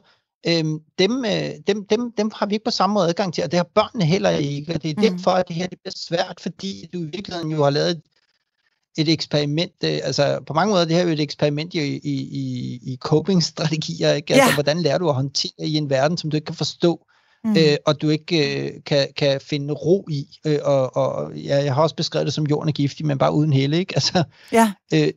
øhm, 0.47 0.79
dem, 0.99 1.25
øh, 1.25 1.51
dem, 1.67 1.85
dem, 1.85 2.11
dem 2.17 2.31
har 2.35 2.45
vi 2.45 2.53
ikke 2.53 2.65
på 2.65 2.71
samme 2.71 2.93
måde 2.93 3.07
adgang 3.07 3.33
til, 3.33 3.43
og 3.43 3.51
det 3.51 3.57
har 3.57 3.69
børnene 3.75 4.05
heller 4.05 4.29
ikke, 4.29 4.73
og 4.73 4.83
det 4.83 4.89
er 4.89 4.95
mm. 4.97 5.01
derfor, 5.01 5.31
at 5.31 5.47
det 5.47 5.55
her 5.55 5.67
det 5.67 5.79
bliver 5.83 5.93
svært, 5.95 6.39
fordi 6.39 6.89
du 6.93 6.99
i 6.99 7.03
virkeligheden 7.03 7.51
jo 7.51 7.63
har 7.63 7.69
lavet 7.69 8.01
et, 8.97 9.09
eksperiment, 9.09 9.71
øh, 9.83 9.99
altså 10.03 10.39
på 10.47 10.53
mange 10.53 10.71
måder 10.71 10.85
det 10.85 10.95
her 10.95 11.01
er 11.01 11.05
jo 11.05 11.13
et 11.13 11.19
eksperiment 11.19 11.73
i, 11.73 11.79
i, 11.79 11.99
i, 12.13 12.79
i 12.83 12.97
coping-strategier, 13.01 14.13
ikke? 14.13 14.33
Altså, 14.33 14.49
ja. 14.49 14.53
hvordan 14.53 14.81
lærer 14.81 14.97
du 14.97 15.09
at 15.09 15.15
håndtere 15.15 15.67
i 15.67 15.75
en 15.75 15.89
verden, 15.89 16.17
som 16.17 16.29
du 16.29 16.35
ikke 16.35 16.45
kan 16.45 16.55
forstå, 16.55 16.99
mm. 17.43 17.55
øh, 17.57 17.77
og 17.85 18.01
du 18.01 18.09
ikke 18.09 18.61
øh, 18.61 18.71
kan, 18.85 19.07
kan 19.17 19.41
finde 19.41 19.73
ro 19.73 20.05
i. 20.09 20.27
Øh, 20.45 20.59
og, 20.63 20.95
og 20.95 21.35
ja, 21.35 21.63
jeg 21.63 21.75
har 21.75 21.81
også 21.81 21.95
beskrevet 21.95 22.25
det 22.25 22.33
som 22.33 22.45
jorden 22.45 22.69
er 22.69 22.73
giftig, 22.73 23.05
men 23.05 23.17
bare 23.17 23.33
uden 23.33 23.53
hele, 23.53 23.77
ikke? 23.77 23.95
Altså, 23.95 24.23
ja. 24.51 24.71
øh, 24.93 25.11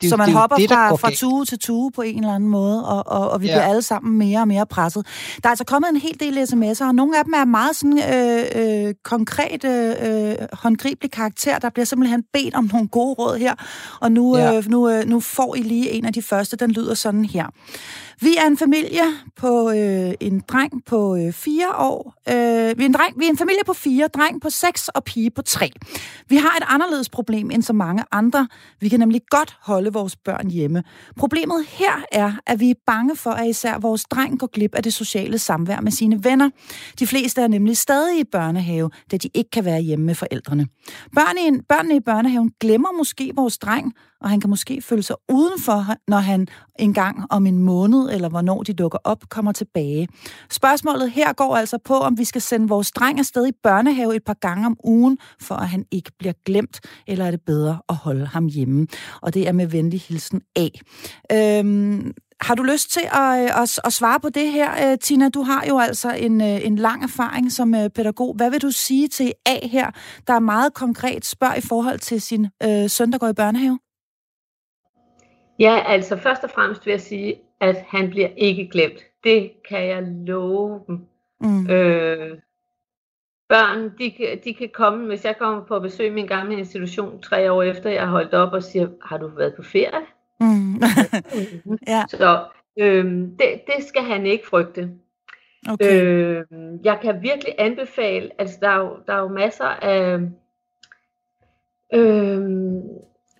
det, 0.00 0.10
så 0.10 0.16
man 0.16 0.26
det, 0.26 0.34
hopper 0.34 0.56
det, 0.56 0.68
fra, 0.68 0.94
fra 0.94 1.10
tue 1.14 1.44
til 1.44 1.58
tue 1.58 1.90
på 1.90 2.02
en 2.02 2.18
eller 2.18 2.34
anden 2.34 2.48
måde, 2.48 2.86
og, 2.86 3.06
og, 3.06 3.30
og 3.30 3.40
vi 3.40 3.46
ja. 3.46 3.52
bliver 3.52 3.62
alle 3.62 3.82
sammen 3.82 4.18
mere 4.18 4.40
og 4.40 4.48
mere 4.48 4.66
presset. 4.66 5.06
Der 5.42 5.48
er 5.48 5.50
altså 5.50 5.64
kommet 5.64 5.88
en 5.90 5.96
hel 5.96 6.20
del 6.20 6.38
sms'er, 6.38 6.86
og 6.86 6.94
nogle 6.94 7.18
af 7.18 7.24
dem 7.24 7.32
er 7.36 7.44
meget 7.44 7.76
sådan 7.76 7.98
øh, 7.98 8.86
øh, 8.86 8.94
konkrete, 9.04 9.68
øh, 10.02 10.46
håndgribelige 10.52 11.10
karakter. 11.10 11.58
Der 11.58 11.70
bliver 11.70 11.86
simpelthen 11.86 12.22
bedt 12.32 12.54
om 12.54 12.70
nogle 12.72 12.88
gode 12.88 13.14
råd 13.14 13.38
her, 13.38 13.54
og 14.00 14.12
nu, 14.12 14.36
ja. 14.36 14.56
øh, 14.56 14.68
nu, 14.68 14.88
øh, 14.88 15.04
nu 15.04 15.20
får 15.20 15.54
I 15.54 15.62
lige 15.62 15.90
en 15.90 16.04
af 16.04 16.12
de 16.12 16.22
første. 16.22 16.56
Den 16.56 16.70
lyder 16.70 16.94
sådan 16.94 17.24
her. 17.24 17.46
Vi 18.22 18.36
er 18.36 18.46
en 18.46 18.56
familie 18.56 19.02
på 19.36 19.70
øh, 19.70 20.12
en 20.20 20.42
dreng 20.48 20.84
på 20.86 21.16
øh, 21.16 21.32
fire 21.32 21.76
år. 21.78 22.14
Øh, 22.28 22.78
vi, 22.78 22.82
er 22.82 22.86
en 22.86 22.94
dreng, 22.94 23.18
vi 23.18 23.24
er 23.24 23.30
en 23.30 23.36
familie 23.36 23.64
på 23.66 23.72
fire, 23.72 24.08
dreng 24.08 24.40
på 24.40 24.50
seks 24.50 24.88
og 24.88 25.04
pige 25.04 25.30
på 25.30 25.42
tre. 25.42 25.70
Vi 26.28 26.36
har 26.36 26.56
et 26.56 26.64
anderledes 26.66 27.08
problem 27.08 27.50
end 27.50 27.62
så 27.62 27.72
mange 27.72 28.04
andre. 28.12 28.48
Vi 28.80 28.88
kan 28.88 29.00
nemlig 29.00 29.20
godt 29.30 29.56
holde 29.60 29.92
vores 29.92 30.16
børn 30.16 30.50
hjemme. 30.50 30.82
Problemet 31.16 31.66
her 31.68 32.04
er, 32.12 32.32
at 32.46 32.60
vi 32.60 32.70
er 32.70 32.74
bange 32.86 33.16
for, 33.16 33.30
at 33.30 33.48
især 33.48 33.78
vores 33.78 34.04
dreng 34.04 34.38
går 34.38 34.46
glip 34.46 34.74
af 34.74 34.82
det 34.82 34.94
sociale 34.94 35.38
samvær 35.38 35.80
med 35.80 35.92
sine 35.92 36.24
venner. 36.24 36.50
De 36.98 37.06
fleste 37.06 37.42
er 37.42 37.48
nemlig 37.48 37.76
stadig 37.76 38.20
i 38.20 38.24
børnehave, 38.24 38.90
da 39.10 39.16
de 39.16 39.28
ikke 39.34 39.50
kan 39.50 39.64
være 39.64 39.80
hjemme 39.80 40.06
med 40.06 40.14
forældrene. 40.14 40.66
Børnene, 41.14 41.62
børnene 41.68 41.96
i 41.96 42.00
børnehaven 42.00 42.52
glemmer 42.60 42.88
måske 42.98 43.32
vores 43.36 43.58
dreng, 43.58 43.94
og 44.20 44.30
han 44.30 44.40
kan 44.40 44.50
måske 44.50 44.82
føle 44.82 45.02
sig 45.02 45.16
udenfor, 45.28 45.86
når 46.08 46.18
han 46.18 46.48
engang 46.78 47.26
om 47.30 47.46
en 47.46 47.58
måned, 47.58 48.09
eller 48.12 48.28
hvornår 48.28 48.62
de 48.62 48.72
dukker 48.72 48.98
op, 49.04 49.28
kommer 49.28 49.52
tilbage. 49.52 50.08
Spørgsmålet 50.50 51.10
her 51.10 51.32
går 51.32 51.56
altså 51.56 51.78
på, 51.84 51.94
om 51.94 52.18
vi 52.18 52.24
skal 52.24 52.40
sende 52.40 52.68
vores 52.68 52.92
dreng 52.92 53.18
afsted 53.18 53.46
i 53.46 53.52
børnehave 53.62 54.16
et 54.16 54.24
par 54.24 54.34
gange 54.40 54.66
om 54.66 54.76
ugen, 54.84 55.18
for 55.40 55.54
at 55.54 55.68
han 55.68 55.84
ikke 55.90 56.10
bliver 56.18 56.34
glemt, 56.44 56.80
eller 57.06 57.24
er 57.24 57.30
det 57.30 57.40
bedre 57.46 57.78
at 57.88 57.94
holde 57.94 58.26
ham 58.26 58.46
hjemme? 58.46 58.86
Og 59.22 59.34
det 59.34 59.48
er 59.48 59.52
med 59.52 59.66
venlig 59.66 60.00
hilsen 60.00 60.42
A. 60.56 60.68
Øhm, 61.32 62.12
har 62.40 62.54
du 62.54 62.62
lyst 62.62 62.92
til 62.92 63.02
at, 63.12 63.42
øh, 63.42 63.62
at, 63.62 63.80
at 63.84 63.92
svare 63.92 64.20
på 64.20 64.28
det 64.28 64.52
her, 64.52 64.90
øh, 64.90 64.98
Tina? 64.98 65.28
Du 65.28 65.42
har 65.42 65.64
jo 65.68 65.78
altså 65.78 66.10
en, 66.10 66.40
øh, 66.40 66.66
en 66.66 66.76
lang 66.76 67.02
erfaring 67.02 67.52
som 67.52 67.72
pædagog. 67.94 68.34
Hvad 68.34 68.50
vil 68.50 68.62
du 68.62 68.70
sige 68.70 69.08
til 69.08 69.32
A 69.46 69.66
her, 69.66 69.90
der 70.26 70.34
er 70.34 70.40
meget 70.40 70.74
konkret 70.74 71.24
spørg 71.24 71.58
i 71.58 71.60
forhold 71.60 71.98
til 71.98 72.20
sin 72.20 72.46
øh, 72.62 72.90
søn, 72.90 73.12
der 73.12 73.18
går 73.18 73.28
i 73.28 73.32
børnehave? 73.32 73.78
Ja, 75.58 75.82
altså 75.86 76.16
først 76.16 76.44
og 76.44 76.50
fremmest 76.50 76.86
vil 76.86 76.90
jeg 76.90 77.00
sige, 77.00 77.34
at 77.60 77.84
han 77.88 78.10
bliver 78.10 78.28
ikke 78.36 78.68
glemt. 78.68 78.98
Det 79.24 79.52
kan 79.68 79.86
jeg 79.86 80.02
love 80.02 80.80
dem. 80.86 81.06
Mm. 81.40 81.70
Øh, 81.70 82.38
børn, 83.48 83.92
de, 83.98 84.40
de 84.44 84.54
kan 84.54 84.70
komme, 84.74 85.06
hvis 85.06 85.24
jeg 85.24 85.38
kommer 85.38 85.64
på 85.64 85.80
besøg 85.80 86.06
i 86.06 86.10
min 86.10 86.26
gamle 86.26 86.58
institution 86.58 87.22
tre 87.22 87.52
år 87.52 87.62
efter, 87.62 87.90
jeg 87.90 88.02
har 88.02 88.10
holdt 88.10 88.34
op 88.34 88.52
og 88.52 88.62
siger, 88.62 88.88
har 89.02 89.18
du 89.18 89.28
været 89.28 89.54
på 89.54 89.62
ferie? 89.62 90.06
Mm. 90.40 90.74
ja. 91.92 92.04
Så 92.08 92.44
øh, 92.78 93.04
det, 93.14 93.60
det 93.66 93.84
skal 93.84 94.02
han 94.02 94.26
ikke 94.26 94.46
frygte. 94.46 94.90
Okay. 95.68 96.02
Øh, 96.02 96.44
jeg 96.84 96.98
kan 97.02 97.22
virkelig 97.22 97.54
anbefale, 97.58 98.30
altså 98.38 98.58
der 98.60 98.68
er 98.68 98.78
jo, 98.78 98.96
der 99.06 99.14
er 99.14 99.20
jo 99.20 99.28
masser 99.28 99.64
af 99.64 100.20
øh, 101.94 102.42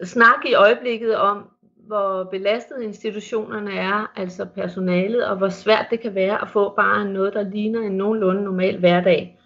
snak 0.04 0.44
i 0.44 0.54
øjeblikket 0.54 1.16
om, 1.16 1.50
hvor 1.90 2.24
belastet 2.24 2.82
institutionerne 2.82 3.72
er, 3.72 4.12
altså 4.16 4.44
personalet, 4.44 5.26
og 5.26 5.36
hvor 5.36 5.48
svært 5.48 5.86
det 5.90 6.00
kan 6.00 6.14
være 6.14 6.42
at 6.42 6.48
få 6.48 6.74
bare 6.74 7.04
noget, 7.04 7.34
der 7.34 7.42
ligner 7.42 7.80
en 7.80 7.92
nogenlunde 7.92 8.42
normal 8.42 8.78
hverdag. 8.78 9.38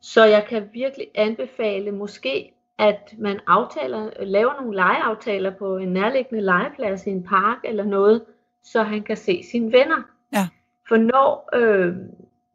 Så 0.00 0.24
jeg 0.24 0.44
kan 0.48 0.68
virkelig 0.72 1.06
anbefale 1.14 1.90
måske, 1.90 2.52
at 2.78 3.14
man 3.18 3.40
aftaler, 3.46 4.10
laver 4.24 4.60
nogle 4.60 4.76
legeaftaler 4.76 5.50
på 5.50 5.76
en 5.76 5.88
nærliggende 5.88 6.44
legeplads 6.44 7.06
i 7.06 7.10
en 7.10 7.22
park 7.22 7.58
eller 7.64 7.84
noget, 7.84 8.22
så 8.64 8.82
han 8.82 9.02
kan 9.02 9.16
se 9.16 9.42
sine 9.50 9.72
venner. 9.72 10.02
Ja. 10.32 10.48
For 10.88 10.96
når 10.96 11.48
øh, 11.54 11.94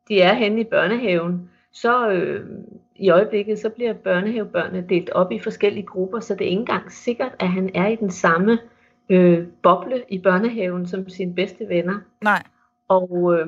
de 0.07 0.21
er 0.21 0.33
henne 0.33 0.61
i 0.61 0.63
børnehaven, 0.63 1.49
så 1.71 2.09
øh, 2.09 2.45
i 2.95 3.09
øjeblikket, 3.09 3.59
så 3.59 3.69
bliver 3.69 3.93
børnehavebørnene 3.93 4.85
delt 4.89 5.09
op 5.09 5.31
i 5.31 5.39
forskellige 5.39 5.85
grupper, 5.85 6.19
så 6.19 6.33
det 6.33 6.41
er 6.41 6.49
ikke 6.49 6.59
engang 6.59 6.91
sikkert, 6.91 7.31
at 7.39 7.47
han 7.47 7.71
er 7.75 7.87
i 7.87 7.95
den 7.95 8.11
samme 8.11 8.51
øh, 8.51 8.59
boble 9.63 10.03
i 10.09 10.19
børnehaven 10.19 10.87
som 10.87 11.09
sine 11.09 11.35
bedste 11.35 11.69
venner. 11.69 11.99
Nej. 12.23 12.43
Og, 12.87 13.37
øh, 13.39 13.47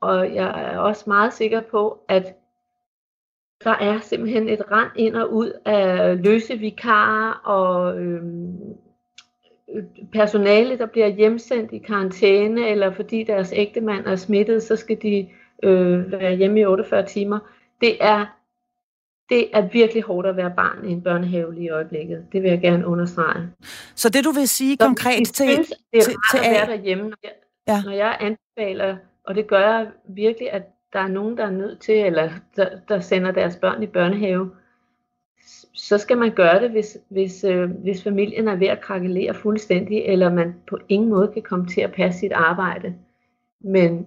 og 0.00 0.34
jeg 0.34 0.72
er 0.72 0.78
også 0.78 1.04
meget 1.06 1.32
sikker 1.32 1.60
på, 1.60 1.98
at 2.08 2.34
der 3.64 3.70
er 3.70 4.00
simpelthen 4.00 4.48
et 4.48 4.62
rand 4.70 4.90
ind 4.96 5.16
og 5.16 5.32
ud 5.32 5.52
af 5.64 6.22
løse 6.22 6.58
vikarer 6.58 7.32
og 7.32 8.00
øh, 8.00 8.22
personale, 10.12 10.78
der 10.78 10.86
bliver 10.86 11.06
hjemsendt 11.06 11.72
i 11.72 11.78
karantæne, 11.78 12.68
eller 12.68 12.90
fordi 12.90 13.24
deres 13.24 13.52
ægtemand 13.56 14.06
er 14.06 14.16
smittet, 14.16 14.62
så 14.62 14.76
skal 14.76 15.02
de 15.02 15.28
øh, 15.62 16.12
være 16.12 16.34
hjemme 16.36 16.60
i 16.60 16.64
48 16.64 17.06
timer. 17.06 17.38
Det 17.80 17.96
er 18.00 18.36
det 19.28 19.48
er 19.52 19.68
virkelig 19.72 20.02
hårdt 20.02 20.26
at 20.28 20.36
være 20.36 20.52
barn 20.56 20.88
i 20.88 20.92
en 20.92 21.02
børnehave 21.02 21.54
lige 21.54 21.64
i 21.64 21.68
øjeblikket. 21.68 22.26
Det 22.32 22.42
vil 22.42 22.50
jeg 22.50 22.60
gerne 22.60 22.86
understrege. 22.86 23.48
Så 23.94 24.08
det 24.08 24.24
du 24.24 24.30
vil 24.30 24.48
sige 24.48 24.76
så 24.80 24.86
konkret 24.86 25.26
til... 25.26 25.48
Synes, 25.48 25.68
det 25.68 25.98
er 25.98 26.02
til, 26.02 26.12
rart 26.12 26.42
til, 26.42 26.48
at 26.48 26.54
være 26.54 26.76
derhjemme, 26.76 27.04
når 27.04 27.16
jeg, 27.22 27.32
ja. 27.68 27.82
når 27.84 27.92
jeg 27.92 28.16
anbefaler, 28.20 28.96
og 29.24 29.34
det 29.34 29.46
gør 29.46 29.60
jeg 29.60 29.86
virkelig, 30.08 30.52
at 30.52 30.62
der 30.92 30.98
er 30.98 31.08
nogen, 31.08 31.36
der 31.36 31.46
er 31.46 31.50
nødt 31.50 31.80
til, 31.80 31.94
eller 31.94 32.30
der, 32.56 32.68
der 32.88 33.00
sender 33.00 33.30
deres 33.30 33.56
børn 33.56 33.82
i 33.82 33.86
børnehave, 33.86 34.50
så 35.74 35.98
skal 35.98 36.18
man 36.18 36.30
gøre 36.30 36.62
det, 36.62 36.70
hvis, 36.70 36.98
hvis, 37.08 37.44
øh, 37.44 37.70
hvis 37.70 38.02
familien 38.02 38.48
er 38.48 38.56
ved 38.56 38.66
at 38.66 38.80
krakelere 38.80 39.34
fuldstændig, 39.34 39.98
eller 39.98 40.32
man 40.32 40.54
på 40.68 40.78
ingen 40.88 41.08
måde 41.08 41.30
kan 41.32 41.42
komme 41.42 41.66
til 41.66 41.80
at 41.80 41.92
passe 41.92 42.20
sit 42.20 42.32
arbejde. 42.32 42.94
Men 43.60 44.06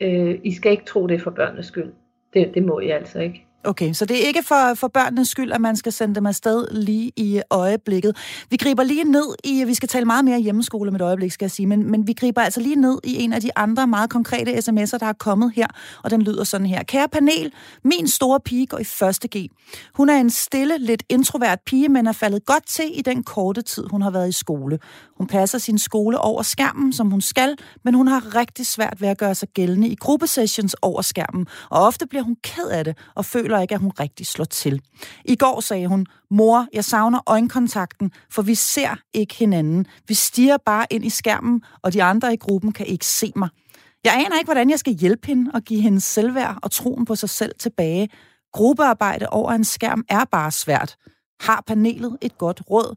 øh, 0.00 0.40
I 0.44 0.52
skal 0.52 0.72
ikke 0.72 0.84
tro 0.84 1.06
det 1.06 1.22
for 1.22 1.30
børnenes 1.30 1.66
skyld. 1.66 1.92
Det, 2.34 2.54
det 2.54 2.62
må 2.62 2.80
I 2.80 2.88
altså 2.88 3.20
ikke. 3.20 3.46
Okay, 3.66 3.92
så 3.92 4.04
det 4.04 4.22
er 4.22 4.26
ikke 4.26 4.42
for, 4.42 4.74
for 4.74 4.88
børnenes 4.88 5.28
skyld, 5.28 5.52
at 5.52 5.60
man 5.60 5.76
skal 5.76 5.92
sende 5.92 6.14
dem 6.14 6.26
afsted 6.26 6.66
lige 6.70 7.12
i 7.16 7.40
øjeblikket. 7.50 8.16
Vi 8.50 8.56
griber 8.56 8.82
lige 8.82 9.04
ned 9.04 9.34
i, 9.44 9.64
vi 9.64 9.74
skal 9.74 9.88
tale 9.88 10.04
meget 10.04 10.24
mere 10.24 10.40
hjemmeskole 10.40 10.90
med 10.90 11.00
et 11.00 11.04
øjeblik, 11.04 11.32
skal 11.32 11.44
jeg 11.44 11.50
sige, 11.50 11.66
men, 11.66 11.90
men 11.90 12.06
vi 12.06 12.12
griber 12.12 12.42
altså 12.42 12.60
lige 12.60 12.76
ned 12.76 12.98
i 13.04 13.22
en 13.22 13.32
af 13.32 13.40
de 13.40 13.50
andre 13.56 13.86
meget 13.86 14.10
konkrete 14.10 14.52
sms'er, 14.52 14.98
der 14.98 15.06
er 15.06 15.12
kommet 15.12 15.52
her, 15.56 15.66
og 16.02 16.10
den 16.10 16.22
lyder 16.22 16.44
sådan 16.44 16.66
her. 16.66 16.82
Kære 16.82 17.08
panel, 17.08 17.52
min 17.84 18.08
store 18.08 18.40
pige 18.40 18.66
går 18.66 18.78
i 18.78 18.84
første 18.84 19.28
G. 19.36 19.50
Hun 19.94 20.08
er 20.08 20.16
en 20.16 20.30
stille, 20.30 20.78
lidt 20.78 21.02
introvert 21.08 21.58
pige, 21.66 21.88
men 21.88 22.06
er 22.06 22.12
faldet 22.12 22.46
godt 22.46 22.66
til 22.66 22.98
i 22.98 23.02
den 23.02 23.22
korte 23.22 23.62
tid, 23.62 23.84
hun 23.90 24.02
har 24.02 24.10
været 24.10 24.28
i 24.28 24.32
skole. 24.32 24.78
Hun 25.18 25.26
passer 25.26 25.58
sin 25.58 25.78
skole 25.78 26.18
over 26.18 26.42
skærmen, 26.42 26.92
som 26.92 27.10
hun 27.10 27.20
skal, 27.20 27.56
men 27.84 27.94
hun 27.94 28.08
har 28.08 28.34
rigtig 28.34 28.66
svært 28.66 29.00
ved 29.00 29.08
at 29.08 29.18
gøre 29.18 29.34
sig 29.34 29.48
gældende 29.48 29.88
i 29.88 29.94
gruppesessions 29.94 30.76
over 30.82 31.02
skærmen, 31.02 31.46
og 31.70 31.82
ofte 31.82 32.06
bliver 32.06 32.22
hun 32.22 32.36
ked 32.42 32.66
af 32.66 32.84
det 32.84 32.98
og 33.14 33.24
føler 33.24 33.53
ikke, 33.60 33.74
at 33.74 33.80
hun 33.80 33.92
rigtig 34.00 34.26
slår 34.26 34.44
til. 34.44 34.80
I 35.24 35.36
går 35.36 35.60
sagde 35.60 35.86
hun, 35.86 36.06
mor, 36.30 36.66
jeg 36.72 36.84
savner 36.84 37.20
øjenkontakten, 37.26 38.12
for 38.30 38.42
vi 38.42 38.54
ser 38.54 38.96
ikke 39.14 39.34
hinanden. 39.34 39.86
Vi 40.08 40.14
stiger 40.14 40.56
bare 40.66 40.86
ind 40.90 41.04
i 41.04 41.10
skærmen, 41.10 41.62
og 41.82 41.92
de 41.92 42.02
andre 42.02 42.34
i 42.34 42.36
gruppen 42.36 42.72
kan 42.72 42.86
ikke 42.86 43.06
se 43.06 43.32
mig. 43.36 43.48
Jeg 44.04 44.14
aner 44.14 44.38
ikke, 44.38 44.46
hvordan 44.46 44.70
jeg 44.70 44.78
skal 44.78 44.92
hjælpe 44.92 45.26
hende 45.26 45.50
og 45.54 45.62
give 45.62 45.80
hende 45.80 46.00
selvværd 46.00 46.58
og 46.62 46.70
troen 46.70 47.04
på 47.04 47.14
sig 47.14 47.30
selv 47.30 47.52
tilbage. 47.58 48.08
Gruppearbejde 48.52 49.26
over 49.28 49.52
en 49.52 49.64
skærm 49.64 50.04
er 50.08 50.24
bare 50.24 50.50
svært. 50.50 50.96
Har 51.40 51.62
panelet 51.66 52.18
et 52.20 52.38
godt 52.38 52.62
råd? 52.70 52.96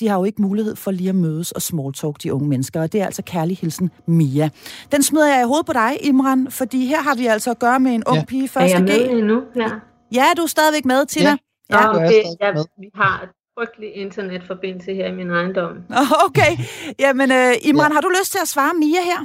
de 0.00 0.08
har 0.08 0.16
jo 0.18 0.24
ikke 0.24 0.42
mulighed 0.42 0.76
for 0.76 0.90
lige 0.90 1.08
at 1.08 1.14
mødes 1.14 1.52
og 1.52 1.62
smalltalk, 1.62 2.22
de 2.22 2.34
unge 2.34 2.48
mennesker. 2.48 2.80
Og 2.80 2.92
det 2.92 3.00
er 3.00 3.04
altså 3.04 3.22
kærlig 3.22 3.56
hilsen 3.56 3.90
Mia. 4.06 4.50
Den 4.92 5.02
smider 5.02 5.34
jeg 5.34 5.42
i 5.42 5.46
hovedet 5.46 5.66
på 5.66 5.72
dig, 5.72 5.96
Imran, 6.00 6.50
fordi 6.50 6.86
her 6.86 7.02
har 7.02 7.14
vi 7.14 7.26
altså 7.26 7.50
at 7.50 7.58
gøre 7.58 7.80
med 7.80 7.92
en 7.92 8.04
ung 8.06 8.18
ja. 8.18 8.24
pige 8.24 8.48
første 8.48 8.78
G. 8.78 8.88
Er 8.88 8.92
jeg 8.92 9.10
med 9.10 9.18
endnu? 9.18 9.42
Ja. 9.56 9.68
Ja, 10.18 10.26
du 10.36 10.42
er 10.42 10.46
stadigvæk 10.56 10.84
med, 10.84 11.06
Tina. 11.06 11.28
Ja, 11.28 11.36
ja. 11.70 11.80
ja 11.80 11.90
okay. 11.90 12.22
ja 12.40 12.48
vi 12.80 12.88
har 12.94 13.22
et 13.22 13.30
frygtelig 13.58 13.96
internetforbindelse 13.96 14.94
her 14.94 15.06
i 15.06 15.12
min 15.12 15.30
ejendom. 15.30 15.72
Okay. 16.26 16.52
Jamen, 16.98 17.30
uh, 17.30 17.68
Imran, 17.68 17.90
ja. 17.90 17.94
har 17.94 18.00
du 18.00 18.10
lyst 18.20 18.30
til 18.32 18.38
at 18.42 18.48
svare 18.48 18.74
Mia 18.74 19.02
her? 19.10 19.20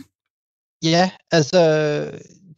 Ja, 0.83 1.11
altså 1.31 1.59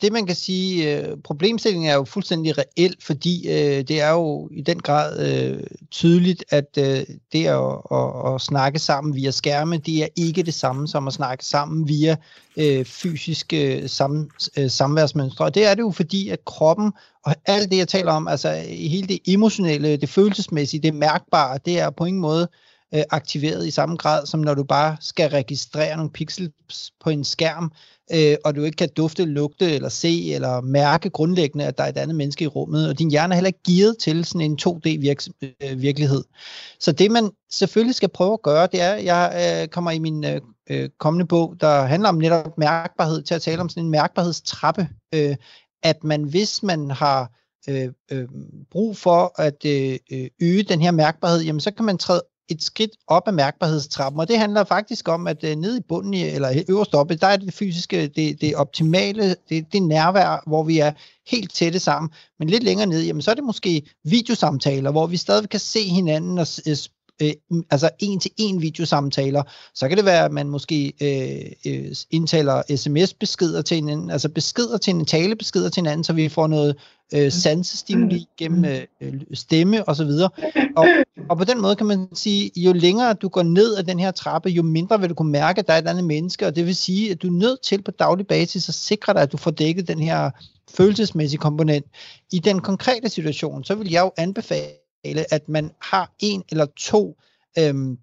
det 0.03 0.13
man 0.13 0.25
kan 0.25 0.35
sige, 0.35 0.97
øh, 0.97 1.17
problemstillingen 1.23 1.89
er 1.89 1.95
jo 1.95 2.03
fuldstændig 2.03 2.57
reel, 2.57 2.95
fordi 2.99 3.47
øh, 3.47 3.83
det 3.87 4.01
er 4.01 4.11
jo 4.11 4.49
i 4.51 4.61
den 4.61 4.79
grad 4.79 5.19
øh, 5.27 5.63
tydeligt, 5.91 6.43
at 6.49 6.77
øh, 6.77 7.05
det 7.33 7.45
at, 7.47 7.77
at, 7.91 8.33
at 8.33 8.41
snakke 8.41 8.79
sammen 8.79 9.15
via 9.15 9.31
skærme, 9.31 9.77
det 9.77 10.03
er 10.03 10.07
ikke 10.15 10.43
det 10.43 10.53
samme 10.53 10.87
som 10.87 11.07
at 11.07 11.13
snakke 11.13 11.45
sammen 11.45 11.87
via 11.87 12.15
øh, 12.57 12.85
fysiske 12.85 13.87
sam, 13.87 14.29
øh, 14.57 14.69
samværsmønstre. 14.69 15.45
Og 15.45 15.55
det 15.55 15.65
er 15.65 15.75
det 15.75 15.81
jo 15.81 15.91
fordi, 15.91 16.29
at 16.29 16.45
kroppen 16.45 16.91
og 17.25 17.35
alt 17.45 17.71
det, 17.71 17.77
jeg 17.77 17.87
taler 17.87 18.11
om, 18.11 18.27
altså 18.27 18.51
hele 18.67 19.07
det 19.07 19.19
emotionelle, 19.27 19.97
det 19.97 20.09
følelsesmæssige, 20.09 20.81
det 20.81 20.95
mærkbare, 20.95 21.59
det 21.65 21.79
er 21.79 21.89
på 21.89 22.05
ingen 22.05 22.21
måde 22.21 22.47
øh, 22.93 23.03
aktiveret 23.09 23.67
i 23.67 23.71
samme 23.71 23.95
grad, 23.95 24.25
som 24.25 24.39
når 24.39 24.53
du 24.53 24.63
bare 24.63 24.97
skal 24.99 25.29
registrere 25.29 25.95
nogle 25.97 26.11
pixels 26.11 26.91
på 27.03 27.09
en 27.09 27.23
skærm, 27.23 27.71
øh, 28.13 28.35
og 28.45 28.55
du 28.55 28.63
ikke 28.63 28.75
kan 28.75 28.89
dufte, 28.97 29.25
lugte 29.25 29.75
eller 29.75 29.89
se 29.89 30.33
eller 30.33 30.61
mærke 30.61 31.09
grundlæggende, 31.09 31.65
at 31.65 31.77
der 31.77 31.83
er 31.83 31.87
et 31.87 31.97
andet 31.97 32.15
menneske 32.15 32.43
i 32.43 32.47
rummet, 32.47 32.89
og 32.89 32.99
din 32.99 33.11
hjerne 33.11 33.33
er 33.33 33.35
heller 33.35 33.47
ikke 33.47 33.63
gearet 33.67 33.97
til 33.99 34.25
sådan 34.25 34.41
en 34.41 34.59
2D-virkelighed. 34.61 36.23
Øh, 36.27 36.39
Så 36.79 36.91
det 36.91 37.11
man 37.11 37.31
selvfølgelig 37.51 37.95
skal 37.95 38.09
prøve 38.09 38.33
at 38.33 38.41
gøre, 38.41 38.67
det 38.71 38.81
er, 38.81 38.93
jeg 38.93 39.59
øh, 39.61 39.67
kommer 39.67 39.91
i 39.91 39.99
min 39.99 40.25
øh, 40.25 40.41
øh 40.69 40.89
kommende 40.99 41.27
bog, 41.27 41.55
der 41.59 41.81
handler 41.81 42.09
om 42.09 42.15
netop 42.15 42.57
mærkbarhed, 42.57 43.23
til 43.23 43.35
at 43.35 43.41
tale 43.41 43.61
om 43.61 43.69
sådan 43.69 43.83
en 43.83 43.91
mærkbarhedstrappe, 43.91 44.89
øh, 45.15 45.35
at 45.83 46.03
man 46.03 46.23
hvis 46.23 46.63
man 46.63 46.91
har 46.91 47.31
øh, 47.69 47.89
øh, 48.11 48.27
brug 48.71 48.97
for 48.97 49.41
at 49.41 49.65
øh, 49.65 49.97
øh, 50.11 50.27
øge 50.41 50.63
den 50.63 50.81
her 50.81 50.91
mærkbarhed, 50.91 51.41
jamen 51.41 51.59
så 51.59 51.71
kan 51.71 51.85
man 51.85 51.97
træde 51.97 52.21
et 52.49 52.63
skridt 52.63 52.91
op 53.07 53.27
ad 53.27 53.33
mærkbarhedstrappen, 53.33 54.19
og 54.19 54.27
det 54.27 54.39
handler 54.39 54.63
faktisk 54.63 55.07
om, 55.07 55.27
at 55.27 55.43
øh, 55.43 55.55
nede 55.55 55.77
i 55.77 55.81
bunden, 55.87 56.13
eller 56.13 56.63
øverst 56.69 56.95
oppe, 56.95 57.15
der 57.15 57.27
er 57.27 57.37
det 57.37 57.53
fysiske, 57.53 58.07
det, 58.07 58.41
det 58.41 58.55
optimale, 58.55 59.35
det, 59.49 59.73
det 59.73 59.83
nærvær, 59.83 60.43
hvor 60.47 60.63
vi 60.63 60.79
er 60.79 60.91
helt 61.27 61.53
tætte 61.53 61.79
sammen, 61.79 62.11
men 62.39 62.49
lidt 62.49 62.63
længere 62.63 62.87
ned, 62.87 63.03
jamen 63.03 63.21
så 63.21 63.31
er 63.31 63.35
det 63.35 63.43
måske 63.43 63.89
videosamtaler, 64.03 64.91
hvor 64.91 65.07
vi 65.07 65.17
stadig 65.17 65.49
kan 65.49 65.59
se 65.59 65.83
hinanden 65.83 66.37
og 66.37 66.47
øh, 66.67 66.75
øh, 67.21 67.31
altså 67.69 67.89
en-til-en 67.99 68.61
videosamtaler, 68.61 69.43
så 69.75 69.87
kan 69.87 69.97
det 69.97 70.05
være, 70.05 70.25
at 70.25 70.31
man 70.31 70.49
måske 70.49 70.93
øh, 71.01 71.73
øh, 71.73 71.95
indtaler 72.11 72.75
sms-beskeder 72.75 73.61
til 73.61 73.75
hinanden, 73.75 74.09
altså 74.09 74.29
beskeder 74.29 74.77
til 74.77 74.95
en 74.95 75.05
talebeskeder 75.05 75.69
til 75.69 75.81
hinanden, 75.81 76.03
så 76.03 76.13
vi 76.13 76.29
får 76.29 76.47
noget 76.47 76.75
øh, 77.13 77.31
sansestimuli 77.31 78.25
gennem 78.37 78.65
øh, 79.01 79.13
stemme 79.33 79.83
og 79.87 79.95
så 79.95 80.05
videre. 80.05 80.29
Og, 80.75 80.87
og 81.29 81.37
på 81.37 81.43
den 81.43 81.61
måde 81.61 81.75
kan 81.75 81.85
man 81.85 82.07
sige, 82.13 82.51
jo 82.55 82.73
længere 82.73 83.13
du 83.13 83.27
går 83.27 83.43
ned 83.43 83.75
ad 83.75 83.83
den 83.83 83.99
her 83.99 84.11
trappe, 84.11 84.49
jo 84.49 84.63
mindre 84.63 84.99
vil 84.99 85.09
du 85.09 85.13
kunne 85.13 85.31
mærke, 85.31 85.59
at 85.59 85.67
der 85.67 85.73
er 85.73 85.77
et 85.77 85.87
andet 85.87 86.03
menneske, 86.03 86.47
og 86.47 86.55
det 86.55 86.65
vil 86.65 86.75
sige, 86.75 87.11
at 87.11 87.21
du 87.21 87.27
er 87.27 87.31
nødt 87.31 87.61
til 87.61 87.81
på 87.81 87.91
daglig 87.91 88.27
basis 88.27 88.69
at 88.69 88.75
sikre 88.75 89.13
dig, 89.13 89.21
at 89.21 89.31
du 89.31 89.37
får 89.37 89.51
dækket 89.51 89.87
den 89.87 89.99
her 89.99 90.31
følelsesmæssige 90.71 91.39
komponent. 91.39 91.85
I 92.31 92.39
den 92.39 92.59
konkrete 92.61 93.09
situation, 93.09 93.63
så 93.63 93.75
vil 93.75 93.91
jeg 93.91 94.01
jo 94.01 94.11
anbefale, 94.17 94.82
at 95.31 95.49
man 95.49 95.71
har 95.81 96.13
en 96.19 96.43
eller 96.51 96.65
to 96.77 97.17
øhm, 97.59 97.97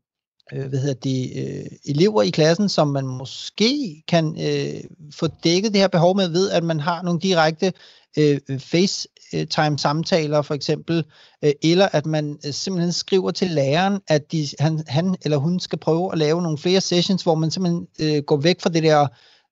øh, 0.52 0.66
hvad 0.68 0.78
hedder 0.78 0.94
det, 0.94 1.32
øh, 1.36 1.66
elever 1.84 2.22
i 2.22 2.30
klassen, 2.30 2.68
som 2.68 2.88
man 2.88 3.06
måske 3.06 4.02
kan 4.08 4.36
øh, 4.40 4.80
få 5.14 5.26
dækket 5.44 5.72
det 5.72 5.80
her 5.80 5.88
behov 5.88 6.16
med 6.16 6.28
ved, 6.28 6.50
at 6.50 6.64
man 6.64 6.80
har 6.80 7.02
nogle 7.02 7.20
direkte 7.20 7.72
øh, 8.18 8.40
FaceTime-samtaler 8.58 10.42
for 10.42 10.54
eksempel, 10.54 11.04
øh, 11.44 11.52
eller 11.62 11.88
at 11.92 12.06
man 12.06 12.38
øh, 12.46 12.52
simpelthen 12.52 12.92
skriver 12.92 13.30
til 13.30 13.50
læreren, 13.50 14.00
at 14.08 14.32
de, 14.32 14.48
han, 14.58 14.84
han 14.86 15.16
eller 15.24 15.36
hun 15.36 15.60
skal 15.60 15.78
prøve 15.78 16.12
at 16.12 16.18
lave 16.18 16.42
nogle 16.42 16.58
flere 16.58 16.80
sessions, 16.80 17.22
hvor 17.22 17.34
man 17.34 17.50
simpelthen 17.50 17.86
øh, 18.00 18.22
går 18.22 18.36
væk 18.36 18.60
fra 18.60 18.70
det 18.70 18.82
der 18.82 19.06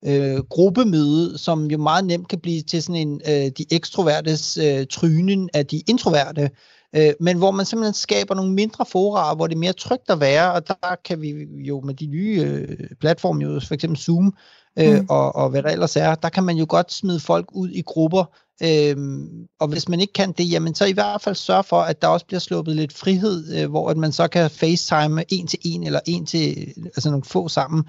øh, 0.04 0.38
gruppemøde, 0.38 1.38
som 1.38 1.64
jo 1.66 1.78
meget 1.78 2.04
nemt 2.04 2.28
kan 2.28 2.40
blive 2.40 2.62
til 2.62 2.82
sådan 2.82 3.08
en 3.08 3.20
øh, 3.28 3.50
de 3.58 3.64
ekstrovertes 3.70 4.56
øh, 4.56 4.86
trynen 4.86 5.50
af 5.54 5.66
de 5.66 5.82
introverte, 5.88 6.50
øh, 6.96 7.12
men 7.20 7.38
hvor 7.38 7.50
man 7.50 7.66
simpelthen 7.66 7.94
skaber 7.94 8.34
nogle 8.34 8.52
mindre 8.52 8.86
fora, 8.86 9.34
hvor 9.34 9.46
det 9.46 9.54
er 9.54 9.58
mere 9.58 9.72
trygt 9.72 10.10
at 10.10 10.20
være, 10.20 10.52
og 10.52 10.68
der 10.68 10.96
kan 11.04 11.20
vi 11.20 11.34
jo 11.68 11.80
med 11.80 11.94
de 11.94 12.06
nye 12.06 12.42
øh, 12.46 12.90
platforme, 13.00 13.42
jo 13.42 13.60
for 13.60 13.74
eksempel 13.74 13.98
Zoom, 13.98 14.34
øh, 14.78 15.00
mm. 15.00 15.06
og, 15.10 15.36
og 15.36 15.50
hvad 15.50 15.62
der 15.62 15.70
ellers 15.70 15.96
er, 15.96 16.14
der 16.14 16.28
kan 16.28 16.44
man 16.44 16.56
jo 16.56 16.66
godt 16.68 16.92
smide 16.92 17.20
folk 17.20 17.48
ud 17.52 17.70
i 17.70 17.82
grupper, 17.82 18.24
Øhm, 18.62 19.46
og 19.60 19.68
hvis 19.68 19.88
man 19.88 20.00
ikke 20.00 20.12
kan 20.12 20.32
det, 20.32 20.52
jamen 20.52 20.74
så 20.74 20.84
i 20.84 20.92
hvert 20.92 21.22
fald 21.22 21.34
sørge 21.34 21.64
for, 21.64 21.80
at 21.80 22.02
der 22.02 22.08
også 22.08 22.26
bliver 22.26 22.40
sluppet 22.40 22.76
lidt 22.76 22.92
frihed, 22.92 23.54
øh, 23.54 23.70
hvor 23.70 23.90
at 23.90 23.96
man 23.96 24.12
så 24.12 24.28
kan 24.28 24.50
facetime 24.50 25.24
en 25.28 25.46
til 25.46 25.58
en, 25.64 25.82
eller 25.82 26.00
en 26.06 26.26
til, 26.26 26.74
altså 26.84 27.10
nogle 27.10 27.24
få 27.24 27.48
sammen. 27.48 27.84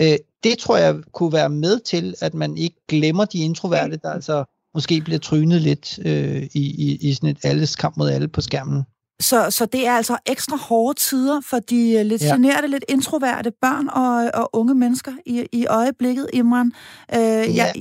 Øh, 0.00 0.16
det 0.44 0.58
tror 0.58 0.76
jeg 0.76 0.96
kunne 1.12 1.32
være 1.32 1.48
med 1.48 1.80
til, 1.80 2.14
at 2.20 2.34
man 2.34 2.56
ikke 2.56 2.76
glemmer 2.88 3.24
de 3.24 3.38
introverte, 3.38 3.96
der 3.96 4.10
altså 4.10 4.44
måske 4.76 5.00
bliver 5.00 5.18
trynet 5.18 5.62
lidt 5.62 5.98
øh, 6.04 6.42
i, 6.42 6.64
i, 6.84 6.98
i 7.08 7.14
sådan 7.14 7.28
et 7.28 7.38
alles 7.42 7.76
kamp 7.76 7.96
mod 7.96 8.10
alle 8.10 8.28
på 8.28 8.40
skærmen. 8.40 8.82
Så, 9.20 9.50
så 9.50 9.66
det 9.66 9.86
er 9.86 9.92
altså 9.92 10.16
ekstra 10.26 10.56
hårde 10.56 10.98
tider 10.98 11.40
for 11.50 11.58
de 11.58 11.92
øh, 11.98 12.06
lidt 12.06 12.22
ja. 12.22 12.32
generede, 12.32 12.68
lidt 12.68 12.84
introverte 12.88 13.52
børn 13.62 13.88
og, 13.88 14.30
og 14.42 14.50
unge 14.52 14.74
mennesker 14.74 15.12
i, 15.26 15.46
i 15.52 15.66
øjeblikket, 15.66 16.26
Imran. 16.32 16.72
Øh, 17.14 17.20
ja, 17.20 17.72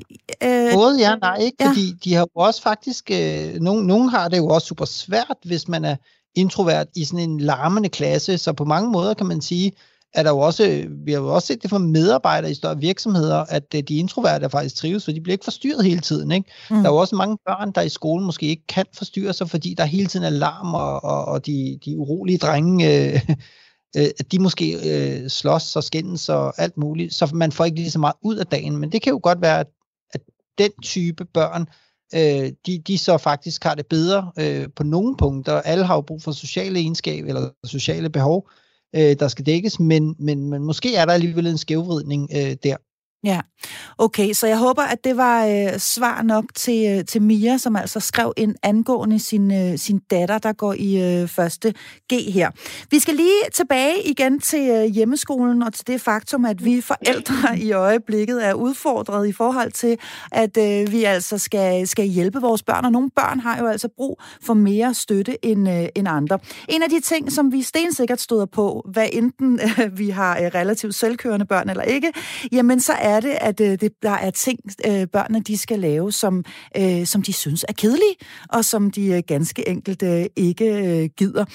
ja 0.42 0.68
øh, 0.68 0.74
både 0.74 1.00
ja 1.00 1.16
nej, 1.16 1.38
ikke? 1.38 1.58
Ja. 1.60 1.68
Fordi 1.68 1.94
de 2.04 2.14
har 2.14 2.22
jo 2.22 2.28
også 2.36 2.62
faktisk, 2.62 3.12
øh, 3.12 3.56
nogen, 3.56 3.88
nogen 3.88 4.10
har 4.10 4.28
det 4.28 4.38
jo 4.38 4.48
også 4.48 4.68
super 4.68 4.86
svært, 4.86 5.38
hvis 5.46 5.68
man 5.68 5.86
er 5.86 5.96
introvert 6.36 6.88
i 6.96 7.06
sådan 7.06 7.30
en 7.30 7.40
larmende 7.40 7.90
klasse, 7.90 8.38
så 8.38 8.54
på 8.54 8.66
mange 8.66 8.92
måder 8.92 9.14
kan 9.14 9.26
man 9.26 9.42
sige, 9.42 9.72
er 10.16 10.24
der 10.24 10.30
jo 10.30 10.40
også, 10.40 10.88
vi 11.06 11.12
har 11.12 11.20
jo 11.20 11.34
også 11.34 11.48
set 11.48 11.62
det 11.62 11.70
for 11.70 11.78
medarbejdere 11.78 12.52
i 12.52 12.54
større 12.54 12.80
virksomheder, 12.80 13.46
at 13.50 13.76
øh, 13.76 13.84
de 13.84 13.98
introverte 13.98 14.50
faktisk 14.50 14.76
trives, 14.76 15.06
for 15.06 15.12
de 15.12 15.22
bliver 15.22 15.34
ikke 15.34 15.44
forstyrret 15.44 15.86
hele 15.86 16.02
tiden. 16.02 16.32
Ikke? 16.32 16.52
Mm. 16.70 16.76
Der 16.76 16.84
er 16.84 16.90
jo 16.90 16.98
også 16.98 17.16
mange 17.16 17.38
børn, 17.46 17.72
der 17.72 17.82
i 17.82 17.90
skolen 17.90 18.26
måske 18.26 18.46
ikke 18.46 18.68
kan 18.68 18.86
forstyrre 18.94 19.34
sig, 19.34 19.50
fordi 19.50 19.74
der 19.78 19.86
hele 19.86 20.08
tiden 20.08 20.26
er 20.26 20.30
larm, 20.30 20.74
og, 20.74 21.04
og, 21.04 21.26
og 21.26 21.46
de, 21.46 21.80
de 21.86 21.98
urolige 21.98 22.38
drenge, 22.38 23.12
øh, 23.14 23.22
øh, 23.98 24.08
de 24.32 24.40
måske 24.40 24.74
øh, 24.74 25.30
slås 25.30 25.76
og 25.76 25.84
skændes 25.84 26.30
og 26.30 26.60
alt 26.62 26.78
muligt, 26.78 27.14
så 27.14 27.30
man 27.34 27.52
får 27.52 27.66
ikke 27.66 27.78
lige 27.78 27.92
så 27.92 28.00
meget 28.00 28.16
ud 28.22 28.36
af 28.36 28.46
dagen. 28.46 28.78
Men 28.78 28.92
det 28.92 29.02
kan 29.02 29.12
jo 29.12 29.20
godt 29.24 29.42
være, 29.42 29.60
at, 29.60 29.68
at 30.14 30.22
den 30.58 30.72
type 30.84 31.26
børn, 31.26 31.68
øh, 32.16 32.52
de, 32.66 32.80
de 32.88 32.98
så 32.98 33.18
faktisk 33.18 33.64
har 33.64 33.76
det 33.76 33.86
bedre 33.88 34.32
øh, 34.40 34.68
på 34.76 34.84
nogle 34.84 35.18
punkter. 35.18 35.62
Alle 35.62 35.86
har 35.86 35.96
jo 35.96 36.02
brug 36.02 36.22
for 36.22 36.32
sociale 36.32 36.80
egenskaber 36.80 37.28
eller 37.28 37.50
sociale 37.64 38.10
behov, 38.10 38.50
øh, 38.50 38.65
Øh, 38.96 39.16
der 39.20 39.28
skal 39.28 39.46
dækkes, 39.46 39.80
men, 39.80 40.16
men, 40.20 40.50
men 40.50 40.64
måske 40.64 40.96
er 40.96 41.06
der 41.06 41.14
alligevel 41.14 41.48
en 41.48 41.58
skævvridning 41.58 42.30
øh, 42.34 42.56
der. 42.64 42.78
Ja, 43.26 43.42
okay, 43.98 44.34
så 44.34 44.48
jeg 44.48 44.58
håber, 44.58 44.82
at 44.82 45.04
det 45.04 45.18
var 45.18 45.46
øh, 45.46 45.80
svar 45.80 46.22
nok 46.22 46.46
til, 46.56 46.98
øh, 46.98 47.06
til 47.06 47.22
Mia, 47.22 47.58
som 47.58 47.76
altså 47.76 48.00
skrev 48.00 48.34
en 48.38 48.56
angående 48.64 49.20
sin, 49.20 49.54
øh, 49.54 49.78
sin 49.78 50.00
datter, 50.00 50.38
der 50.38 50.54
går 50.54 50.74
i 50.74 51.22
øh, 51.22 51.28
første 51.28 51.74
G 52.14 52.32
her. 52.34 52.52
Vi 52.92 53.00
skal 53.00 53.16
lige 53.16 53.42
tilbage 53.54 54.10
igen 54.10 54.40
til 54.40 54.70
øh, 54.70 54.86
hjemmeskolen 54.86 55.64
og 55.64 55.74
til 55.74 55.88
det 55.88 56.02
faktum, 56.02 56.46
at 56.46 56.66
vi 56.66 56.82
forældre 56.82 57.60
i 57.60 57.72
øjeblikket 57.72 58.46
er 58.46 58.54
udfordret 58.54 59.28
i 59.28 59.32
forhold 59.32 59.72
til, 59.72 59.98
at 60.32 60.58
øh, 60.58 60.92
vi 60.92 61.04
altså 61.04 61.38
skal, 61.38 61.88
skal 61.88 62.06
hjælpe 62.06 62.42
vores 62.42 62.64
børn, 62.64 62.86
og 62.86 62.92
nogle 62.92 63.10
børn 63.16 63.40
har 63.40 63.60
jo 63.60 63.68
altså 63.68 63.90
brug 63.98 64.22
for 64.42 64.54
mere 64.54 64.94
støtte 64.94 65.46
end, 65.46 65.70
øh, 65.70 65.88
end 65.96 66.08
andre. 66.08 66.40
En 66.70 66.84
af 66.84 66.90
de 66.90 67.00
ting, 67.00 67.32
som 67.32 67.52
vi 67.52 67.62
stensikkert 67.62 68.22
støder 68.22 68.46
på, 68.46 68.86
hvad 68.94 69.08
enten 69.12 69.60
øh, 69.60 69.98
vi 70.00 70.10
har 70.10 70.38
øh, 70.38 70.52
relativt 70.56 70.96
selvkørende 70.96 71.46
børn 71.46 71.70
eller 71.70 71.84
ikke, 71.84 72.14
jamen 72.52 72.80
så 72.80 72.94
er 72.94 73.15
er 73.16 73.20
det, 73.20 73.38
at 73.42 73.60
øh, 73.60 73.80
det, 73.82 73.92
der 74.04 74.12
er 74.12 74.30
ting, 74.30 74.60
øh, 74.88 75.08
børnene 75.08 75.40
de 75.40 75.58
skal 75.58 75.80
lave, 75.80 76.12
som, 76.12 76.44
øh, 76.78 77.06
som 77.06 77.22
de 77.22 77.34
synes 77.34 77.66
er 77.68 77.74
kedelige, 77.74 78.16
og 78.50 78.66
som 78.66 78.92
de 78.92 79.08
øh, 79.08 79.24
ganske 79.28 79.70
enkelt 79.70 80.04
øh, 80.04 80.26
ikke 80.36 80.66
øh, 80.66 81.10
gider. 81.18 81.46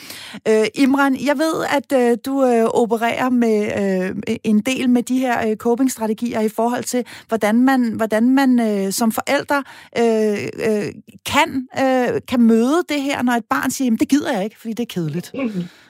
Øh, 0.49 0.67
Imran, 0.75 1.17
jeg 1.25 1.39
ved, 1.39 1.65
at 1.77 1.93
øh, 1.93 2.19
du 2.27 2.45
øh, 2.45 2.65
opererer 2.65 3.31
med 3.31 3.59
øh, 3.81 4.39
en 4.45 4.61
del 4.61 4.91
med 4.91 5.03
de 5.03 5.19
her 5.19 5.49
øh, 5.49 5.57
coping-strategier 5.57 6.41
i 6.41 6.49
forhold 6.49 6.85
til, 6.85 7.05
hvordan 7.29 7.61
man, 7.61 7.93
hvordan 7.93 8.31
man 8.31 8.61
øh, 8.61 8.93
som 8.93 9.13
forældre 9.13 9.65
øh, 9.99 10.39
øh, 10.67 10.93
kan, 11.27 11.69
øh, 11.79 12.21
kan 12.29 12.43
møde 12.43 12.83
det 12.89 13.03
her, 13.03 13.23
når 13.23 13.33
et 13.33 13.45
barn 13.51 13.71
siger, 13.71 13.97
det 13.97 14.09
gider 14.09 14.33
jeg 14.33 14.45
ikke, 14.45 14.59
fordi 14.59 14.73
det 14.73 14.83
er 14.83 14.95
kedeligt. 14.95 15.31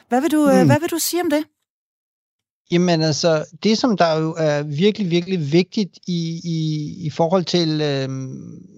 Hvad 0.09 0.21
vil 0.21 0.31
du, 0.31 0.49
øh, 0.51 0.61
mm. 0.61 0.67
hvad 0.67 0.81
vil 0.81 0.91
du 0.91 0.99
sige 0.99 1.23
om 1.23 1.31
det? 1.31 1.45
Jamen 2.71 3.03
altså, 3.03 3.45
det 3.63 3.79
som 3.79 3.97
der 3.97 4.21
jo 4.21 4.35
er 4.39 4.63
virkelig, 4.63 5.11
virkelig 5.11 5.53
vigtigt 5.53 5.99
i, 6.07 6.41
i, 6.45 6.95
i 7.07 7.11
forhold 7.11 7.45
til 7.45 7.81
øh, 7.81 8.09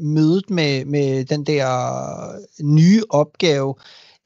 mødet 0.00 0.50
med, 0.50 0.84
med 0.84 1.24
den 1.24 1.44
der 1.44 1.66
øh, 2.34 2.66
nye 2.66 3.02
opgave, 3.10 3.74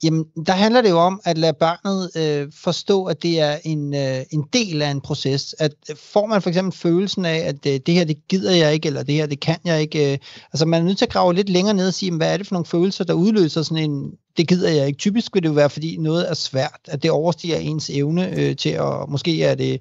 Jamen, 0.02 0.24
der 0.46 0.52
handler 0.52 0.80
det 0.82 0.90
jo 0.90 0.98
om 0.98 1.20
at 1.24 1.38
lade 1.38 1.52
barnet 1.52 2.10
øh, 2.16 2.52
forstå, 2.54 3.04
at 3.04 3.22
det 3.22 3.40
er 3.40 3.58
en, 3.64 3.94
øh, 3.94 4.22
en 4.30 4.44
del 4.52 4.82
af 4.82 4.90
en 4.90 5.00
proces. 5.00 5.54
At 5.58 5.72
får 5.96 6.26
man 6.26 6.42
for 6.42 6.48
eksempel 6.48 6.78
følelsen 6.78 7.24
af, 7.24 7.36
at 7.36 7.66
øh, 7.66 7.80
det 7.86 7.94
her, 7.94 8.04
det 8.04 8.28
gider 8.28 8.52
jeg 8.52 8.74
ikke, 8.74 8.86
eller 8.86 9.02
det 9.02 9.14
her, 9.14 9.26
det 9.26 9.40
kan 9.40 9.56
jeg 9.64 9.80
ikke. 9.80 10.12
Øh, 10.12 10.18
altså, 10.52 10.66
man 10.66 10.80
er 10.80 10.86
nødt 10.86 10.98
til 10.98 11.04
at 11.04 11.12
grave 11.12 11.34
lidt 11.34 11.48
længere 11.48 11.74
ned 11.74 11.88
og 11.88 11.94
sige, 11.94 12.16
hvad 12.16 12.32
er 12.32 12.36
det 12.36 12.46
for 12.46 12.54
nogle 12.54 12.66
følelser, 12.66 13.04
der 13.04 13.14
udløser 13.14 13.62
sådan 13.62 13.90
en, 13.90 14.12
det 14.36 14.48
gider 14.48 14.70
jeg 14.70 14.86
ikke. 14.86 14.98
Typisk 14.98 15.34
vil 15.34 15.42
det 15.42 15.48
jo 15.48 15.54
være, 15.54 15.70
fordi 15.70 15.96
noget 15.96 16.30
er 16.30 16.34
svært, 16.34 16.80
at 16.84 17.02
det 17.02 17.10
overstiger 17.10 17.56
ens 17.56 17.90
evne 17.90 18.38
øh, 18.38 18.56
til 18.56 18.70
at, 18.70 19.08
måske 19.08 19.44
er 19.44 19.54
det 19.54 19.80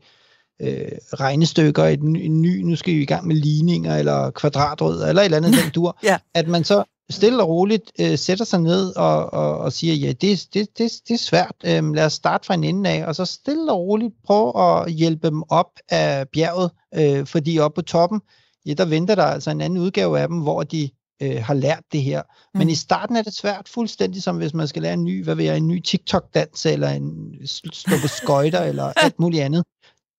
øh, 0.61 0.91
regnestykker, 1.13 1.83
et 1.83 2.03
ny, 2.03 2.27
ny, 2.27 2.61
nu 2.61 2.75
skal 2.75 2.93
vi 2.93 3.01
i 3.01 3.05
gang 3.05 3.27
med 3.27 3.35
ligninger, 3.35 3.97
eller 3.97 4.31
kvadratrødder, 4.31 5.07
eller 5.07 5.21
et 5.21 5.25
eller 5.25 5.37
andet 5.37 5.53
den 5.63 5.71
dur, 5.71 5.97
ja. 6.03 6.17
at 6.33 6.47
man 6.47 6.63
så 6.63 6.83
stille 7.09 7.43
og 7.43 7.49
roligt 7.49 7.91
øh, 7.99 8.17
sætter 8.17 8.45
sig 8.45 8.61
ned 8.61 8.95
og, 8.95 9.33
og, 9.33 9.57
og 9.57 9.73
siger, 9.73 9.93
ja, 9.93 10.11
det, 10.11 10.47
det, 10.53 10.77
det, 10.77 10.91
det 11.07 11.13
er 11.13 11.17
svært, 11.17 11.55
øhm, 11.65 11.93
lad 11.93 12.05
os 12.05 12.13
starte 12.13 12.45
fra 12.45 12.53
en 12.53 12.63
ende 12.63 12.89
af, 12.89 13.05
og 13.05 13.15
så 13.15 13.25
stille 13.25 13.71
og 13.71 13.79
roligt 13.79 14.13
prøve 14.25 14.61
at 14.61 14.91
hjælpe 14.91 15.27
dem 15.27 15.43
op 15.49 15.71
af 15.89 16.29
bjerget, 16.29 16.71
øh, 16.95 17.25
fordi 17.25 17.59
oppe 17.59 17.81
på 17.81 17.85
toppen, 17.85 18.21
ja, 18.65 18.73
der 18.73 18.85
venter 18.85 19.15
der 19.15 19.23
altså 19.23 19.51
en 19.51 19.61
anden 19.61 19.79
udgave 19.79 20.19
af 20.19 20.27
dem, 20.27 20.39
hvor 20.39 20.63
de 20.63 20.89
øh, 21.21 21.43
har 21.43 21.53
lært 21.53 21.83
det 21.91 22.03
her. 22.03 22.21
Mm. 22.21 22.57
Men 22.57 22.69
i 22.69 22.75
starten 22.75 23.15
er 23.15 23.21
det 23.21 23.33
svært, 23.33 23.69
fuldstændig 23.69 24.23
som 24.23 24.37
hvis 24.37 24.53
man 24.53 24.67
skal 24.67 24.81
lære 24.81 24.93
en 24.93 25.03
ny, 25.03 25.23
hvad 25.23 25.35
ved 25.35 25.45
jeg, 25.45 25.57
en 25.57 25.67
ny 25.67 25.81
TikTok-dans, 25.81 26.65
eller 26.65 26.89
en 26.89 27.33
stå 27.73 27.91
på 28.01 28.07
skøjter, 28.07 28.61
eller 28.69 28.93
alt 28.95 29.19
muligt 29.19 29.43
andet. 29.43 29.63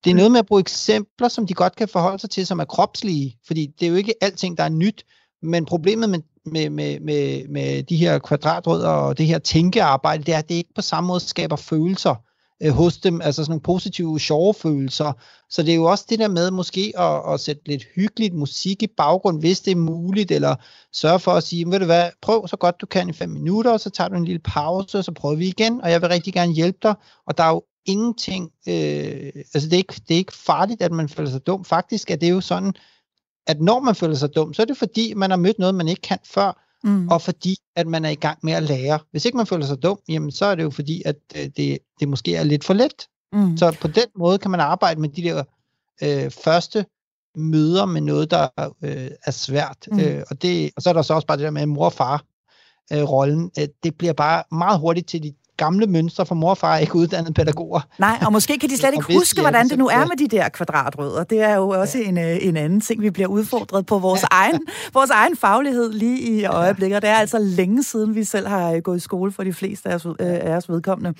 Det 0.05 0.11
er 0.11 0.14
noget 0.14 0.32
med 0.32 0.39
at 0.39 0.47
bruge 0.47 0.61
eksempler, 0.61 1.28
som 1.28 1.47
de 1.47 1.55
godt 1.55 1.76
kan 1.76 1.89
forholde 1.89 2.18
sig 2.18 2.30
til, 2.30 2.47
som 2.47 2.59
er 2.59 2.64
kropslige, 2.64 3.39
fordi 3.47 3.66
det 3.80 3.87
er 3.87 3.91
jo 3.91 3.97
ikke 3.97 4.14
alting, 4.20 4.59
der 4.59 4.64
er 4.64 4.68
nyt, 4.68 5.05
men 5.43 5.64
problemet 5.64 6.11
med, 6.11 6.18
med, 6.47 6.70
med, 6.70 7.01
med, 7.01 7.49
med 7.49 7.82
de 7.82 7.97
her 7.97 8.18
kvadratrødder 8.18 8.88
og 8.88 9.18
det 9.18 9.26
her 9.26 9.38
tænkearbejde, 9.38 10.24
det 10.24 10.34
er, 10.34 10.38
at 10.38 10.49
det 10.49 10.55
ikke 10.55 10.74
på 10.74 10.82
samme 10.82 11.09
måde 11.09 11.20
skaber 11.20 11.57
følelser 11.57 12.14
øh, 12.62 12.72
hos 12.72 12.99
dem, 12.99 13.20
altså 13.20 13.44
sådan 13.44 13.51
nogle 13.51 13.62
positive, 13.62 14.20
sjove 14.20 14.55
følelser. 14.55 15.12
Så 15.51 15.62
det 15.62 15.70
er 15.70 15.76
jo 15.76 15.84
også 15.84 16.05
det 16.09 16.18
der 16.18 16.28
med 16.28 16.51
måske 16.51 16.92
at, 16.99 17.32
at 17.34 17.40
sætte 17.40 17.62
lidt 17.66 17.84
hyggeligt 17.94 18.34
musik 18.34 18.82
i 18.82 18.86
baggrund, 18.97 19.40
hvis 19.40 19.61
det 19.61 19.70
er 19.70 19.76
muligt, 19.76 20.30
eller 20.30 20.55
sørge 20.92 21.18
for 21.18 21.32
at 21.32 21.42
sige, 21.42 21.70
ved 21.70 21.78
du 21.78 21.84
hvad, 21.84 22.11
prøv 22.22 22.49
så 22.49 22.57
godt 22.57 22.80
du 22.80 22.86
kan 22.86 23.09
i 23.09 23.12
fem 23.12 23.28
minutter, 23.28 23.72
og 23.72 23.80
så 23.80 23.90
tager 23.90 24.09
du 24.09 24.16
en 24.16 24.24
lille 24.24 24.40
pause, 24.44 24.99
og 24.99 25.05
så 25.05 25.12
prøver 25.12 25.36
vi 25.36 25.49
igen, 25.49 25.80
og 25.80 25.90
jeg 25.90 26.01
vil 26.03 26.09
rigtig 26.09 26.32
gerne 26.32 26.53
hjælpe 26.53 26.78
dig. 26.82 26.94
Og 27.26 27.38
der 27.38 27.44
er 27.44 27.51
jo 27.51 27.62
ingenting, 27.86 28.51
øh, 28.68 29.32
altså 29.55 29.68
det 29.68 29.72
er, 29.72 29.76
ikke, 29.76 29.94
det 30.09 30.14
er 30.14 30.18
ikke 30.18 30.36
farligt, 30.36 30.82
at 30.82 30.92
man 30.92 31.09
føler 31.09 31.30
sig 31.30 31.47
dum. 31.47 31.64
Faktisk 31.64 32.11
er 32.11 32.16
det 32.16 32.30
jo 32.30 32.40
sådan, 32.40 32.74
at 33.47 33.61
når 33.61 33.80
man 33.80 33.94
føler 33.94 34.14
sig 34.14 34.34
dum, 34.34 34.55
så 34.55 34.62
er 34.62 34.66
det 34.66 34.76
fordi, 34.76 35.14
man 35.14 35.30
har 35.30 35.36
mødt 35.36 35.59
noget, 35.59 35.74
man 35.74 35.88
ikke 35.88 36.03
kan 36.03 36.18
før, 36.24 36.62
mm. 36.84 37.09
og 37.09 37.22
fordi, 37.22 37.57
at 37.76 37.86
man 37.86 38.05
er 38.05 38.11
i 38.11 38.14
gang 38.14 38.38
med 38.42 38.53
at 38.53 38.62
lære. 38.62 38.99
Hvis 39.11 39.24
ikke 39.24 39.36
man 39.36 39.47
føler 39.47 39.66
sig 39.66 39.82
dum, 39.82 39.99
jamen 40.09 40.30
så 40.30 40.44
er 40.47 40.55
det 40.55 40.62
jo 40.62 40.70
fordi, 40.70 41.03
at 41.05 41.16
øh, 41.36 41.51
det, 41.57 41.78
det 42.01 42.09
måske 42.09 42.36
er 42.36 42.44
lidt 42.44 42.64
for 42.64 42.74
let. 42.74 43.09
Mm. 43.32 43.57
Så 43.57 43.76
på 43.80 43.88
den 43.88 44.07
måde 44.16 44.38
kan 44.38 44.51
man 44.51 44.61
arbejde 44.61 45.01
med 45.01 45.09
de 45.09 45.22
der 45.22 45.44
øh, 46.03 46.30
første 46.30 46.86
møder 47.36 47.86
med 47.86 48.01
noget, 48.01 48.30
der 48.30 48.49
øh, 48.82 49.11
er 49.26 49.30
svært. 49.30 49.88
Mm. 49.92 50.01
Øh, 50.01 50.22
og, 50.30 50.42
det, 50.42 50.70
og 50.76 50.82
så 50.82 50.88
er 50.88 50.92
der 50.92 51.03
så 51.03 51.14
også 51.14 51.26
bare 51.26 51.36
det 51.36 51.44
der 51.44 51.51
med 51.51 51.66
mor 51.66 51.84
og 51.84 51.92
far 51.92 52.24
øh, 52.92 53.03
rollen. 53.03 53.51
Øh, 53.59 53.68
det 53.82 53.99
bliver 53.99 54.12
bare 54.12 54.42
meget 54.53 54.80
hurtigt 54.80 55.09
til 55.09 55.22
de 55.22 55.34
gamle 55.57 55.86
mønstre, 55.86 56.26
for 56.26 56.34
mor 56.34 56.50
og 56.50 56.59
far 56.59 56.74
er 56.74 56.78
ikke 56.78 56.96
uddannede 56.96 57.34
pædagoger. 57.34 57.80
Nej, 57.98 58.18
og 58.26 58.32
måske 58.32 58.59
kan 58.59 58.70
de 58.70 58.76
slet 58.76 58.92
ikke 58.98 59.14
huske, 59.14 59.40
hvordan 59.40 59.68
det 59.68 59.78
nu 59.78 59.88
er 59.88 60.07
med 60.07 60.16
de 60.16 60.36
der 60.36 60.48
kvadratrødder. 60.48 61.24
Det 61.24 61.40
er 61.40 61.54
jo 61.57 61.68
også 61.68 61.98
ja. 61.98 62.09
en, 62.09 62.18
øh, 62.18 62.38
en 62.40 62.57
anden 62.57 62.80
ting, 62.80 63.02
vi 63.02 63.11
bliver 63.11 63.28
udfordret 63.28 63.86
på 63.86 63.98
vores, 63.98 64.22
ja. 64.22 64.26
egen, 64.30 64.61
vores 64.94 65.11
egen 65.11 65.36
faglighed 65.36 65.92
lige 65.92 66.18
i 66.18 66.44
øjeblikket. 66.44 67.02
Det 67.02 67.11
er 67.11 67.14
altså 67.14 67.38
længe 67.38 67.82
siden, 67.82 68.14
vi 68.14 68.24
selv 68.24 68.46
har 68.46 68.72
øh, 68.72 68.82
gået 68.82 68.96
i 68.96 69.00
skole 69.00 69.32
for 69.32 69.44
de 69.44 69.52
fleste 69.52 69.88
af 69.88 69.94
os, 69.94 70.07
øh, 70.07 70.14
af 70.20 70.57
os 70.57 70.68
vedkommende. 70.68 71.18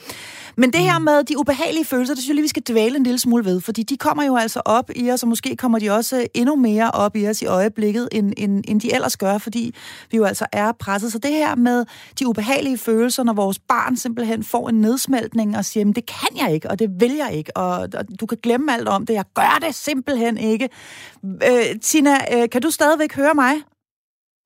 Men 0.57 0.73
det 0.73 0.81
her 0.81 0.99
mm. 0.99 1.05
med 1.05 1.25
de 1.25 1.39
ubehagelige 1.39 1.85
følelser, 1.85 2.15
det 2.15 2.23
synes 2.23 2.29
jeg 2.29 2.35
lige, 2.35 2.43
vi 2.45 2.49
skal 2.49 2.63
dvæle 2.69 2.97
en 2.97 3.03
lille 3.03 3.19
smule 3.19 3.45
ved, 3.45 3.61
fordi 3.61 3.83
de 3.83 3.97
kommer 3.97 4.25
jo 4.25 4.37
altså 4.37 4.63
op 4.65 4.91
i 4.97 5.11
os, 5.11 5.23
og 5.23 5.29
måske 5.29 5.57
kommer 5.57 5.79
de 5.79 5.91
også 5.91 6.27
endnu 6.35 6.57
mere 6.57 6.91
op 6.91 7.17
i 7.17 7.29
os 7.29 7.43
i 7.43 7.47
øjeblikket, 7.47 8.09
end, 8.13 8.33
end, 8.37 8.65
end 8.69 8.81
de 8.81 8.95
ellers 8.95 9.17
gør, 9.17 9.39
fordi 9.39 9.75
vi 10.11 10.17
jo 10.17 10.25
altså 10.25 10.47
er 10.53 10.73
presset. 10.73 11.13
Så 11.13 11.19
det 11.19 11.31
her 11.31 11.55
med 11.55 11.85
de 12.19 12.27
ubehagelige 12.27 12.79
følelser, 12.79 13.23
når 13.23 13.33
vores 13.33 13.59
barn 13.59 13.97
simpelthen 13.97 14.26
simpelthen 14.27 14.45
får 14.45 14.69
en 14.69 14.81
nedsmeltning 14.81 15.57
og 15.57 15.65
siger, 15.65 15.93
det 15.93 16.07
kan 16.07 16.47
jeg 16.47 16.55
ikke, 16.55 16.71
og 16.71 16.79
det 16.79 17.01
vil 17.01 17.15
jeg 17.17 17.35
ikke, 17.35 17.57
og, 17.57 17.89
og 17.99 18.21
du 18.21 18.27
kan 18.27 18.39
glemme 18.43 18.75
alt 18.75 18.89
om 18.89 19.07
det, 19.07 19.15
jeg 19.15 19.25
gør 19.35 19.59
det 19.63 19.75
simpelthen 19.75 20.39
ikke. 20.39 20.69
Øh, 21.25 21.81
Tina, 21.83 22.15
øh, 22.33 22.49
kan 22.51 22.63
du 22.63 22.71
stadigvæk 22.71 23.15
høre 23.15 23.35
mig? 23.35 23.55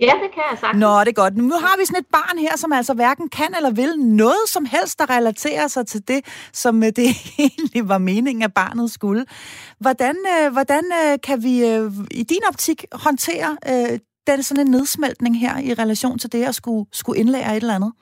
Ja, 0.01 0.13
det 0.23 0.31
kan 0.35 0.43
jeg 0.51 0.59
sagtens. 0.61 0.81
Nå, 0.81 1.01
det 1.01 1.09
er 1.09 1.13
godt. 1.13 1.37
Nu 1.37 1.55
har 1.55 1.79
vi 1.79 1.85
sådan 1.85 2.01
et 2.01 2.07
barn 2.13 2.39
her, 2.39 2.57
som 2.57 2.73
altså 2.73 2.95
hverken 2.95 3.29
kan 3.29 3.55
eller 3.57 3.71
vil 3.71 3.93
noget 3.99 4.45
som 4.47 4.65
helst, 4.65 4.99
der 4.99 5.11
relaterer 5.11 5.69
sig 5.69 5.87
til 5.87 6.09
det, 6.09 6.21
som 6.53 6.83
øh, 6.83 6.93
det 6.99 7.07
egentlig 7.39 7.89
var 7.89 7.99
meningen, 7.99 8.43
at 8.43 8.55
barnet 8.55 8.91
skulle. 8.91 9.25
Hvordan, 9.79 10.17
øh, 10.35 10.53
hvordan 10.53 10.85
øh, 11.05 11.19
kan 11.23 11.43
vi 11.43 11.55
i 12.11 12.23
din 12.23 12.45
optik 12.49 12.85
håndtere 12.93 13.57
den 14.27 14.43
sådan 14.43 14.67
en 14.67 14.71
nedsmeltning 14.71 15.41
her 15.41 15.59
i 15.59 15.75
relation 15.75 16.19
til 16.19 16.33
det 16.33 16.45
at 16.45 16.55
skulle, 16.55 16.85
skulle 16.93 17.21
indlære 17.21 17.57
et 17.57 17.63
eller 17.63 17.75
andet? 17.75 17.93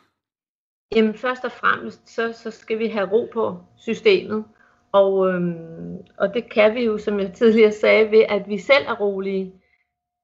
Jamen 0.96 1.14
først 1.14 1.44
og 1.44 1.52
fremmest, 1.52 2.08
så, 2.08 2.32
så 2.32 2.50
skal 2.50 2.78
vi 2.78 2.88
have 2.88 3.10
ro 3.12 3.28
på 3.32 3.56
systemet. 3.76 4.44
Og, 4.92 5.28
øhm, 5.28 5.96
og 6.18 6.34
det 6.34 6.50
kan 6.50 6.74
vi 6.74 6.84
jo, 6.84 6.98
som 6.98 7.20
jeg 7.20 7.32
tidligere 7.32 7.72
sagde, 7.72 8.10
ved 8.10 8.24
at 8.28 8.48
vi 8.48 8.58
selv 8.58 8.86
er 8.88 9.00
rolige. 9.00 9.52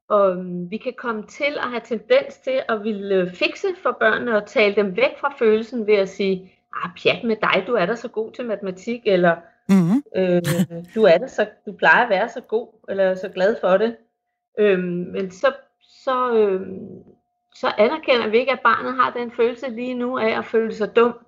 Og 0.08 0.30
øhm, 0.30 0.70
vi 0.70 0.76
kan 0.76 0.94
komme 0.98 1.26
til 1.26 1.56
at 1.56 1.70
have 1.70 1.80
tendens 1.84 2.38
til 2.44 2.62
at 2.68 2.84
ville 2.84 3.30
fikse 3.34 3.68
for 3.82 3.96
børnene 4.00 4.36
og 4.36 4.46
tale 4.46 4.74
dem 4.74 4.96
væk 4.96 5.18
fra 5.20 5.34
følelsen 5.38 5.86
ved 5.86 5.94
at 5.94 6.08
sige, 6.08 6.52
ah, 6.72 6.90
pjat 7.02 7.24
med 7.24 7.36
dig, 7.36 7.64
du 7.66 7.74
er 7.74 7.86
da 7.86 7.94
så 7.94 8.08
god 8.08 8.32
til 8.32 8.44
matematik, 8.46 9.00
eller 9.06 9.36
mm-hmm. 9.68 10.02
øh, 10.16 10.42
du 10.94 11.02
er 11.02 11.18
da 11.18 11.26
så, 11.26 11.46
du 11.66 11.72
plejer 11.72 12.04
at 12.04 12.10
være 12.10 12.28
så 12.28 12.40
god, 12.40 12.68
eller 12.88 13.14
så 13.14 13.28
glad 13.28 13.56
for 13.60 13.76
det. 13.76 13.96
Øhm, 14.58 15.06
men 15.12 15.30
så, 15.30 15.52
så, 15.80 16.34
øhm, 16.34 17.13
så 17.54 17.72
anerkender 17.78 18.28
vi 18.28 18.38
ikke, 18.38 18.52
at 18.52 18.60
barnet 18.60 18.94
har 18.94 19.10
den 19.10 19.30
følelse 19.30 19.70
lige 19.70 19.94
nu 19.94 20.18
af 20.18 20.38
at 20.38 20.44
føle 20.44 20.74
sig 20.74 20.96
dum. 20.96 21.18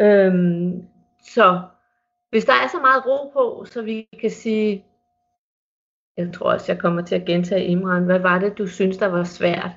Øhm, 0.00 0.82
så 1.22 1.60
hvis 2.30 2.44
der 2.44 2.52
er 2.52 2.68
så 2.68 2.80
meget 2.80 3.06
ro 3.06 3.30
på, 3.32 3.64
så 3.64 3.82
vi 3.82 4.08
kan 4.20 4.30
sige, 4.30 4.84
jeg 6.16 6.32
tror 6.32 6.52
også, 6.52 6.72
jeg 6.72 6.80
kommer 6.80 7.02
til 7.02 7.14
at 7.14 7.24
gentage 7.24 7.64
Imran, 7.64 8.04
hvad 8.04 8.18
var 8.18 8.38
det, 8.38 8.58
du 8.58 8.66
synes, 8.66 8.96
der 8.96 9.06
var 9.06 9.24
svært? 9.24 9.70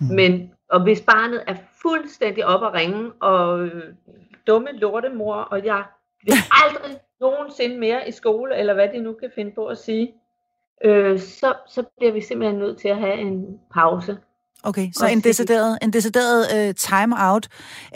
Mm. 0.00 0.06
Men, 0.06 0.52
og 0.70 0.82
hvis 0.82 1.00
barnet 1.00 1.44
er 1.46 1.54
fuldstændig 1.82 2.46
op 2.46 2.62
at 2.62 2.74
ringe, 2.74 3.12
og 3.20 3.60
øh, 3.60 3.94
dumme 4.46 4.72
lortemor, 4.72 5.34
og 5.34 5.64
jeg 5.64 5.84
vil 6.22 6.34
aldrig 6.64 7.00
nogensinde 7.20 7.78
mere 7.78 8.08
i 8.08 8.10
skole, 8.10 8.56
eller 8.56 8.74
hvad 8.74 8.88
de 8.88 8.98
nu 8.98 9.12
kan 9.12 9.30
finde 9.34 9.52
på 9.52 9.66
at 9.66 9.78
sige, 9.78 10.14
øh, 10.84 11.18
så, 11.18 11.54
så 11.68 11.82
bliver 11.96 12.12
vi 12.12 12.20
simpelthen 12.20 12.58
nødt 12.58 12.78
til 12.78 12.88
at 12.88 12.98
have 12.98 13.18
en 13.18 13.60
pause. 13.72 14.18
Okay, 14.64 14.88
så 14.92 15.06
en 15.06 15.20
decideret, 15.20 15.78
en 15.82 15.92
decideret 15.92 16.68
uh, 16.68 16.74
time-out. 16.74 17.48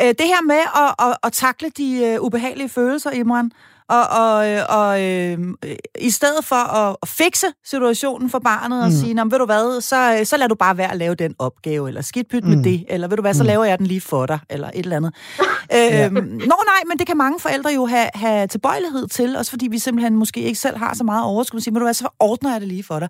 Uh, 0.02 0.06
det 0.08 0.20
her 0.20 0.42
med 0.42 0.62
at, 0.74 1.06
at, 1.06 1.16
at 1.22 1.32
takle 1.32 1.70
de 1.76 2.16
uh, 2.18 2.26
ubehagelige 2.26 2.68
følelser, 2.68 3.10
Imran, 3.10 3.50
og, 3.88 4.02
og, 4.02 4.36
og 4.68 4.90
uh, 4.90 5.70
i 5.98 6.10
stedet 6.10 6.44
for 6.44 6.56
at, 6.56 6.96
at 7.02 7.08
fikse 7.08 7.46
situationen 7.64 8.30
for 8.30 8.38
barnet 8.38 8.82
og 8.82 8.88
mm. 8.88 8.94
sige, 8.94 9.16
ved 9.16 9.38
du 9.38 9.44
hvad, 9.44 9.80
så, 9.80 10.20
så 10.24 10.36
lad 10.36 10.48
du 10.48 10.54
bare 10.54 10.76
være 10.76 10.90
at 10.90 10.96
lave 10.96 11.14
den 11.14 11.34
opgave, 11.38 11.88
eller 11.88 12.02
skidt 12.02 12.28
pyt 12.28 12.44
mm. 12.44 12.50
med 12.50 12.64
det, 12.64 12.84
eller 12.88 13.08
ved 13.08 13.16
du 13.16 13.20
hvad, 13.20 13.34
så 13.34 13.42
mm. 13.42 13.46
laver 13.46 13.64
jeg 13.64 13.78
den 13.78 13.86
lige 13.86 14.00
for 14.00 14.26
dig, 14.26 14.38
eller 14.50 14.70
et 14.74 14.78
eller 14.78 14.96
andet. 14.96 15.14
ja. 15.70 16.08
Nå 16.08 16.56
nej, 16.66 16.82
men 16.88 16.98
det 16.98 17.06
kan 17.06 17.16
mange 17.16 17.40
forældre 17.40 17.70
jo 17.70 17.86
have, 17.86 18.08
have 18.14 18.46
tilbøjelighed 18.46 19.08
til, 19.08 19.36
også 19.36 19.50
fordi 19.50 19.68
vi 19.68 19.78
simpelthen 19.78 20.16
måske 20.16 20.40
ikke 20.40 20.58
selv 20.58 20.76
har 20.76 20.94
så 20.94 21.04
meget 21.04 21.24
overskud, 21.24 21.60
sige, 21.60 21.74
ved 21.74 21.80
du 21.80 21.84
hvad, 21.84 21.94
så 21.94 22.08
ordner 22.20 22.52
jeg 22.52 22.60
det 22.60 22.68
lige 22.68 22.84
for 22.84 22.98
dig. 22.98 23.08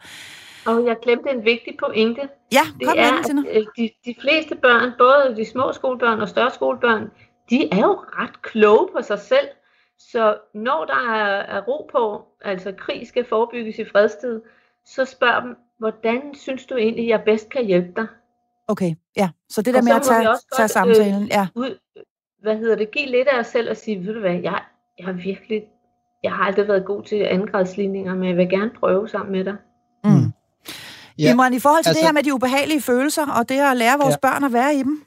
Og 0.66 0.86
jeg 0.86 0.96
glemte 1.02 1.30
en 1.30 1.44
vigtig 1.44 1.76
pointe. 1.78 2.28
Ja, 2.52 2.64
kom 2.64 2.78
det 2.80 3.00
er, 3.00 3.34
med 3.34 3.50
at, 3.50 3.56
øh, 3.56 3.66
de, 3.76 3.90
de 4.04 4.14
fleste 4.20 4.54
børn, 4.54 4.92
både 4.98 5.36
de 5.36 5.44
små 5.44 5.72
skolebørn 5.72 6.20
og 6.20 6.28
større 6.28 6.50
skolebørn, 6.50 7.10
de 7.50 7.68
er 7.72 7.80
jo 7.80 7.92
ret 7.92 8.42
kloge 8.42 8.88
på 8.96 9.02
sig 9.02 9.18
selv. 9.18 9.48
Så 9.98 10.38
når 10.54 10.84
der 10.84 11.12
er, 11.12 11.56
er 11.56 11.60
ro 11.60 11.88
på, 11.92 12.24
altså 12.40 12.72
krig 12.78 13.08
skal 13.08 13.24
forebygges 13.24 13.78
i 13.78 13.84
fredstid, 13.84 14.40
så 14.84 15.04
spørg 15.04 15.42
dem, 15.42 15.56
hvordan 15.78 16.34
synes 16.34 16.66
du 16.66 16.76
egentlig, 16.76 17.08
jeg 17.08 17.22
bedst 17.24 17.50
kan 17.50 17.64
hjælpe 17.64 17.92
dig? 17.96 18.06
Okay, 18.68 18.94
ja. 19.16 19.30
Så 19.48 19.62
det 19.62 19.74
der 19.74 19.82
med 19.82 19.92
at 19.92 20.02
tage, 20.02 20.30
også 20.30 20.46
tage 20.56 20.68
samtalen, 20.68 21.22
øh, 21.22 21.28
ja. 21.28 21.48
Ud, 21.54 21.78
hvad 22.42 22.56
hedder 22.56 22.76
det, 22.76 22.90
giv 22.90 23.06
lidt 23.06 23.28
af 23.28 23.38
os 23.38 23.46
selv 23.46 23.70
og 23.70 23.76
sige, 23.76 24.06
ved 24.06 24.14
du 24.14 24.20
hvad, 24.20 24.34
jeg, 24.34 24.62
jeg 24.98 25.06
har 25.06 25.12
virkelig, 25.12 25.64
jeg 26.22 26.32
har 26.32 26.44
aldrig 26.44 26.68
været 26.68 26.84
god 26.84 27.02
til 27.02 27.16
andengradsligninger, 27.16 28.14
men 28.14 28.28
jeg 28.28 28.36
vil 28.36 28.50
gerne 28.50 28.70
prøve 28.80 29.08
sammen 29.08 29.32
med 29.32 29.44
dig. 29.44 29.56
Mm. 30.04 30.32
Ja, 31.18 31.30
Imran, 31.30 31.54
i 31.54 31.58
forhold 31.58 31.84
til 31.84 31.88
altså, 31.88 32.00
det 32.00 32.06
her 32.06 32.12
med 32.12 32.22
de 32.22 32.34
ubehagelige 32.34 32.80
følelser, 32.80 33.26
og 33.26 33.48
det 33.48 33.60
at 33.60 33.76
lære 33.76 33.98
vores 33.98 34.16
ja. 34.22 34.28
børn 34.28 34.44
at 34.44 34.52
være 34.52 34.74
i 34.74 34.78
dem? 34.78 35.02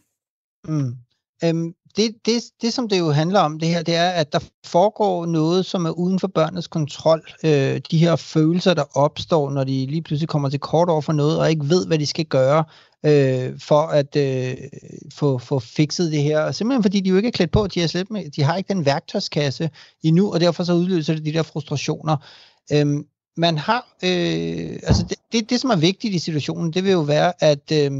Mm. 0.67 0.95
Øhm, 1.43 1.73
det, 1.97 2.15
det, 2.25 2.43
det, 2.61 2.73
som 2.73 2.89
det 2.89 2.99
jo 2.99 3.11
handler 3.11 3.39
om, 3.39 3.59
det 3.59 3.67
her, 3.67 3.83
det 3.83 3.95
er, 3.95 4.09
at 4.09 4.33
der 4.33 4.39
foregår 4.65 5.25
noget, 5.25 5.65
som 5.65 5.85
er 5.85 5.89
uden 5.89 6.19
for 6.19 6.27
børnenes 6.27 6.67
kontrol. 6.67 7.21
Øh, 7.43 7.81
de 7.91 7.97
her 7.97 8.15
følelser, 8.15 8.73
der 8.73 8.97
opstår, 8.97 9.49
når 9.49 9.63
de 9.63 9.85
lige 9.85 10.01
pludselig 10.01 10.29
kommer 10.29 10.49
til 10.49 10.59
kort 10.59 10.89
over 10.89 11.01
for 11.01 11.13
noget, 11.13 11.39
og 11.39 11.49
ikke 11.49 11.69
ved, 11.69 11.87
hvad 11.87 11.99
de 11.99 12.05
skal 12.05 12.25
gøre 12.25 12.63
øh, 13.05 13.59
for 13.59 13.81
at 13.81 14.15
øh, 14.15 14.57
få, 15.13 15.37
få 15.37 15.59
fikset 15.59 16.11
det 16.11 16.23
her. 16.23 16.51
Simpelthen 16.51 16.83
fordi 16.83 16.99
de 16.99 17.09
jo 17.09 17.15
ikke 17.15 17.27
er 17.27 17.31
klædt 17.31 17.51
på, 17.51 17.67
de, 17.67 17.81
er 17.81 17.87
slet 17.87 18.11
med, 18.11 18.31
de 18.31 18.43
har 18.43 18.57
ikke 18.57 18.73
den 18.73 18.85
værktøjskasse 18.85 19.69
endnu, 20.03 20.33
og 20.33 20.39
derfor 20.39 20.63
så 20.63 20.73
udløser 20.73 21.13
det 21.13 21.25
de 21.25 21.33
der 21.33 21.43
frustrationer. 21.43 22.17
Øhm, 22.73 23.03
man 23.37 23.57
har, 23.57 23.97
øh, 24.03 24.79
altså 24.83 25.05
det, 25.09 25.17
det, 25.31 25.49
det, 25.49 25.59
som 25.59 25.69
er 25.69 25.75
vigtigt 25.75 26.13
i 26.13 26.19
situationen, 26.19 26.73
det 26.73 26.83
vil 26.83 26.91
jo 26.91 27.01
være, 27.01 27.43
at 27.43 27.71
øh, 27.71 27.91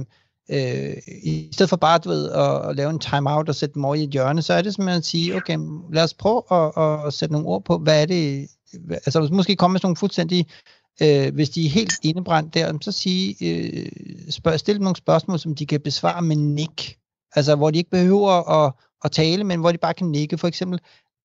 øh, 0.51 0.97
i 1.23 1.49
stedet 1.53 1.69
for 1.69 1.77
bare 1.77 1.97
du 1.97 2.09
ved, 2.09 2.31
at, 2.31 2.69
at 2.69 2.75
lave 2.75 2.89
en 2.89 2.99
timeout 2.99 3.49
og 3.49 3.55
sætte 3.55 3.73
dem 3.73 3.85
over 3.85 3.95
i 3.95 4.03
et 4.03 4.09
hjørne, 4.09 4.41
så 4.41 4.53
er 4.53 4.61
det 4.61 4.73
simpelthen 4.73 4.97
at 4.97 5.05
sige, 5.05 5.35
okay, 5.35 5.57
lad 5.93 6.03
os 6.03 6.13
prøve 6.13 6.43
at, 6.51 7.05
at 7.07 7.13
sætte 7.13 7.33
nogle 7.33 7.47
ord 7.47 7.63
på, 7.63 7.77
hvad 7.77 8.01
er 8.01 8.05
det, 8.05 8.49
altså 8.91 9.29
måske 9.31 9.55
komme 9.55 9.73
med 9.73 9.79
sådan 9.79 9.87
nogle 9.87 9.95
fuldstændig, 9.95 10.45
øh, 11.01 11.33
hvis 11.33 11.49
de 11.49 11.65
er 11.65 11.69
helt 11.69 11.93
indebrændt 12.03 12.53
der, 12.53 12.77
så 12.81 12.91
sige, 12.91 13.35
øh, 13.41 13.91
spørg, 14.29 14.59
stille 14.59 14.81
nogle 14.81 14.95
spørgsmål, 14.95 15.39
som 15.39 15.55
de 15.55 15.65
kan 15.65 15.81
besvare 15.81 16.21
med 16.21 16.35
nik, 16.35 16.97
altså 17.35 17.55
hvor 17.55 17.71
de 17.71 17.77
ikke 17.77 17.89
behøver 17.89 18.65
at, 18.65 18.73
at 19.03 19.11
tale, 19.11 19.43
men 19.43 19.59
hvor 19.59 19.71
de 19.71 19.77
bare 19.77 19.93
kan 19.93 20.07
nikke, 20.07 20.37
for 20.37 20.47
eksempel, 20.47 20.79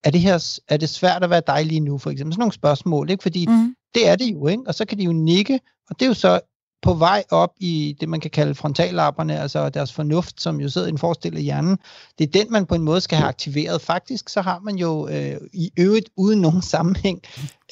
er 0.05 0.11
det 0.11 0.21
her 0.21 0.61
er 0.69 0.77
det 0.77 0.89
svært 0.89 1.25
at 1.25 1.31
være 1.31 1.43
dig 1.47 1.67
lige 1.67 1.81
nu, 1.81 1.99
for 1.99 2.11
eksempel? 2.11 2.33
Sådan 2.33 2.41
nogle 2.41 2.53
spørgsmål, 2.53 3.11
ikke? 3.11 3.23
Fordi 3.23 3.47
mm 3.47 3.75
det 3.95 4.09
er 4.09 4.17
det 4.17 4.33
jo, 4.33 4.47
ikke? 4.47 4.63
Og 4.67 4.75
så 4.75 4.85
kan 4.85 4.99
de 4.99 5.05
jo 5.05 5.13
nikke, 5.13 5.61
og 5.91 6.01
det 6.01 6.05
er 6.05 6.09
jo 6.09 6.15
så 6.15 6.41
på 6.83 6.95
vej 6.95 7.25
op 7.31 7.51
i 7.61 7.97
det, 8.01 8.09
man 8.09 8.21
kan 8.21 8.31
kalde 8.31 8.55
frontallapperne, 8.55 9.41
altså 9.41 9.69
deres 9.69 9.93
fornuft, 9.93 10.41
som 10.41 10.61
jo 10.61 10.69
sidder 10.69 10.87
i 10.87 10.91
en 10.91 10.99
forestillet 10.99 11.43
hjerne. 11.43 11.77
Det 12.19 12.27
er 12.27 12.43
den, 12.43 12.53
man 12.53 12.67
på 12.67 12.75
en 12.75 12.83
måde 12.83 13.01
skal 13.01 13.19
have 13.19 13.29
aktiveret. 13.29 13.81
Faktisk 13.81 14.29
så 14.29 14.41
har 14.41 14.59
man 14.59 14.77
jo 14.77 15.09
øh, 15.09 15.41
i 15.53 15.71
øvrigt 15.79 16.11
uden 16.17 16.41
nogen 16.41 16.63
sammenhæng, 16.73 17.23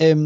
øh, 0.03 0.17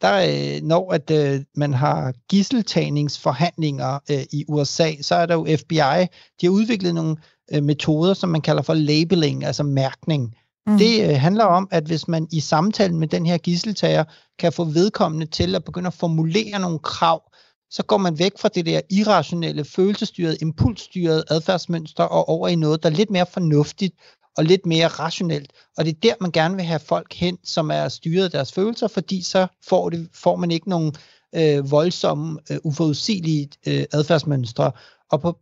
der 0.00 0.56
øh, 0.56 0.62
når 0.62 0.92
at 0.92 1.10
øh, 1.10 1.40
man 1.56 1.74
har 1.74 2.12
gisseltagningsforhandlinger 2.28 3.98
øh, 4.10 4.22
i 4.32 4.44
USA, 4.48 4.92
så 5.00 5.14
er 5.14 5.26
der 5.26 5.34
jo 5.34 5.56
FBI, 5.56 6.06
de 6.40 6.46
har 6.46 6.50
udviklet 6.50 6.94
nogle 6.94 7.16
øh, 7.52 7.62
metoder, 7.62 8.14
som 8.14 8.28
man 8.28 8.40
kalder 8.40 8.62
for 8.62 8.74
labeling, 8.74 9.44
altså 9.44 9.62
mærkning. 9.62 10.34
Mm. 10.66 10.78
Det 10.78 11.10
øh, 11.10 11.20
handler 11.20 11.44
om, 11.44 11.68
at 11.70 11.84
hvis 11.84 12.08
man 12.08 12.28
i 12.32 12.40
samtalen 12.40 12.98
med 12.98 13.08
den 13.08 13.26
her 13.26 13.38
gisseltager 13.38 14.04
kan 14.38 14.52
få 14.52 14.64
vedkommende 14.64 15.26
til 15.26 15.54
at 15.54 15.64
begynde 15.64 15.86
at 15.86 15.94
formulere 15.94 16.58
nogle 16.58 16.78
krav, 16.78 17.32
så 17.70 17.82
går 17.82 17.96
man 17.96 18.18
væk 18.18 18.32
fra 18.38 18.48
det 18.48 18.66
der 18.66 18.80
irrationelle, 18.90 19.64
følelsesstyrede, 19.64 20.36
impulsstyrede 20.40 21.24
adfærdsmønster 21.30 22.04
og 22.04 22.28
over 22.28 22.48
i 22.48 22.54
noget, 22.54 22.82
der 22.82 22.90
er 22.90 22.94
lidt 22.94 23.10
mere 23.10 23.26
fornuftigt 23.26 23.94
og 24.36 24.44
lidt 24.44 24.66
mere 24.66 24.88
rationelt. 24.88 25.52
Og 25.76 25.84
det 25.84 25.90
er 25.90 26.00
der, 26.02 26.14
man 26.20 26.30
gerne 26.30 26.54
vil 26.54 26.64
have 26.64 26.80
folk 26.80 27.14
hen, 27.14 27.38
som 27.44 27.70
er 27.70 27.88
styret 27.88 28.24
af 28.24 28.30
deres 28.30 28.52
følelser, 28.52 28.88
fordi 28.88 29.22
så 29.22 29.46
får, 29.68 29.90
det, 29.90 30.08
får 30.14 30.36
man 30.36 30.50
ikke 30.50 30.68
nogen 30.68 30.94
øh, 31.34 31.70
voldsomme, 31.70 32.38
øh, 32.50 32.58
uforudsigelige 32.64 33.48
øh, 33.66 33.84
adfærdsmønstre. 33.92 34.72
Og 35.10 35.20
på, 35.20 35.38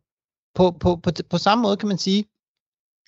på, 0.54 0.70
på, 0.80 0.96
på, 0.96 1.10
på 1.30 1.38
samme 1.38 1.62
måde 1.62 1.76
kan 1.76 1.88
man 1.88 1.98
sige, 1.98 2.24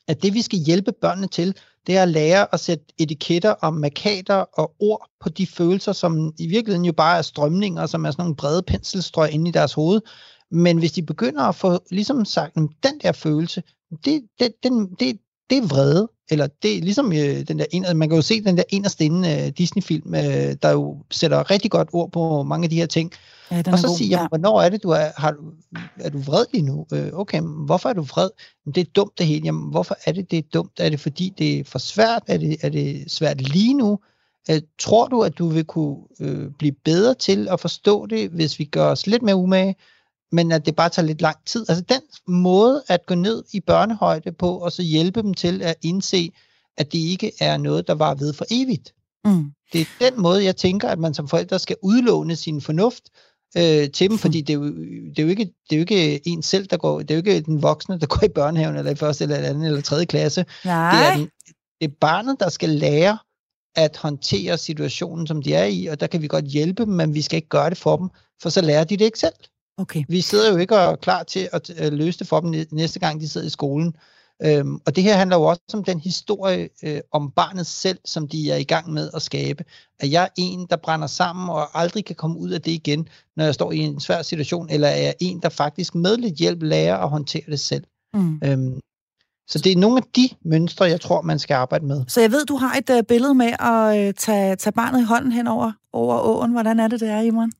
at 0.08 0.22
det 0.22 0.34
vi 0.34 0.42
skal 0.42 0.58
hjælpe 0.58 0.92
børnene 0.92 1.26
til, 1.26 1.56
det 1.86 1.96
er 1.96 2.02
at 2.02 2.08
lære 2.08 2.54
at 2.54 2.60
sætte 2.60 2.84
etiketter 2.98 3.50
og 3.50 3.74
markader 3.74 4.34
og 4.34 4.74
ord 4.80 5.10
på 5.20 5.28
de 5.28 5.46
følelser, 5.46 5.92
som 5.92 6.34
i 6.38 6.46
virkeligheden 6.46 6.84
jo 6.84 6.92
bare 6.92 7.18
er 7.18 7.22
strømninger, 7.22 7.86
som 7.86 8.04
er 8.04 8.10
sådan 8.10 8.22
nogle 8.22 8.36
brede 8.36 8.62
penselstrøg 8.62 9.30
inde 9.30 9.48
i 9.48 9.52
deres 9.52 9.72
hoved. 9.72 10.00
Men 10.50 10.78
hvis 10.78 10.92
de 10.92 11.02
begynder 11.02 11.42
at 11.42 11.54
få 11.54 11.78
ligesom 11.90 12.24
sagt, 12.24 12.54
den 12.54 13.00
der 13.02 13.12
følelse, 13.12 13.62
det, 14.04 14.22
det, 14.38 14.52
den, 14.62 14.94
det, 15.00 15.18
det 15.50 15.58
er 15.58 15.66
vrede, 15.66 16.08
eller 16.30 16.46
det 16.62 16.76
er 16.76 16.80
ligesom 16.80 17.12
øh, 17.12 17.48
den 17.48 17.58
der 17.58 17.64
en, 17.70 17.84
man 17.94 18.08
kan 18.08 18.16
jo 18.16 18.22
se 18.22 18.44
den 18.44 18.56
der 18.56 18.62
inderst 18.68 19.00
inde 19.00 19.30
øh, 19.30 19.48
Disney-film, 19.48 20.14
øh, 20.14 20.56
der 20.62 20.70
jo 20.70 20.96
sætter 21.10 21.50
rigtig 21.50 21.70
godt 21.70 21.88
ord 21.92 22.12
på 22.12 22.42
mange 22.42 22.64
af 22.64 22.70
de 22.70 22.76
her 22.76 22.86
ting. 22.86 23.12
Ja, 23.50 23.62
og 23.72 23.78
så 23.78 23.94
siger 23.98 24.10
jeg, 24.10 24.20
ja. 24.20 24.28
hvornår 24.28 24.60
er 24.60 24.68
det, 24.68 24.82
du 24.82 24.90
er, 24.90 25.08
har, 25.16 25.36
er 26.00 26.10
du 26.10 26.18
vred 26.18 26.44
lige 26.52 26.64
nu? 26.64 26.86
Øh, 26.92 27.08
okay, 27.12 27.40
hvorfor 27.40 27.88
er 27.88 27.92
du 27.92 28.02
vred? 28.02 28.30
Men 28.64 28.74
det 28.74 28.80
er 28.80 28.90
dumt 28.96 29.18
det 29.18 29.26
hele. 29.26 29.44
Jamen, 29.44 29.70
hvorfor 29.70 29.96
er 30.06 30.12
det, 30.12 30.30
det 30.30 30.38
er 30.38 30.42
dumt? 30.54 30.72
Er 30.78 30.88
det 30.88 31.00
fordi, 31.00 31.32
det 31.38 31.58
er 31.58 31.64
for 31.64 31.78
svært? 31.78 32.22
Er 32.26 32.38
det, 32.38 32.56
er 32.62 32.68
det 32.68 33.04
svært 33.10 33.40
lige 33.40 33.74
nu? 33.74 33.98
Øh, 34.50 34.60
tror 34.78 35.08
du, 35.08 35.22
at 35.22 35.38
du 35.38 35.48
vil 35.48 35.64
kunne 35.64 35.96
øh, 36.20 36.50
blive 36.58 36.74
bedre 36.84 37.14
til 37.14 37.48
at 37.48 37.60
forstå 37.60 38.06
det, 38.06 38.28
hvis 38.28 38.58
vi 38.58 38.64
gør 38.64 38.90
os 38.90 39.06
lidt 39.06 39.22
mere 39.22 39.36
umage? 39.36 39.76
Men 40.32 40.52
at 40.52 40.66
det 40.66 40.76
bare 40.76 40.88
tager 40.88 41.06
lidt 41.06 41.22
lang 41.22 41.36
tid. 41.46 41.66
Altså 41.68 41.84
den 41.88 42.00
måde 42.28 42.82
at 42.88 43.06
gå 43.06 43.14
ned 43.14 43.44
i 43.52 43.60
børnehøjde 43.60 44.32
på, 44.32 44.58
og 44.58 44.72
så 44.72 44.82
hjælpe 44.82 45.22
dem 45.22 45.34
til 45.34 45.62
at 45.62 45.74
indse, 45.82 46.30
at 46.76 46.92
det 46.92 46.98
ikke 46.98 47.32
er 47.40 47.56
noget, 47.56 47.86
der 47.86 47.94
var 47.94 48.14
ved 48.14 48.32
for 48.32 48.44
evigt. 48.50 48.94
Mm. 49.24 49.52
Det 49.72 49.80
er 49.80 50.10
den 50.10 50.22
måde, 50.22 50.44
jeg 50.44 50.56
tænker, 50.56 50.88
at 50.88 50.98
man 50.98 51.14
som 51.14 51.28
forældre 51.28 51.58
skal 51.58 51.76
udlåne 51.82 52.36
sin 52.36 52.60
fornuft 52.60 53.02
øh, 53.56 53.90
til 53.90 54.10
dem, 54.10 54.18
fordi 54.18 54.40
det 54.40 54.52
er, 54.52 54.58
jo, 54.58 54.64
det, 54.66 55.18
er 55.18 55.22
jo 55.22 55.28
ikke, 55.28 55.44
det 55.44 55.72
er 55.72 55.76
jo 55.76 55.80
ikke 55.80 56.28
en 56.28 56.42
selv, 56.42 56.66
der 56.66 56.76
går, 56.76 56.98
det 56.98 57.10
er 57.10 57.14
jo 57.14 57.18
ikke 57.18 57.40
den 57.40 57.62
voksne, 57.62 58.00
der 58.00 58.06
går 58.06 58.24
i 58.24 58.28
børnehaven, 58.28 58.76
eller 58.76 58.90
i 58.90 58.94
første, 58.94 59.24
eller 59.24 59.36
anden, 59.36 59.64
eller 59.64 59.80
tredje 59.80 60.04
klasse. 60.04 60.44
Nej. 60.64 60.90
Det 60.90 61.06
er, 61.06 61.16
den, 61.16 61.30
det 61.80 61.88
er 61.90 61.94
barnet, 62.00 62.40
der 62.40 62.48
skal 62.48 62.68
lære 62.68 63.18
at 63.76 63.96
håndtere 63.96 64.58
situationen, 64.58 65.26
som 65.26 65.42
de 65.42 65.54
er 65.54 65.64
i, 65.64 65.86
og 65.86 66.00
der 66.00 66.06
kan 66.06 66.22
vi 66.22 66.26
godt 66.26 66.44
hjælpe 66.44 66.84
dem, 66.84 66.92
men 66.92 67.14
vi 67.14 67.22
skal 67.22 67.36
ikke 67.36 67.48
gøre 67.48 67.70
det 67.70 67.78
for 67.78 67.96
dem, 67.96 68.08
for 68.42 68.48
så 68.48 68.60
lærer 68.60 68.84
de 68.84 68.96
det 68.96 69.04
ikke 69.04 69.18
selv. 69.18 69.34
Okay. 69.78 70.04
Vi 70.08 70.20
sidder 70.20 70.50
jo 70.50 70.56
ikke 70.56 70.76
og 70.76 70.92
er 70.92 70.96
klar 70.96 71.22
til 71.22 71.48
at 71.52 71.70
løse 71.92 72.18
det 72.18 72.26
for 72.26 72.40
dem 72.40 72.66
næste 72.72 72.98
gang, 72.98 73.20
de 73.20 73.28
sidder 73.28 73.46
i 73.46 73.50
skolen. 73.50 73.96
Øhm, 74.42 74.80
og 74.86 74.96
det 74.96 75.04
her 75.04 75.16
handler 75.16 75.36
jo 75.36 75.42
også 75.42 75.62
om 75.74 75.84
den 75.84 76.00
historie 76.00 76.68
øh, 76.82 77.00
om 77.12 77.30
barnet 77.30 77.66
selv, 77.66 77.98
som 78.04 78.28
de 78.28 78.50
er 78.50 78.56
i 78.56 78.64
gang 78.64 78.92
med 78.92 79.10
at 79.14 79.22
skabe. 79.22 79.64
At 80.00 80.10
jeg 80.10 80.22
er 80.22 80.28
en, 80.36 80.66
der 80.70 80.76
brænder 80.76 81.06
sammen 81.06 81.48
og 81.48 81.80
aldrig 81.80 82.04
kan 82.04 82.16
komme 82.16 82.38
ud 82.38 82.50
af 82.50 82.62
det 82.62 82.72
igen, 82.72 83.08
når 83.36 83.44
jeg 83.44 83.54
står 83.54 83.72
i 83.72 83.78
en 83.78 84.00
svær 84.00 84.22
situation, 84.22 84.70
eller 84.70 84.88
er 84.88 85.02
jeg 85.02 85.14
en, 85.20 85.40
der 85.42 85.48
faktisk 85.48 85.94
med 85.94 86.16
lidt 86.16 86.34
hjælp 86.34 86.62
lærer 86.62 86.96
at 86.96 87.10
håndtere 87.10 87.42
det 87.46 87.60
selv. 87.60 87.84
Mm. 88.14 88.40
Øhm, 88.44 88.80
så 89.48 89.58
det 89.58 89.72
er 89.72 89.76
nogle 89.76 89.96
af 89.96 90.02
de 90.16 90.28
mønstre, 90.44 90.84
jeg 90.84 91.00
tror, 91.00 91.22
man 91.22 91.38
skal 91.38 91.54
arbejde 91.54 91.86
med. 91.86 92.04
Så 92.08 92.20
jeg 92.20 92.30
ved, 92.30 92.46
du 92.46 92.56
har 92.56 92.74
et 92.74 92.90
uh, 92.90 93.06
billede 93.08 93.34
med 93.34 93.52
at 93.60 94.08
uh, 94.08 94.14
tage, 94.18 94.56
tage 94.56 94.72
barnet 94.72 95.00
i 95.00 95.04
hånden 95.04 95.32
hen 95.32 95.46
over, 95.46 95.72
over 95.92 96.20
åen. 96.20 96.52
Hvordan 96.52 96.80
er 96.80 96.88
det, 96.88 97.00
det 97.00 97.08
er, 97.08 97.20
Imran? 97.20 97.52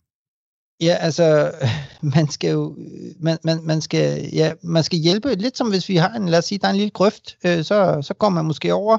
Ja, 0.81 0.95
altså, 1.01 1.53
man 2.17 2.29
skal 2.29 2.51
jo, 2.51 2.77
man, 3.21 3.39
man, 3.45 3.61
man, 3.63 3.81
skal, 3.81 4.29
ja, 4.33 4.53
man 4.63 4.83
skal 4.83 4.99
hjælpe, 4.99 5.35
lidt 5.35 5.57
som 5.57 5.69
hvis 5.69 5.89
vi 5.89 5.97
har 5.97 6.15
en, 6.15 6.29
lad 6.29 6.39
os 6.39 6.45
sige, 6.45 6.59
der 6.59 6.67
er 6.67 6.71
en 6.71 6.77
lille 6.77 6.91
grøft, 6.91 7.37
øh, 7.47 7.65
så, 7.65 7.99
så 8.03 8.15
går 8.15 8.29
man 8.29 8.45
måske 8.45 8.75
over, 8.75 8.99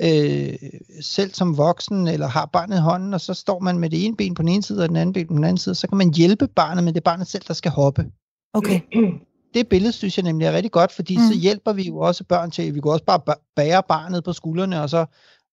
øh, 0.00 0.54
selv 1.00 1.34
som 1.34 1.56
voksen, 1.56 2.08
eller 2.08 2.26
har 2.26 2.46
barnet 2.46 2.76
i 2.76 2.80
hånden, 2.80 3.14
og 3.14 3.20
så 3.20 3.34
står 3.34 3.58
man 3.58 3.78
med 3.78 3.90
det 3.90 4.04
ene 4.04 4.16
ben 4.16 4.34
på 4.34 4.42
den 4.42 4.48
ene 4.48 4.62
side, 4.62 4.82
og 4.82 4.88
den 4.88 4.96
anden 4.96 5.12
ben 5.12 5.26
på 5.26 5.34
den 5.34 5.44
anden 5.44 5.58
side, 5.58 5.74
så 5.74 5.86
kan 5.88 5.98
man 5.98 6.14
hjælpe 6.14 6.48
barnet, 6.48 6.84
men 6.84 6.94
det 6.94 7.00
er 7.00 7.04
barnet 7.04 7.26
selv, 7.26 7.42
der 7.48 7.54
skal 7.54 7.70
hoppe. 7.70 8.06
Okay. 8.52 8.80
Det 9.54 9.68
billede 9.68 9.92
synes 9.92 10.18
jeg 10.18 10.24
nemlig 10.24 10.46
er 10.46 10.52
rigtig 10.52 10.72
godt, 10.72 10.92
fordi 10.92 11.16
mm. 11.16 11.22
så 11.32 11.38
hjælper 11.38 11.72
vi 11.72 11.82
jo 11.82 11.98
også 11.98 12.24
børn 12.24 12.50
til, 12.50 12.74
vi 12.74 12.80
kan 12.80 12.90
også 12.90 13.04
bare 13.04 13.20
bære 13.56 13.82
barnet 13.88 14.24
på 14.24 14.32
skuldrene, 14.32 14.82
og 14.82 14.90
så 14.90 15.06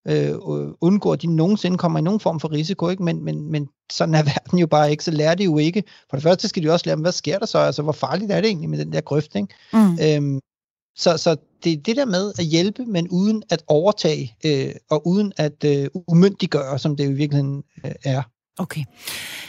øh, 0.08 0.36
undgår, 0.82 1.14
at 1.14 1.22
de 1.22 1.36
nogensinde 1.36 1.78
kommer 1.78 2.00
i 2.00 2.02
nogen 2.02 2.20
form 2.20 2.40
for 2.40 2.52
risiko, 2.52 2.90
ikke? 2.90 3.04
Men, 3.04 3.24
men, 3.24 3.52
men 3.52 3.70
sådan 3.92 4.16
er 4.16 4.24
verden 4.34 4.60
jo 4.60 4.68
bare 4.68 4.92
ikke, 4.92 5.04
så 5.04 5.12
lærer 5.12 5.36
de 5.36 5.44
jo 5.44 5.58
ikke. 5.58 5.84
For 6.10 6.18
det 6.18 6.24
første 6.24 6.48
skal 6.48 6.64
de 6.64 6.72
også 6.72 6.86
lære, 6.86 6.96
hvad 6.96 7.12
sker 7.12 7.40
der 7.40 7.46
så? 7.46 7.58
Altså, 7.58 7.82
hvor 7.82 7.92
farligt 7.92 8.32
er 8.32 8.42
det 8.42 8.48
egentlig 8.48 8.70
med 8.70 8.80
den 8.80 8.94
der 8.94 9.02
grøft, 9.02 9.36
ikke? 9.36 9.48
Mm. 9.74 9.98
Øhm, 10.04 10.40
så, 10.96 11.18
så 11.18 11.36
det 11.64 11.74
er 11.74 11.78
det 11.78 11.98
der 11.98 12.06
med 12.06 12.34
at 12.40 12.46
hjælpe, 12.46 12.86
men 12.86 13.10
uden 13.10 13.44
at 13.50 13.64
overtage, 13.68 14.36
øh, 14.46 14.76
og 14.90 15.08
uden 15.08 15.34
at 15.38 15.64
øh, 15.66 15.88
umyndiggøre, 16.08 16.80
som 16.80 16.96
det 16.96 17.06
jo 17.06 17.10
i 17.10 17.14
virkeligheden 17.14 17.64
øh, 17.86 17.92
er. 18.04 18.22
Okay. 18.60 18.82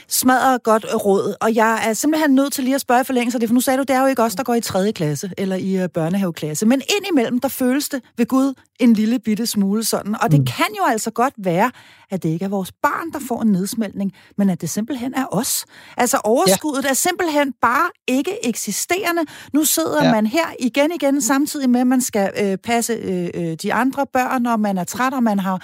Smadret 0.09 0.63
godt 0.63 0.87
råd. 1.05 1.35
Og 1.41 1.55
jeg 1.55 1.89
er 1.89 1.93
simpelthen 1.93 2.35
nødt 2.35 2.53
til 2.53 2.65
lige 2.65 2.75
at 2.75 2.81
spørge 2.81 3.05
forlængelse 3.05 3.37
af 3.37 3.41
det, 3.41 3.49
for 3.49 3.55
nu 3.55 3.61
sagde 3.61 3.79
du, 3.79 3.83
det 3.83 3.97
er 3.97 4.01
jo 4.01 4.07
ikke 4.07 4.23
os, 4.23 4.35
der 4.35 4.43
går 4.43 4.55
i 4.55 4.61
3. 4.61 4.93
klasse 4.93 5.31
eller 5.39 5.57
i 5.57 5.83
øh, 5.83 5.89
børnehaveklasse. 5.89 6.67
Men 6.67 6.83
indimellem, 6.97 7.41
der 7.41 7.49
føles 7.49 7.89
det 7.89 8.03
ved 8.17 8.27
Gud 8.27 8.55
en 8.81 8.93
lille 8.93 9.19
bitte 9.19 9.47
smule 9.47 9.85
sådan. 9.85 10.17
Og 10.23 10.31
det 10.31 10.39
mm. 10.39 10.47
kan 10.47 10.67
jo 10.79 10.85
altså 10.89 11.11
godt 11.11 11.35
være, 11.39 11.71
at 12.13 12.23
det 12.23 12.29
ikke 12.29 12.45
er 12.45 12.49
vores 12.49 12.73
barn, 12.83 13.13
der 13.13 13.19
får 13.29 13.43
en 13.43 13.53
nedsmeltning, 13.53 14.13
men 14.39 14.51
at 14.51 14.61
det 14.61 14.71
simpelthen 14.71 15.15
er 15.15 15.27
os. 15.31 15.65
Altså 15.97 16.21
overskuddet 16.25 16.85
ja. 16.85 16.89
er 16.89 16.95
simpelthen 16.95 17.53
bare 17.63 17.91
ikke 18.09 18.47
eksisterende. 18.49 19.23
Nu 19.53 19.65
sidder 19.65 20.05
ja. 20.05 20.11
man 20.11 20.27
her 20.27 20.47
igen 20.59 20.93
igen, 20.95 21.23
samtidig 21.23 21.71
med, 21.71 21.81
at 21.81 21.87
man 21.87 22.01
skal 22.01 22.31
øh, 22.43 22.57
passe 22.59 22.93
øh, 22.93 23.31
øh 23.35 23.57
de 23.63 23.75
andre 23.75 24.07
børn, 24.13 24.47
og 24.47 24.61
man 24.61 24.79
er 24.79 24.85
træt, 24.85 25.15
og 25.15 25.23
man 25.23 25.39
har 25.39 25.63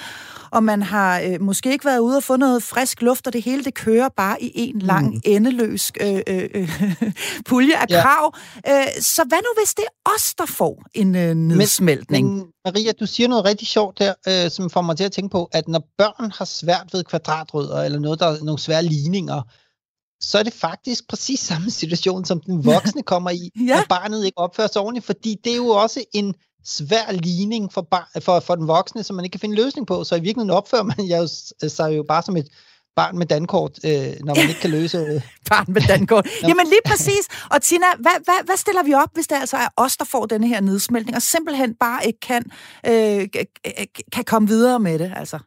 og 0.51 0.65
man 0.65 0.83
har 0.83 1.21
øh, 1.21 1.41
måske 1.41 1.73
ikke 1.73 1.85
været 1.85 1.99
ude 1.99 2.17
og 2.17 2.23
få 2.23 2.37
noget 2.37 2.63
frisk 2.63 3.03
luft, 3.03 3.27
og 3.27 3.33
det 3.33 3.43
hele 3.43 3.65
det 3.65 3.75
kører 3.75 4.09
bare 4.17 4.43
i 4.43 4.53
en 4.55 4.79
lang, 4.79 5.15
mm. 5.15 5.21
endeløs 5.25 5.93
øh, 6.01 6.21
øh, 6.27 6.49
øh, 6.55 6.71
pulje 7.49 7.77
af 7.77 7.87
ja. 7.91 8.03
krav. 8.03 8.35
Øh, 8.69 8.87
så 9.01 9.25
hvad 9.29 9.39
nu, 9.39 9.63
hvis 9.63 9.75
det 9.75 9.85
er 9.85 10.13
os, 10.15 10.35
der 10.35 10.47
får 10.47 10.83
en 10.95 11.17
øh, 11.17 11.35
nedsmeltning? 11.35 12.29
Men, 12.29 12.37
men, 12.37 12.47
Maria, 12.65 12.93
du 12.93 13.07
siger 13.07 13.29
noget 13.29 13.45
rigtig 13.45 13.69
sjovt 13.69 13.99
der, 13.99 14.15
øh, 14.29 14.51
som 14.51 14.71
får 14.71 14.83
mig 14.83 14.97
til 14.97 15.05
at 15.05 15.13
tænke 15.13 15.33
på, 15.33 15.49
at 15.53 15.69
når 15.69 15.83
børn 15.99 16.31
har 16.39 16.45
svært 16.45 16.89
ved 16.93 17.05
kvadratrødder, 17.05 17.83
eller 17.83 17.99
noget, 17.99 18.21
der 18.21 18.27
er 18.27 18.45
nogle 18.45 18.59
svære 18.59 18.83
ligninger, 18.83 19.43
så 20.21 20.39
er 20.39 20.43
det 20.43 20.53
faktisk 20.53 21.09
præcis 21.09 21.41
samme 21.41 21.71
situation, 21.71 22.25
som 22.25 22.41
den 22.41 22.65
voksne 22.75 23.03
kommer 23.03 23.31
i, 23.31 23.51
ja. 23.67 23.77
når 23.77 23.85
barnet 23.89 24.25
ikke 24.25 24.39
opfører 24.39 24.69
sig 24.73 24.83
ordentligt, 24.83 25.07
fordi 25.07 25.37
det 25.45 25.53
er 25.53 25.57
jo 25.57 25.69
også 25.69 26.05
en 26.15 26.35
svær 26.65 27.13
ligning 27.13 27.73
for, 27.73 27.81
bar, 27.91 28.11
for, 28.21 28.41
for 28.41 28.55
den 28.55 28.69
voksne, 28.69 29.03
som 29.03 29.17
man 29.17 29.25
ikke 29.25 29.33
kan 29.33 29.41
finde 29.41 29.57
løsning 29.57 29.87
på. 29.87 30.05
Så 30.05 30.15
i 30.15 30.21
virkeligheden 30.21 30.51
opfører 30.51 30.83
man 30.83 31.01
jo, 31.01 31.29
sig 31.69 31.97
jo 31.97 32.05
bare 32.09 32.23
som 32.23 32.37
et 32.37 32.49
barn 32.97 33.19
med 33.19 33.27
dankort, 33.27 33.79
øh, 33.85 34.13
når 34.27 34.35
man 34.35 34.49
ikke 34.49 34.61
kan 34.61 34.71
løse... 34.71 34.99
Øh. 34.99 35.23
barn 35.51 35.67
med 35.69 35.83
dankort. 35.83 36.27
Jamen 36.49 36.67
lige 36.67 36.81
præcis. 36.87 37.25
Og 37.51 37.63
Tina, 37.63 37.87
hvad, 37.99 38.25
hvad, 38.25 38.41
hvad 38.45 38.57
stiller 38.57 38.83
vi 38.83 38.95
op, 38.95 39.09
hvis 39.15 39.27
det 39.27 39.37
altså 39.37 39.57
er 39.57 39.69
os, 39.77 39.97
der 39.97 40.05
får 40.05 40.27
denne 40.27 40.49
her 40.49 40.61
nedsmeltning, 40.61 41.17
og 41.17 41.23
simpelthen 41.23 41.75
bare 41.75 42.07
ikke 42.07 42.21
kan, 42.21 42.45
øh, 42.87 43.29
kan 44.13 44.25
komme 44.25 44.49
videre 44.49 44.79
med 44.81 44.99
det? 44.99 45.13
Altså, 45.17 45.39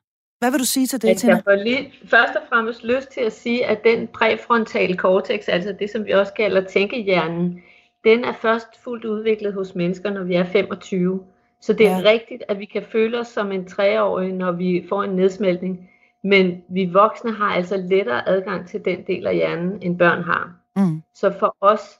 hvad 0.41 0.51
vil 0.51 0.59
du 0.59 0.65
sige 0.65 0.87
til 0.87 1.01
det, 1.01 1.17
Tina? 1.17 1.33
Jeg 1.33 1.43
får 1.43 1.63
lige 1.63 1.93
først 2.05 2.35
og 2.35 2.41
fremmest 2.49 2.83
lyst 2.83 3.09
til 3.09 3.21
at 3.21 3.33
sige, 3.33 3.65
at 3.65 3.83
den 3.83 4.07
præfrontale 4.07 4.95
cortex, 4.95 5.47
altså 5.47 5.75
det, 5.79 5.89
som 5.89 6.05
vi 6.05 6.11
også 6.11 6.33
kalder 6.33 6.61
tænkehjernen, 6.61 7.61
den 8.03 8.23
er 8.23 8.33
først 8.33 8.67
fuldt 8.83 9.05
udviklet 9.05 9.53
hos 9.53 9.75
mennesker, 9.75 10.09
når 10.09 10.23
vi 10.23 10.35
er 10.35 10.43
25. 10.43 11.23
Så 11.61 11.73
det 11.73 11.87
er 11.87 11.97
ja. 11.97 12.09
rigtigt, 12.09 12.43
at 12.47 12.59
vi 12.59 12.65
kan 12.65 12.83
føle 12.91 13.19
os 13.19 13.27
som 13.27 13.51
en 13.51 13.65
treårig, 13.65 14.33
når 14.33 14.51
vi 14.51 14.85
får 14.89 15.03
en 15.03 15.15
nedsmeltning. 15.15 15.89
Men 16.23 16.63
vi 16.69 16.85
voksne 16.85 17.31
har 17.31 17.53
altså 17.53 17.77
lettere 17.77 18.29
adgang 18.29 18.67
til 18.67 18.85
den 18.85 19.03
del 19.07 19.27
af 19.27 19.35
hjernen, 19.35 19.77
end 19.81 19.97
børn 19.97 20.23
har. 20.23 20.55
Mm. 20.75 21.01
Så 21.13 21.33
for 21.39 21.55
os, 21.61 21.99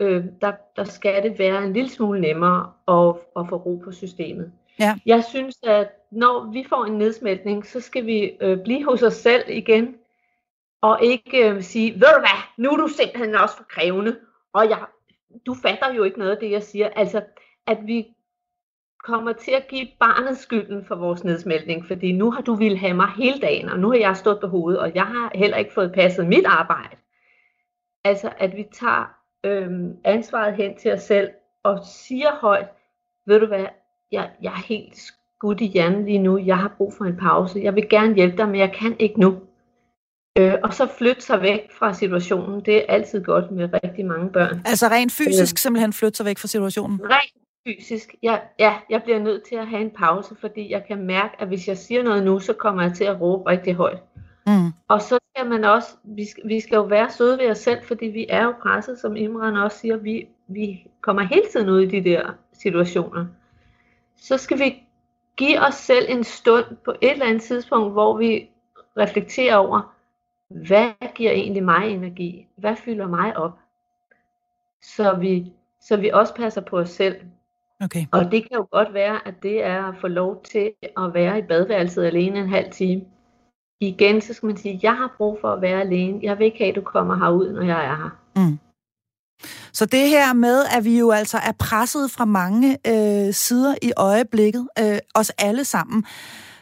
øh, 0.00 0.24
der, 0.40 0.52
der 0.76 0.84
skal 0.84 1.22
det 1.22 1.38
være 1.38 1.64
en 1.64 1.72
lille 1.72 1.90
smule 1.90 2.20
nemmere 2.20 2.70
at, 2.88 3.16
at 3.36 3.48
få 3.48 3.56
ro 3.56 3.80
på 3.84 3.92
systemet. 3.92 4.52
Ja. 4.78 4.98
Jeg 5.06 5.24
synes, 5.24 5.58
at 5.62 5.88
når 6.10 6.52
vi 6.52 6.66
får 6.68 6.84
en 6.84 6.98
nedsmeltning, 6.98 7.66
så 7.66 7.80
skal 7.80 8.06
vi 8.06 8.36
øh, 8.40 8.62
blive 8.64 8.84
hos 8.84 9.02
os 9.02 9.14
selv 9.14 9.44
igen. 9.48 9.96
og 10.80 10.98
ikke 11.02 11.50
øh, 11.50 11.62
sige, 11.62 11.92
ved 11.92 12.14
du 12.14 12.20
hvad, 12.20 12.38
nu 12.56 12.70
er 12.70 12.76
du 12.76 12.88
simpelthen 12.88 13.34
også 13.34 13.56
for 13.56 13.64
krævende, 13.64 14.16
og 14.52 14.68
jeg, 14.68 14.84
du 15.46 15.54
fatter 15.54 15.94
jo 15.94 16.02
ikke 16.04 16.18
noget 16.18 16.30
af 16.30 16.38
det, 16.38 16.50
jeg 16.50 16.62
siger. 16.62 16.88
Altså, 16.96 17.22
at 17.66 17.78
vi 17.86 18.06
kommer 19.04 19.32
til 19.32 19.50
at 19.50 19.68
give 19.68 19.88
barnet 20.00 20.38
skylden 20.38 20.84
for 20.84 20.94
vores 20.94 21.24
nedsmeltning, 21.24 21.86
fordi 21.86 22.12
nu 22.12 22.30
har 22.30 22.42
du 22.42 22.54
ville 22.54 22.78
have 22.78 22.94
mig 22.94 23.08
hele 23.16 23.40
dagen, 23.40 23.68
og 23.68 23.78
nu 23.78 23.90
har 23.90 23.98
jeg 23.98 24.16
stået 24.16 24.40
på 24.40 24.46
hovedet, 24.46 24.80
og 24.80 24.94
jeg 24.94 25.06
har 25.06 25.30
heller 25.34 25.56
ikke 25.56 25.72
fået 25.72 25.92
passet 25.92 26.26
mit 26.26 26.46
arbejde. 26.46 26.96
Altså, 28.04 28.32
at 28.38 28.56
vi 28.56 28.66
tager 28.72 29.14
øhm, 29.44 29.96
ansvaret 30.04 30.56
hen 30.56 30.76
til 30.76 30.92
os 30.92 31.02
selv, 31.02 31.30
og 31.62 31.78
siger 31.84 32.34
højt, 32.40 32.68
ved 33.26 33.40
du 33.40 33.46
hvad, 33.46 33.66
jeg, 34.12 34.30
jeg 34.42 34.52
er 34.52 34.66
helt 34.66 34.96
skudt 34.96 35.60
i 35.60 35.66
hjernen 35.66 36.04
lige 36.04 36.18
nu, 36.18 36.38
jeg 36.38 36.58
har 36.58 36.74
brug 36.76 36.94
for 36.98 37.04
en 37.04 37.16
pause, 37.16 37.60
jeg 37.62 37.74
vil 37.74 37.88
gerne 37.88 38.14
hjælpe 38.14 38.36
dig, 38.36 38.48
men 38.48 38.60
jeg 38.60 38.72
kan 38.72 38.96
ikke 38.98 39.20
nu. 39.20 39.36
Øh, 40.38 40.54
og 40.64 40.74
så 40.74 40.88
flytte 40.98 41.22
sig 41.22 41.42
væk 41.42 41.60
fra 41.78 41.94
situationen, 41.94 42.64
det 42.64 42.76
er 42.76 42.82
altid 42.88 43.24
godt 43.24 43.50
med 43.50 43.68
rigtig 43.84 44.06
mange 44.06 44.30
børn. 44.32 44.62
Altså 44.64 44.86
rent 44.86 45.12
fysisk 45.12 45.54
øh, 45.54 45.58
simpelthen 45.58 45.92
flytte 45.92 46.16
sig 46.16 46.26
væk 46.26 46.38
fra 46.38 46.48
situationen? 46.48 47.00
Rent 47.04 47.32
fysisk. 47.66 48.14
Jeg, 48.22 48.42
ja, 48.58 48.74
jeg 48.90 49.02
bliver 49.02 49.18
nødt 49.18 49.42
til 49.48 49.54
at 49.54 49.66
have 49.66 49.82
en 49.82 49.90
pause, 49.90 50.36
fordi 50.40 50.72
jeg 50.72 50.84
kan 50.88 51.06
mærke, 51.06 51.34
at 51.38 51.48
hvis 51.48 51.68
jeg 51.68 51.78
siger 51.78 52.02
noget 52.02 52.22
nu, 52.22 52.40
så 52.40 52.52
kommer 52.52 52.82
jeg 52.82 52.94
til 52.94 53.04
at 53.04 53.20
råbe 53.20 53.50
rigtig 53.50 53.74
højt. 53.74 53.98
Mm. 54.46 54.72
Og 54.88 55.02
så 55.02 55.18
skal 55.34 55.48
man 55.48 55.64
også, 55.64 55.88
vi 56.04 56.30
skal, 56.30 56.48
vi 56.48 56.60
skal 56.60 56.76
jo 56.76 56.82
være 56.82 57.10
søde 57.10 57.38
ved 57.38 57.50
os 57.50 57.58
selv, 57.58 57.78
fordi 57.84 58.06
vi 58.06 58.26
er 58.28 58.44
jo 58.44 58.54
presset, 58.62 58.98
som 58.98 59.16
Imran 59.16 59.56
også 59.56 59.78
siger, 59.78 59.96
vi, 59.96 60.28
vi 60.48 60.86
kommer 61.00 61.22
hele 61.22 61.44
tiden 61.52 61.68
ud 61.68 61.80
i 61.80 61.86
de 61.86 62.10
der 62.10 62.34
situationer. 62.52 63.26
Så 64.18 64.36
skal 64.36 64.58
vi 64.58 64.82
give 65.36 65.60
os 65.60 65.74
selv 65.74 66.06
en 66.08 66.24
stund 66.24 66.64
på 66.84 66.90
et 66.90 67.12
eller 67.12 67.26
andet 67.26 67.42
tidspunkt, 67.42 67.92
hvor 67.92 68.16
vi 68.16 68.48
reflekterer 68.96 69.56
over, 69.56 69.94
hvad 70.48 71.14
giver 71.14 71.30
egentlig 71.30 71.64
mig 71.64 71.90
energi? 71.90 72.46
Hvad 72.56 72.76
fylder 72.76 73.06
mig 73.06 73.36
op? 73.36 73.58
Så 74.82 75.14
vi, 75.14 75.52
så 75.80 75.96
vi 75.96 76.10
også 76.10 76.34
passer 76.34 76.60
på 76.60 76.78
os 76.78 76.90
selv. 76.90 77.16
Okay. 77.80 78.06
Og 78.12 78.32
det 78.32 78.48
kan 78.48 78.56
jo 78.56 78.66
godt 78.70 78.94
være, 78.94 79.28
at 79.28 79.34
det 79.42 79.64
er 79.64 79.84
at 79.84 79.94
få 80.00 80.08
lov 80.08 80.42
til 80.42 80.72
at 80.82 81.14
være 81.14 81.38
i 81.38 81.42
badeværelset 81.42 82.04
alene 82.04 82.38
en 82.38 82.48
halv 82.48 82.72
time. 82.72 83.02
Igen, 83.80 84.20
så 84.20 84.34
skal 84.34 84.46
man 84.46 84.56
sige, 84.56 84.80
jeg 84.82 84.96
har 84.96 85.14
brug 85.16 85.38
for 85.40 85.52
at 85.52 85.62
være 85.62 85.80
alene. 85.80 86.20
Jeg 86.22 86.38
vil 86.38 86.44
ikke 86.44 86.58
have, 86.58 86.68
at 86.68 86.76
du 86.76 86.80
kommer 86.80 87.16
herud, 87.16 87.52
når 87.52 87.62
jeg 87.62 87.84
er 87.84 87.96
her. 87.96 88.10
Mm. 88.36 88.58
Så 89.72 89.86
det 89.86 90.08
her 90.08 90.32
med, 90.32 90.64
at 90.64 90.84
vi 90.84 90.98
jo 90.98 91.10
altså 91.10 91.38
er 91.38 91.52
presset 91.52 92.10
fra 92.10 92.24
mange 92.24 92.78
øh, 92.86 93.34
sider 93.34 93.74
i 93.82 93.92
øjeblikket, 93.96 94.68
øh, 94.78 94.98
os 95.14 95.30
alle 95.30 95.64
sammen, 95.64 96.04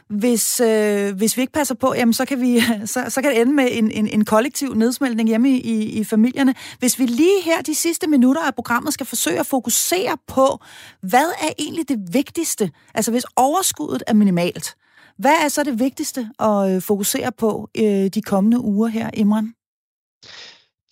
hvis, 0.08 0.60
øh, 0.60 1.16
hvis 1.16 1.36
vi 1.36 1.42
ikke 1.42 1.52
passer 1.52 1.74
på, 1.74 1.94
jamen, 1.94 2.12
så, 2.12 2.24
kan 2.24 2.40
vi, 2.40 2.60
så, 2.94 3.04
så 3.08 3.22
kan 3.22 3.30
det 3.30 3.40
ende 3.40 3.52
med 3.52 3.68
en, 3.70 3.90
en, 3.90 4.08
en 4.08 4.24
kollektiv 4.24 4.74
nedsmeltning 4.74 5.28
hjemme 5.28 5.50
i, 5.50 5.60
i, 5.60 6.00
i 6.00 6.04
familierne. 6.04 6.54
Hvis 6.78 6.98
vi 6.98 7.06
lige 7.06 7.42
her 7.42 7.62
de 7.62 7.74
sidste 7.74 8.06
minutter 8.06 8.42
af 8.42 8.54
programmet 8.54 8.94
skal 8.94 9.06
forsøge 9.06 9.40
at 9.40 9.46
fokusere 9.46 10.16
på, 10.26 10.58
hvad 11.00 11.26
er 11.42 11.52
egentlig 11.58 11.88
det 11.88 11.98
vigtigste? 12.12 12.70
Altså 12.94 13.10
hvis 13.10 13.24
overskuddet 13.36 14.02
er 14.06 14.14
minimalt, 14.14 14.76
hvad 15.18 15.34
er 15.44 15.48
så 15.48 15.62
det 15.62 15.78
vigtigste 15.78 16.30
at 16.38 16.70
øh, 16.74 16.82
fokusere 16.82 17.32
på 17.32 17.68
øh, 17.78 18.06
de 18.06 18.22
kommende 18.22 18.60
uger 18.60 18.88
her, 18.88 19.10
Imran? 19.14 19.54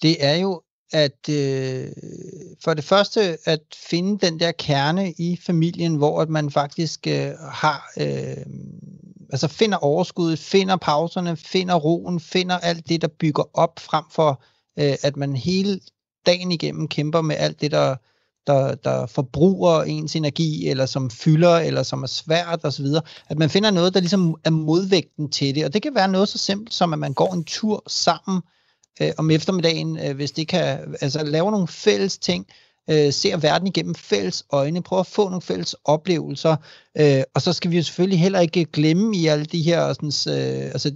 Det 0.02 0.24
er 0.24 0.34
jo 0.34 0.62
at 0.94 1.28
øh, 1.28 1.88
for 2.64 2.74
det 2.74 2.84
første 2.84 3.38
at 3.44 3.60
finde 3.88 4.26
den 4.26 4.40
der 4.40 4.52
kerne 4.52 5.12
i 5.12 5.38
familien, 5.46 5.96
hvor 5.96 6.20
at 6.20 6.28
man 6.28 6.50
faktisk 6.50 7.06
øh, 7.06 7.30
har, 7.50 7.90
øh, 8.00 8.46
altså 9.30 9.48
finder 9.48 9.78
overskuddet, 9.78 10.38
finder 10.38 10.76
pauserne, 10.76 11.36
finder 11.36 11.74
roen, 11.74 12.20
finder 12.20 12.58
alt 12.58 12.88
det, 12.88 13.02
der 13.02 13.08
bygger 13.08 13.44
op, 13.54 13.80
frem 13.80 14.04
for 14.10 14.42
øh, 14.78 14.94
at 15.02 15.16
man 15.16 15.36
hele 15.36 15.80
dagen 16.26 16.52
igennem 16.52 16.88
kæmper 16.88 17.20
med 17.20 17.36
alt 17.38 17.60
det, 17.60 17.70
der, 17.70 17.96
der, 18.46 18.74
der 18.74 19.06
forbruger 19.06 19.82
ens 19.82 20.16
energi, 20.16 20.68
eller 20.68 20.86
som 20.86 21.10
fylder, 21.10 21.56
eller 21.56 21.82
som 21.82 22.02
er 22.02 22.06
svært 22.06 22.60
osv. 22.64 22.86
At 23.28 23.38
man 23.38 23.50
finder 23.50 23.70
noget, 23.70 23.94
der 23.94 24.00
ligesom 24.00 24.36
er 24.44 24.50
modvægten 24.50 25.30
til 25.30 25.54
det. 25.54 25.64
Og 25.64 25.74
det 25.74 25.82
kan 25.82 25.94
være 25.94 26.08
noget 26.08 26.28
så 26.28 26.38
simpelt 26.38 26.74
som, 26.74 26.92
at 26.92 26.98
man 26.98 27.14
går 27.14 27.32
en 27.32 27.44
tur 27.44 27.82
sammen, 27.86 28.42
øh, 29.00 29.10
om 29.18 29.30
eftermiddagen, 29.30 29.98
øh, 29.98 30.16
hvis 30.16 30.32
det 30.32 30.48
kan, 30.48 30.94
altså 31.00 31.24
lave 31.24 31.50
nogle 31.50 31.68
fælles 31.68 32.18
ting, 32.18 32.46
øh, 32.90 33.12
ser 33.12 33.36
verden 33.36 33.66
igennem 33.68 33.94
fælles 33.94 34.44
øjne, 34.52 34.82
prøve 34.82 35.00
at 35.00 35.06
få 35.06 35.28
nogle 35.28 35.42
fælles 35.42 35.76
oplevelser, 35.84 36.56
øh, 36.98 37.22
og 37.34 37.42
så 37.42 37.52
skal 37.52 37.70
vi 37.70 37.76
jo 37.76 37.82
selvfølgelig 37.82 38.20
heller 38.20 38.40
ikke 38.40 38.64
glemme 38.64 39.16
i 39.16 39.26
alle 39.26 39.44
de 39.44 39.62
her, 39.62 39.92
sådan, 39.92 40.34
øh, 40.38 40.64
altså 40.64 40.90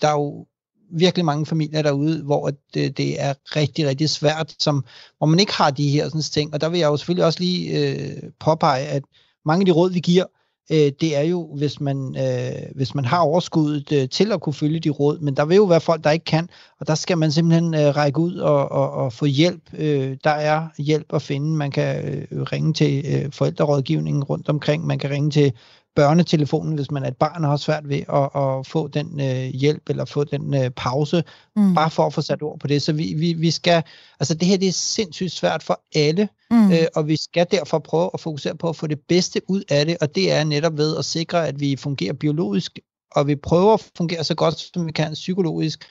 der 0.00 0.08
er 0.08 0.12
jo 0.12 0.46
virkelig 0.92 1.24
mange 1.24 1.46
familier 1.46 1.82
derude, 1.82 2.22
hvor 2.22 2.50
det, 2.74 2.84
øh, 2.84 2.90
det 2.90 3.20
er 3.20 3.34
rigtig, 3.56 3.86
rigtig 3.86 4.10
svært, 4.10 4.54
som, 4.58 4.84
hvor 5.18 5.26
man 5.26 5.40
ikke 5.40 5.52
har 5.52 5.70
de 5.70 5.90
her 5.90 6.04
sådan, 6.04 6.20
ting, 6.20 6.54
og 6.54 6.60
der 6.60 6.68
vil 6.68 6.80
jeg 6.80 6.86
jo 6.86 6.96
selvfølgelig 6.96 7.24
også 7.24 7.40
lige 7.40 7.78
øh, 7.78 8.22
påpege, 8.40 8.86
at 8.86 9.02
mange 9.44 9.62
af 9.62 9.66
de 9.66 9.72
råd, 9.72 9.90
vi 9.90 10.00
giver, 10.00 10.24
øh, 10.72 10.92
det 11.00 11.16
er 11.16 11.22
jo, 11.22 11.56
hvis 11.56 11.80
man, 11.80 12.16
øh, 12.18 12.62
hvis 12.74 12.94
man 12.94 13.04
har 13.04 13.18
overskuddet 13.18 13.92
øh, 13.92 14.08
til 14.08 14.32
at 14.32 14.40
kunne 14.40 14.54
følge 14.54 14.80
de 14.80 14.90
råd, 14.90 15.18
men 15.18 15.36
der 15.36 15.44
vil 15.44 15.56
jo 15.56 15.64
være 15.64 15.80
folk, 15.80 16.04
der 16.04 16.10
ikke 16.10 16.24
kan, 16.24 16.48
og 16.80 16.86
der 16.86 16.94
skal 16.94 17.18
man 17.18 17.32
simpelthen 17.32 17.74
øh, 17.74 17.96
række 17.96 18.18
ud 18.18 18.34
og, 18.36 18.72
og, 18.72 18.90
og 18.90 19.12
få 19.12 19.24
hjælp. 19.24 19.62
Øh, 19.78 20.16
der 20.24 20.30
er 20.30 20.68
hjælp 20.78 21.14
at 21.14 21.22
finde. 21.22 21.56
Man 21.56 21.70
kan 21.70 22.04
øh, 22.04 22.42
ringe 22.42 22.72
til 22.72 23.04
øh, 23.06 23.32
forældrerådgivningen 23.32 24.24
rundt 24.24 24.48
omkring, 24.48 24.86
man 24.86 24.98
kan 24.98 25.10
ringe 25.10 25.30
til 25.30 25.52
børnetelefonen, 25.96 26.74
hvis 26.74 26.90
man 26.90 27.02
er 27.02 27.08
et 27.08 27.16
barn 27.16 27.44
og 27.44 27.50
har 27.50 27.56
svært 27.56 27.88
ved 27.88 28.02
at, 28.12 28.42
at 28.42 28.66
få 28.66 28.88
den 28.88 29.20
øh, 29.20 29.54
hjælp 29.54 29.90
eller 29.90 30.04
få 30.04 30.24
den 30.24 30.54
øh, 30.54 30.70
pause, 30.70 31.24
mm. 31.56 31.74
bare 31.74 31.90
for 31.90 32.06
at 32.06 32.12
få 32.12 32.20
sat 32.20 32.42
ord 32.42 32.58
på 32.58 32.66
det. 32.66 32.82
Så 32.82 32.92
vi, 32.92 33.14
vi, 33.14 33.32
vi 33.32 33.50
skal, 33.50 33.82
altså 34.20 34.34
det 34.34 34.48
her 34.48 34.56
det 34.56 34.68
er 34.68 34.72
sindssygt 34.72 35.32
svært 35.32 35.62
for 35.62 35.80
alle, 35.94 36.28
mm. 36.50 36.72
øh, 36.72 36.86
og 36.94 37.08
vi 37.08 37.16
skal 37.16 37.46
derfor 37.50 37.78
prøve 37.78 38.10
at 38.14 38.20
fokusere 38.20 38.56
på 38.56 38.68
at 38.68 38.76
få 38.76 38.86
det 38.86 39.00
bedste 39.08 39.40
ud 39.48 39.62
af 39.68 39.86
det, 39.86 39.96
og 40.00 40.14
det 40.14 40.32
er 40.32 40.44
netop 40.44 40.76
ved 40.76 40.96
at 40.96 41.04
sikre, 41.04 41.48
at 41.48 41.60
vi 41.60 41.76
fungerer 41.76 42.12
biologisk, 42.12 42.78
og 43.12 43.26
vi 43.26 43.36
prøver 43.36 43.74
at 43.74 43.90
fungere 43.96 44.24
så 44.24 44.34
godt, 44.34 44.70
som 44.74 44.86
vi 44.86 44.92
kan 44.92 45.12
psykologisk, 45.12 45.84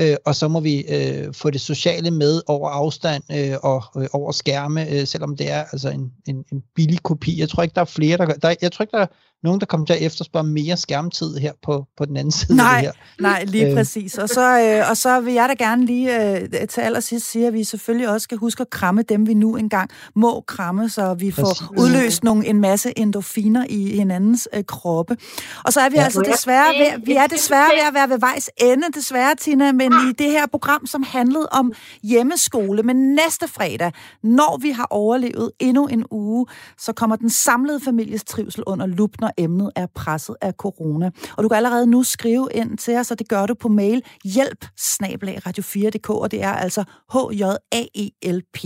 øh, 0.00 0.16
og 0.24 0.34
så 0.34 0.48
må 0.48 0.60
vi 0.60 0.84
øh, 0.88 1.34
få 1.34 1.50
det 1.50 1.60
sociale 1.60 2.10
med 2.10 2.42
over 2.46 2.70
afstand 2.70 3.22
øh, 3.32 3.56
og 3.62 3.82
øh, 3.96 4.08
over 4.12 4.32
skærme, 4.32 4.90
øh, 4.90 5.06
selvom 5.06 5.36
det 5.36 5.50
er 5.50 5.64
altså 5.72 5.90
en, 5.90 6.12
en, 6.26 6.44
en 6.52 6.62
billig 6.74 7.02
kopi. 7.02 7.40
Jeg 7.40 7.48
tror 7.48 7.62
ikke, 7.62 7.74
der 7.74 7.80
er 7.80 7.84
flere, 7.84 8.16
der, 8.16 8.26
der 8.26 8.54
jeg 8.62 8.72
tror 8.72 8.82
ikke, 8.82 8.96
der 8.96 9.06
nogen, 9.42 9.60
der 9.60 9.66
kommer 9.66 9.86
til 9.86 9.94
at 9.94 10.02
efterspørge 10.02 10.46
mere 10.46 10.76
skærmtid 10.76 11.36
her 11.36 11.52
på, 11.62 11.84
på 11.96 12.04
den 12.04 12.16
anden 12.16 12.32
side 12.32 12.56
nej, 12.56 12.74
af 12.76 12.82
det 12.82 12.86
her. 12.86 13.22
Nej, 13.22 13.44
lige 13.44 13.68
øh. 13.68 13.74
præcis. 13.74 14.18
Og 14.18 14.28
så, 14.28 14.60
øh, 14.60 14.90
og 14.90 14.96
så 14.96 15.20
vil 15.20 15.34
jeg 15.34 15.48
da 15.48 15.64
gerne 15.64 15.86
lige 15.86 16.36
øh, 16.40 16.48
til 16.68 16.80
allersidst 16.80 17.30
sige, 17.30 17.46
at 17.46 17.52
vi 17.52 17.64
selvfølgelig 17.64 18.08
også 18.08 18.24
skal 18.24 18.38
huske 18.38 18.60
at 18.60 18.70
kramme 18.70 19.02
dem, 19.02 19.26
vi 19.26 19.34
nu 19.34 19.56
engang 19.56 19.90
må 20.14 20.40
kramme, 20.40 20.88
så 20.88 21.14
vi 21.14 21.30
får 21.30 21.42
præcis. 21.42 21.66
udløst 21.78 22.24
nogle, 22.24 22.46
en 22.46 22.60
masse 22.60 22.98
endorfiner 22.98 23.66
i 23.68 23.96
hinandens 23.96 24.48
øh, 24.54 24.64
kroppe. 24.64 25.16
Og 25.64 25.72
så 25.72 25.80
er 25.80 25.88
vi 25.88 25.96
ja, 25.96 26.04
altså 26.04 26.22
desværre 26.32 26.68
ved, 26.68 27.06
vi 27.06 27.12
er 27.12 27.26
desværre 27.26 27.70
ved 27.74 27.88
at 27.88 27.94
være 27.94 28.08
ved 28.08 28.18
vejs 28.18 28.50
ende, 28.56 28.86
desværre, 28.94 29.34
Tina, 29.34 29.72
men 29.72 29.92
i 29.92 30.12
det 30.18 30.30
her 30.30 30.46
program, 30.46 30.86
som 30.86 31.02
handlede 31.02 31.48
om 31.52 31.72
hjemmeskole, 32.02 32.82
men 32.82 33.14
næste 33.14 33.48
fredag, 33.48 33.92
når 34.22 34.58
vi 34.62 34.70
har 34.70 34.86
overlevet 34.90 35.50
endnu 35.58 35.86
en 35.86 36.04
uge, 36.10 36.46
så 36.78 36.92
kommer 36.92 37.16
den 37.16 37.30
samlede 37.30 37.80
families 37.80 38.24
trivsel 38.24 38.62
under 38.66 38.86
lup, 38.86 39.10
når 39.20 39.31
emnet 39.38 39.70
er 39.76 39.86
presset 39.94 40.36
af 40.40 40.52
corona. 40.52 41.10
Og 41.36 41.42
du 41.42 41.48
kan 41.48 41.56
allerede 41.56 41.86
nu 41.86 42.02
skrive 42.02 42.48
ind 42.54 42.78
til 42.78 42.96
os, 42.96 43.10
og 43.10 43.18
det 43.18 43.28
gør 43.28 43.46
du 43.46 43.54
på 43.54 43.68
mail 43.68 44.02
hjælp 44.24 44.64
radio4.dk, 45.02 46.10
og 46.10 46.30
det 46.30 46.42
er 46.42 46.52
altså 46.52 46.84
h 47.12 47.16
j 47.40 47.42
a 47.72 47.84
e 47.94 48.32
l 48.32 48.40
p 48.54 48.58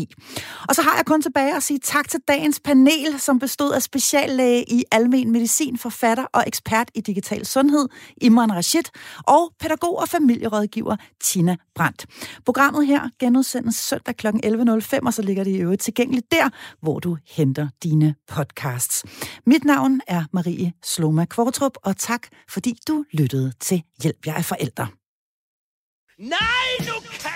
Og 0.68 0.74
så 0.74 0.82
har 0.82 0.96
jeg 0.96 1.06
kun 1.06 1.22
tilbage 1.22 1.56
at 1.56 1.62
sige 1.62 1.78
tak 1.78 2.08
til 2.08 2.20
dagens 2.28 2.60
panel, 2.60 3.20
som 3.20 3.38
bestod 3.38 3.72
af 3.72 3.82
speciallæge 3.82 4.64
i 4.72 4.84
almen 4.92 5.32
medicin, 5.32 5.78
forfatter 5.78 6.24
og 6.32 6.44
ekspert 6.46 6.90
i 6.94 7.00
digital 7.00 7.46
sundhed, 7.46 7.88
Imran 8.20 8.52
Rashid, 8.52 8.82
og 9.18 9.52
pædagog 9.60 9.98
og 9.98 10.08
familierådgiver 10.08 10.96
Tina 11.20 11.56
Brandt. 11.74 12.06
Programmet 12.44 12.86
her 12.86 13.08
genudsendes 13.18 13.74
søndag 13.74 14.16
kl. 14.16 14.26
11.05, 14.26 14.98
og 15.06 15.14
så 15.14 15.22
ligger 15.22 15.44
det 15.44 15.50
i 15.50 15.56
øvrigt 15.56 15.82
tilgængeligt 15.82 16.30
der, 16.30 16.48
hvor 16.80 16.98
du 16.98 17.16
henter 17.28 17.68
dine 17.82 18.14
podcasts. 18.28 19.04
Mit 19.46 19.64
navn 19.64 20.00
er 20.08 20.24
Marie 20.32 20.55
Marie 20.57 20.72
Sloma 20.84 21.24
Kvartrup, 21.24 21.76
og 21.84 21.96
tak, 21.96 22.28
fordi 22.48 22.78
du 22.88 23.04
lyttede 23.12 23.52
til 23.61 23.82
Hjælp, 24.02 24.26
jeg 24.26 24.38
er 24.38 24.42
forældre. 24.42 24.86
Nej, 26.18 26.68
nu 26.80 26.94
kan 27.20 27.36